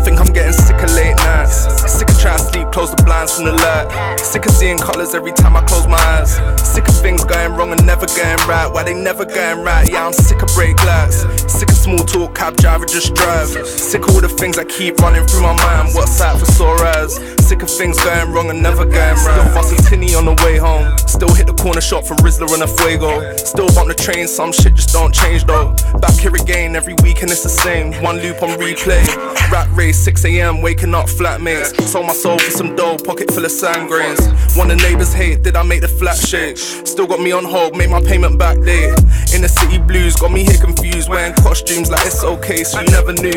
Think 0.05 0.19
I'm 0.19 0.31
getting 0.31 0.53
sick 0.53 0.77
of 0.77 0.93
late 0.93 1.15
nights. 1.17 1.65
Sick 1.89 2.09
of 2.09 2.19
trying 2.19 2.37
to 2.37 2.43
sleep, 2.45 2.71
close 2.71 2.93
the 2.93 3.01
blinds 3.01 3.33
from 3.33 3.45
the 3.45 3.53
light. 3.53 4.19
Sick 4.19 4.45
of 4.45 4.51
seeing 4.51 4.77
colours 4.77 5.15
every 5.15 5.31
time 5.31 5.57
I 5.57 5.61
close 5.65 5.87
my 5.87 5.97
eyes. 5.97 6.37
Sick 6.61 6.87
of 6.87 6.95
things 7.01 7.25
going 7.25 7.57
wrong 7.57 7.71
and 7.71 7.83
never 7.87 8.05
going 8.05 8.37
right. 8.45 8.69
Why 8.69 8.83
they 8.83 8.93
never 8.93 9.25
going 9.25 9.65
right? 9.65 9.89
Yeah, 9.89 10.05
I'm 10.05 10.13
sick 10.13 10.43
of 10.43 10.49
brake 10.53 10.77
lights. 10.85 11.25
Sick 11.51 11.70
small 11.82 12.05
talk, 12.05 12.36
cab 12.36 12.55
driver 12.57 12.86
just 12.86 13.15
drive. 13.15 13.49
Sick 13.65 14.07
of 14.07 14.13
all 14.13 14.21
the 14.21 14.29
things 14.29 14.57
I 14.57 14.65
keep 14.65 14.97
running 14.97 15.25
through 15.25 15.41
my 15.41 15.55
mind. 15.57 15.89
What's 15.95 16.21
out 16.21 16.39
for 16.39 16.45
sore 16.45 16.86
eyes? 16.86 17.15
Sick 17.47 17.63
of 17.63 17.69
things 17.69 17.97
going 18.03 18.32
wrong 18.32 18.49
and 18.49 18.61
never 18.61 18.86
going 18.86 18.95
right. 18.95 19.17
Still 19.17 19.53
busting 19.53 19.84
tinny 19.89 20.13
on 20.15 20.25
the 20.25 20.36
way 20.45 20.57
home. 20.57 20.95
Still 20.99 21.34
hit 21.34 21.47
the 21.47 21.53
corner 21.53 21.82
shop 21.82 22.05
for 22.05 22.15
Rizzler 22.15 22.53
and 22.53 22.63
a 22.63 22.67
Fuego. 22.67 23.36
Still 23.36 23.67
bump 23.73 23.88
the 23.88 23.95
train, 23.95 24.27
some 24.27 24.51
shit 24.51 24.75
just 24.75 24.93
don't 24.93 25.13
change 25.13 25.45
though. 25.45 25.73
Back 25.99 26.13
here 26.19 26.36
again 26.36 26.75
every 26.75 26.93
week 27.03 27.21
and 27.23 27.32
it's 27.32 27.43
the 27.43 27.49
same. 27.49 27.93
One 28.03 28.17
loop 28.17 28.41
on 28.43 28.57
replay. 28.59 29.03
Rat 29.51 29.67
race, 29.75 29.97
6 29.99 30.23
a.m. 30.25 30.61
waking 30.61 30.93
up 30.93 31.07
flatmates. 31.07 31.75
Sold 31.88 32.05
my 32.05 32.13
soul 32.13 32.38
for 32.38 32.51
some 32.51 32.75
dough, 32.75 32.97
pocket 32.97 33.32
full 33.32 33.43
of 33.43 33.51
sand 33.51 33.89
grains. 33.89 34.21
One 34.55 34.67
the 34.67 34.75
neighbors 34.75 35.13
hate, 35.13 35.43
did 35.43 35.55
I 35.55 35.63
make 35.63 35.82
the 35.82 35.88
flat 35.88 36.17
shake? 36.17 36.57
Still 36.57 37.07
got 37.07 37.19
me 37.19 37.32
on 37.32 37.43
hold, 37.43 37.75
made 37.75 37.89
my 37.89 38.01
payment 38.01 38.38
back 38.39 38.57
date. 38.61 38.93
In 39.34 39.41
the 39.41 39.49
city 39.49 39.77
blues, 39.77 40.15
got 40.15 40.32
me 40.32 40.43
here 40.43 40.59
confused. 40.59 41.09
Wearing 41.09 41.34
costumes 41.72 41.89
like 41.89 42.05
it's 42.05 42.24
okay, 42.24 42.63
so 42.63 42.82
you 42.82 42.88
never 42.88 43.13
knew. 43.13 43.32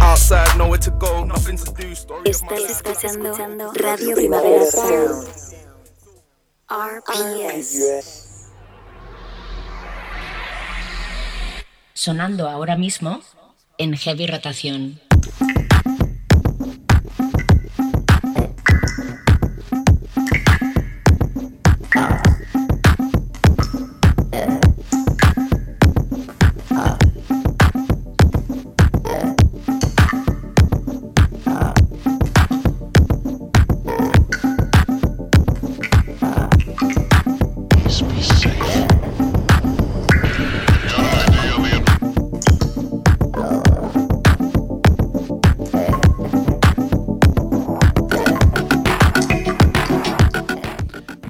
Outside, 0.00 0.56
nowhere 0.58 0.78
to 0.78 0.90
go, 0.92 1.24
nothing 1.24 1.56
to 1.56 1.72
do. 1.72 1.94
Story 1.94 2.30
of 2.30 2.42
my 2.42 2.56
Estás 2.56 2.60
life. 2.60 2.70
escuchando 2.72 3.72
Radio 3.74 4.14
Primavera 4.14 4.66
Sound. 4.66 5.28
RPS. 6.68 8.50
Sonando 11.94 12.48
ahora 12.48 12.76
mismo 12.76 13.20
en 13.78 13.94
heavy 13.94 14.26
rotación. 14.26 15.00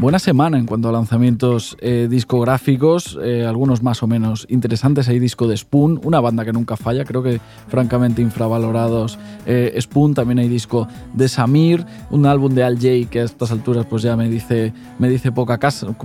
Buena 0.01 0.19
semana 0.19 0.57
en 0.57 0.65
cuanto 0.65 0.89
a 0.89 0.93
lanzamientos 0.93 1.77
eh, 1.83 2.09
discográficos, 2.11 3.19
eh, 3.23 3.45
algunos 3.45 3.83
más 3.83 4.03
o 4.03 4.07
menos 4.07 4.47
interesantes. 4.49 5.11
Hay 5.11 5.19
disco 5.19 5.47
de 5.47 5.55
Spoon, 5.55 6.01
una 6.03 6.21
banda 6.21 6.43
que 6.47 6.55
nunca 6.55 6.79
falla, 6.79 7.05
creo 7.05 7.23
que 7.23 7.39
francamente 7.69 8.23
infravalorados. 8.23 9.19
eh, 9.45 9.77
Spoon, 9.79 10.15
también 10.15 10.39
hay 10.39 10.49
disco 10.49 10.89
de 11.13 11.29
Samir, 11.29 11.85
un 12.11 12.25
álbum 12.25 12.55
de 12.55 12.65
Al 12.65 12.79
Jay 12.79 13.05
que 13.05 13.21
a 13.21 13.25
estas 13.25 13.51
alturas 13.51 13.85
pues 13.85 14.03
ya 14.03 14.17
me 14.17 14.31
dice, 14.31 14.73
me 14.99 15.11
dice 15.11 15.33
poca, 15.33 15.59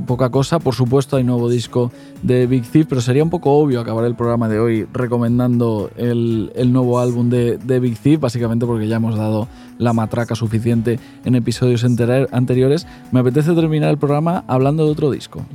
poca 0.05 0.29
cosa. 0.29 0.59
Por 0.59 0.75
supuesto 0.75 1.15
hay 1.15 1.23
nuevo 1.23 1.49
disco 1.49 1.89
de 2.21 2.47
Big 2.47 2.63
Thief, 2.63 2.87
pero 2.89 2.99
sería 2.99 3.23
un 3.23 3.29
poco 3.29 3.53
obvio 3.53 3.79
acabar 3.79 4.03
el 4.03 4.15
programa 4.15 4.49
de 4.49 4.59
hoy 4.59 4.85
recomendando 4.91 5.89
el, 5.95 6.51
el 6.55 6.73
nuevo 6.73 6.99
álbum 6.99 7.29
de, 7.29 7.57
de 7.59 7.79
Big 7.79 7.97
Thief, 7.97 8.19
básicamente 8.19 8.65
porque 8.65 8.89
ya 8.89 8.97
hemos 8.97 9.15
dado 9.15 9.47
la 9.77 9.93
matraca 9.93 10.35
suficiente 10.35 10.99
en 11.23 11.35
episodios 11.35 11.83
anteriores. 11.83 12.87
Me 13.11 13.19
apetece 13.19 13.53
terminar 13.53 13.89
el 13.89 13.97
programa 13.97 14.43
hablando 14.47 14.85
de 14.85 14.91
otro 14.91 15.11
disco. 15.11 15.45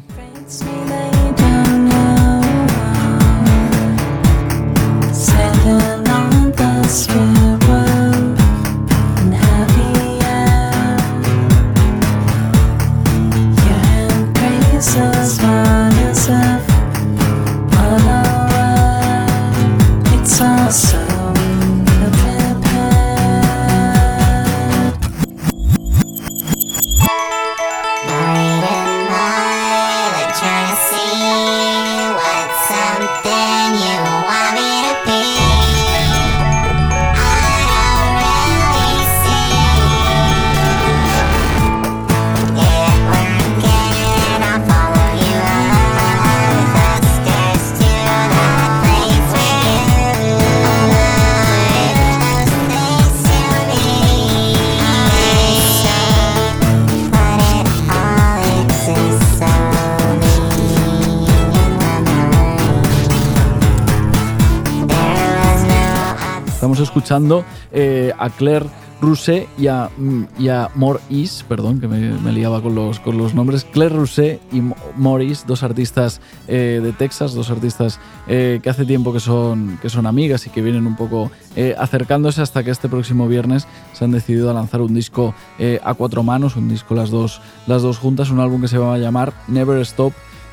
Eh, 67.73 68.13
a 68.19 68.31
Claire 68.31 68.67
Rousset 69.01 69.49
y 69.57 69.67
a, 69.67 69.91
y 70.39 71.29
perdón, 71.49 71.81
que 71.81 71.89
me, 71.89 72.33
liaba 72.33 72.61
con 72.61 72.75
los, 72.75 73.35
nombres, 73.35 73.65
Claire 73.65 73.95
Rousset 73.95 74.41
y 74.53 74.63
Maurice, 74.97 75.45
dos 75.47 75.63
artistas 75.63 76.21
eh, 76.49 76.81
de 76.83 76.93
Texas, 76.93 77.33
dos 77.33 77.51
artistas 77.51 77.99
eh, 78.29 78.61
que 78.63 78.69
hace 78.69 78.85
tiempo 78.85 79.13
que 79.13 79.21
son, 79.21 79.79
que 79.81 79.89
son 79.89 80.07
amigas 80.07 80.47
y 80.47 80.51
que 80.51 80.61
vienen 80.63 80.87
un 80.87 80.97
poco 80.97 81.31
acercándose 81.79 82.43
hasta 82.43 82.63
que 82.63 82.71
este 82.71 82.89
próximo 82.89 83.27
viernes 83.27 83.67
se 83.93 84.05
han 84.05 84.13
decidido 84.13 84.51
a 84.51 84.55
lanzar 84.55 84.81
un 84.81 84.95
disco 84.95 85.35
a 85.83 85.95
cuatro 85.95 86.23
manos, 86.23 86.57
un 86.57 86.69
disco 86.69 86.95
las 86.95 87.11
dos, 87.11 87.41
las 87.67 87.83
dos 87.83 87.99
juntas, 87.99 88.31
un 88.31 88.41
álbum 88.41 88.61
que 88.61 88.69
se 88.69 88.79
va 88.79 88.95
a 88.95 88.99
llamar 88.99 89.33
Never 89.49 89.79
Stop 89.81 90.13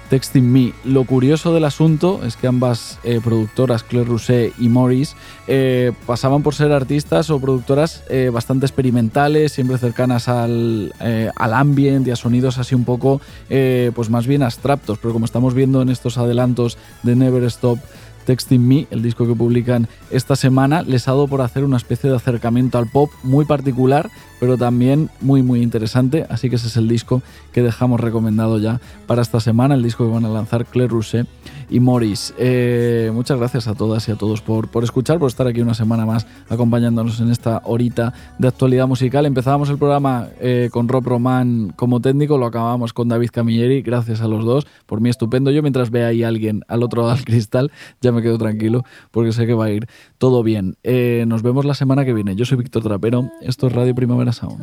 Texting 0.10 0.52
Me. 0.52 0.74
Lo 0.84 1.04
curioso 1.04 1.54
del 1.54 1.66
asunto 1.66 2.22
es 2.26 2.38
que 2.38 2.48
ambas 2.48 3.00
eh, 3.04 3.20
productoras, 3.24 3.84
Claire 3.84 4.10
Rousset 4.10 4.54
y 4.58 4.70
Morris, 4.70 5.16
eh, 5.48 5.92
pasaban 6.06 6.44
por 6.44 6.56
ser 6.56 6.72
artistas 6.72 7.30
o 7.30 7.40
productoras 7.40 8.04
eh, 8.10 8.30
bastante 8.34 8.66
experimentales, 8.66 9.52
siempre 9.52 9.78
cercanas 9.78 10.28
al, 10.28 10.94
al 11.36 11.54
ambient 11.54 12.08
y 12.08 12.12
a 12.12 12.16
sonidos 12.16 12.58
así 12.58 12.76
un 12.76 12.86
poco, 12.86 13.22
pues 13.48 14.10
más 14.10 14.28
bien 14.28 14.44
abstractos. 14.44 14.98
Pero 15.00 15.14
como 15.14 15.26
estamos 15.26 15.54
viendo 15.54 15.82
en 15.82 15.90
estos 15.90 16.18
adelantos 16.18 16.78
de 17.04 17.16
Never 17.16 17.44
Stop 17.44 17.80
Texting 18.28 18.68
Me, 18.68 18.88
el 18.92 19.02
disco 19.02 19.26
que 19.26 19.34
publican 19.34 19.88
esta 20.12 20.36
semana, 20.36 20.82
les 20.82 21.08
ha 21.08 21.12
dado 21.12 21.28
por 21.30 21.42
hacer 21.42 21.64
una 21.64 21.78
especie 21.78 22.10
de 22.10 22.18
acercamiento 22.18 22.78
al 22.78 22.90
pop 22.90 23.10
muy 23.24 23.46
particular, 23.46 24.10
pero 24.40 24.58
también 24.58 25.10
muy 25.22 25.42
muy 25.42 25.62
interesante. 25.62 26.26
Así 26.30 26.50
que 26.50 26.58
ese 26.58 26.68
es 26.68 26.78
el 26.78 26.88
disco 26.88 27.22
que 27.52 27.62
dejamos 27.62 28.00
recomendado 28.00 28.60
ya 28.60 28.80
para 29.08 29.22
esta 29.22 29.40
semana, 29.40 29.76
el 29.76 29.84
disco 29.84 30.06
que 30.06 30.14
van 30.14 30.26
a 30.26 30.30
lanzar 30.30 30.66
Claire 30.66 30.92
Rousset 30.92 31.28
y 31.70 31.80
Morris. 31.80 32.34
Eh, 32.38 33.12
muchas 33.14 33.38
gracias 33.38 33.68
a 33.68 33.76
todas 33.76 34.08
y 34.08 34.12
a 34.12 34.16
todos 34.16 34.42
por, 34.42 34.70
por 34.70 34.84
escuchar, 34.84 35.20
por 35.20 35.28
estar 35.28 35.48
aquí 35.48 35.62
una 35.62 35.74
semana 35.74 36.06
más 36.06 36.28
acompañándonos 36.50 37.20
en 37.20 37.32
esta 37.32 37.62
horita 37.66 38.14
de 38.38 38.48
actualidad 38.48 38.88
musical. 38.88 39.26
Empezábamos 39.26 39.70
el 39.70 39.78
programa 39.78 40.28
eh, 40.40 40.70
con 40.72 40.88
Rob 40.88 41.06
Roman 41.06 41.74
como 41.76 42.00
técnico, 42.00 42.38
lo 42.38 42.46
acabamos 42.46 42.94
con 42.94 43.08
David 43.08 43.30
Camilleri, 43.32 43.82
gracias 43.82 44.22
a 44.22 44.28
los 44.28 44.46
dos, 44.46 44.68
por 44.86 45.02
mí 45.02 45.10
estupendo. 45.10 45.52
Yo 45.52 45.62
mientras 45.62 45.92
vea 45.92 46.08
ahí 46.08 46.24
alguien 46.24 46.62
al 46.68 46.84
otro 46.84 47.02
lado 47.02 47.16
del 47.16 47.26
cristal, 47.26 47.72
ya 48.02 48.12
me 48.12 48.22
quedo 48.22 48.38
tranquilo 48.38 48.84
porque 49.12 49.32
sé 49.32 49.46
que 49.46 49.54
va 49.54 49.66
a 49.66 49.72
ir 49.72 49.88
todo 50.18 50.44
bien. 50.44 50.78
Eh, 50.84 51.26
nos 51.28 51.42
vemos 51.42 51.66
la 51.66 51.74
semana 51.74 52.06
que 52.06 52.14
viene. 52.14 52.36
Yo 52.36 52.46
soy 52.46 52.58
Víctor 52.58 52.84
Trapero, 52.84 53.30
esto 53.42 53.68
es 53.68 53.74
Radio 53.74 53.96
Primavera 53.96 54.27
Apart. 54.28 54.60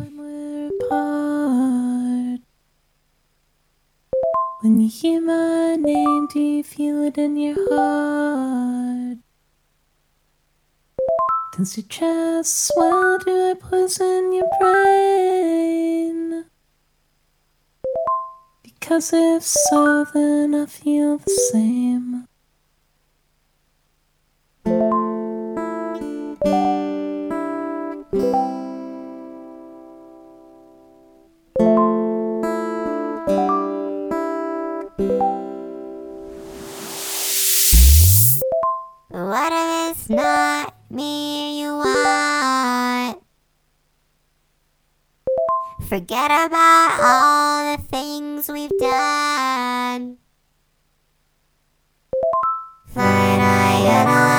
When 4.61 4.79
you 4.79 4.91
hear 4.91 5.23
my 5.23 5.77
name, 5.77 6.29
do 6.35 6.39
you 6.39 6.63
feel 6.63 7.03
it 7.05 7.17
in 7.17 7.39
your 7.39 7.57
heart? 7.71 9.17
Does 11.57 11.79
your 11.79 11.87
chest 11.87 12.67
swell? 12.67 13.17
Do 13.25 13.51
I 13.51 13.55
poison 13.55 14.35
your 14.35 14.51
brain? 14.61 16.45
Because 18.63 19.15
if 19.15 19.45
so, 19.45 20.05
then 20.13 20.55
I 20.55 20.67
feel 20.67 21.17
the 21.17 21.31
same. 21.53 22.29
me 40.95 41.61
you 41.61 41.77
want. 41.77 43.23
Forget 45.89 46.31
about 46.31 47.01
all 47.03 47.77
the 47.77 47.83
things 47.83 48.49
we've 48.49 48.71
done. 48.79 50.19
Fly, 52.93 54.34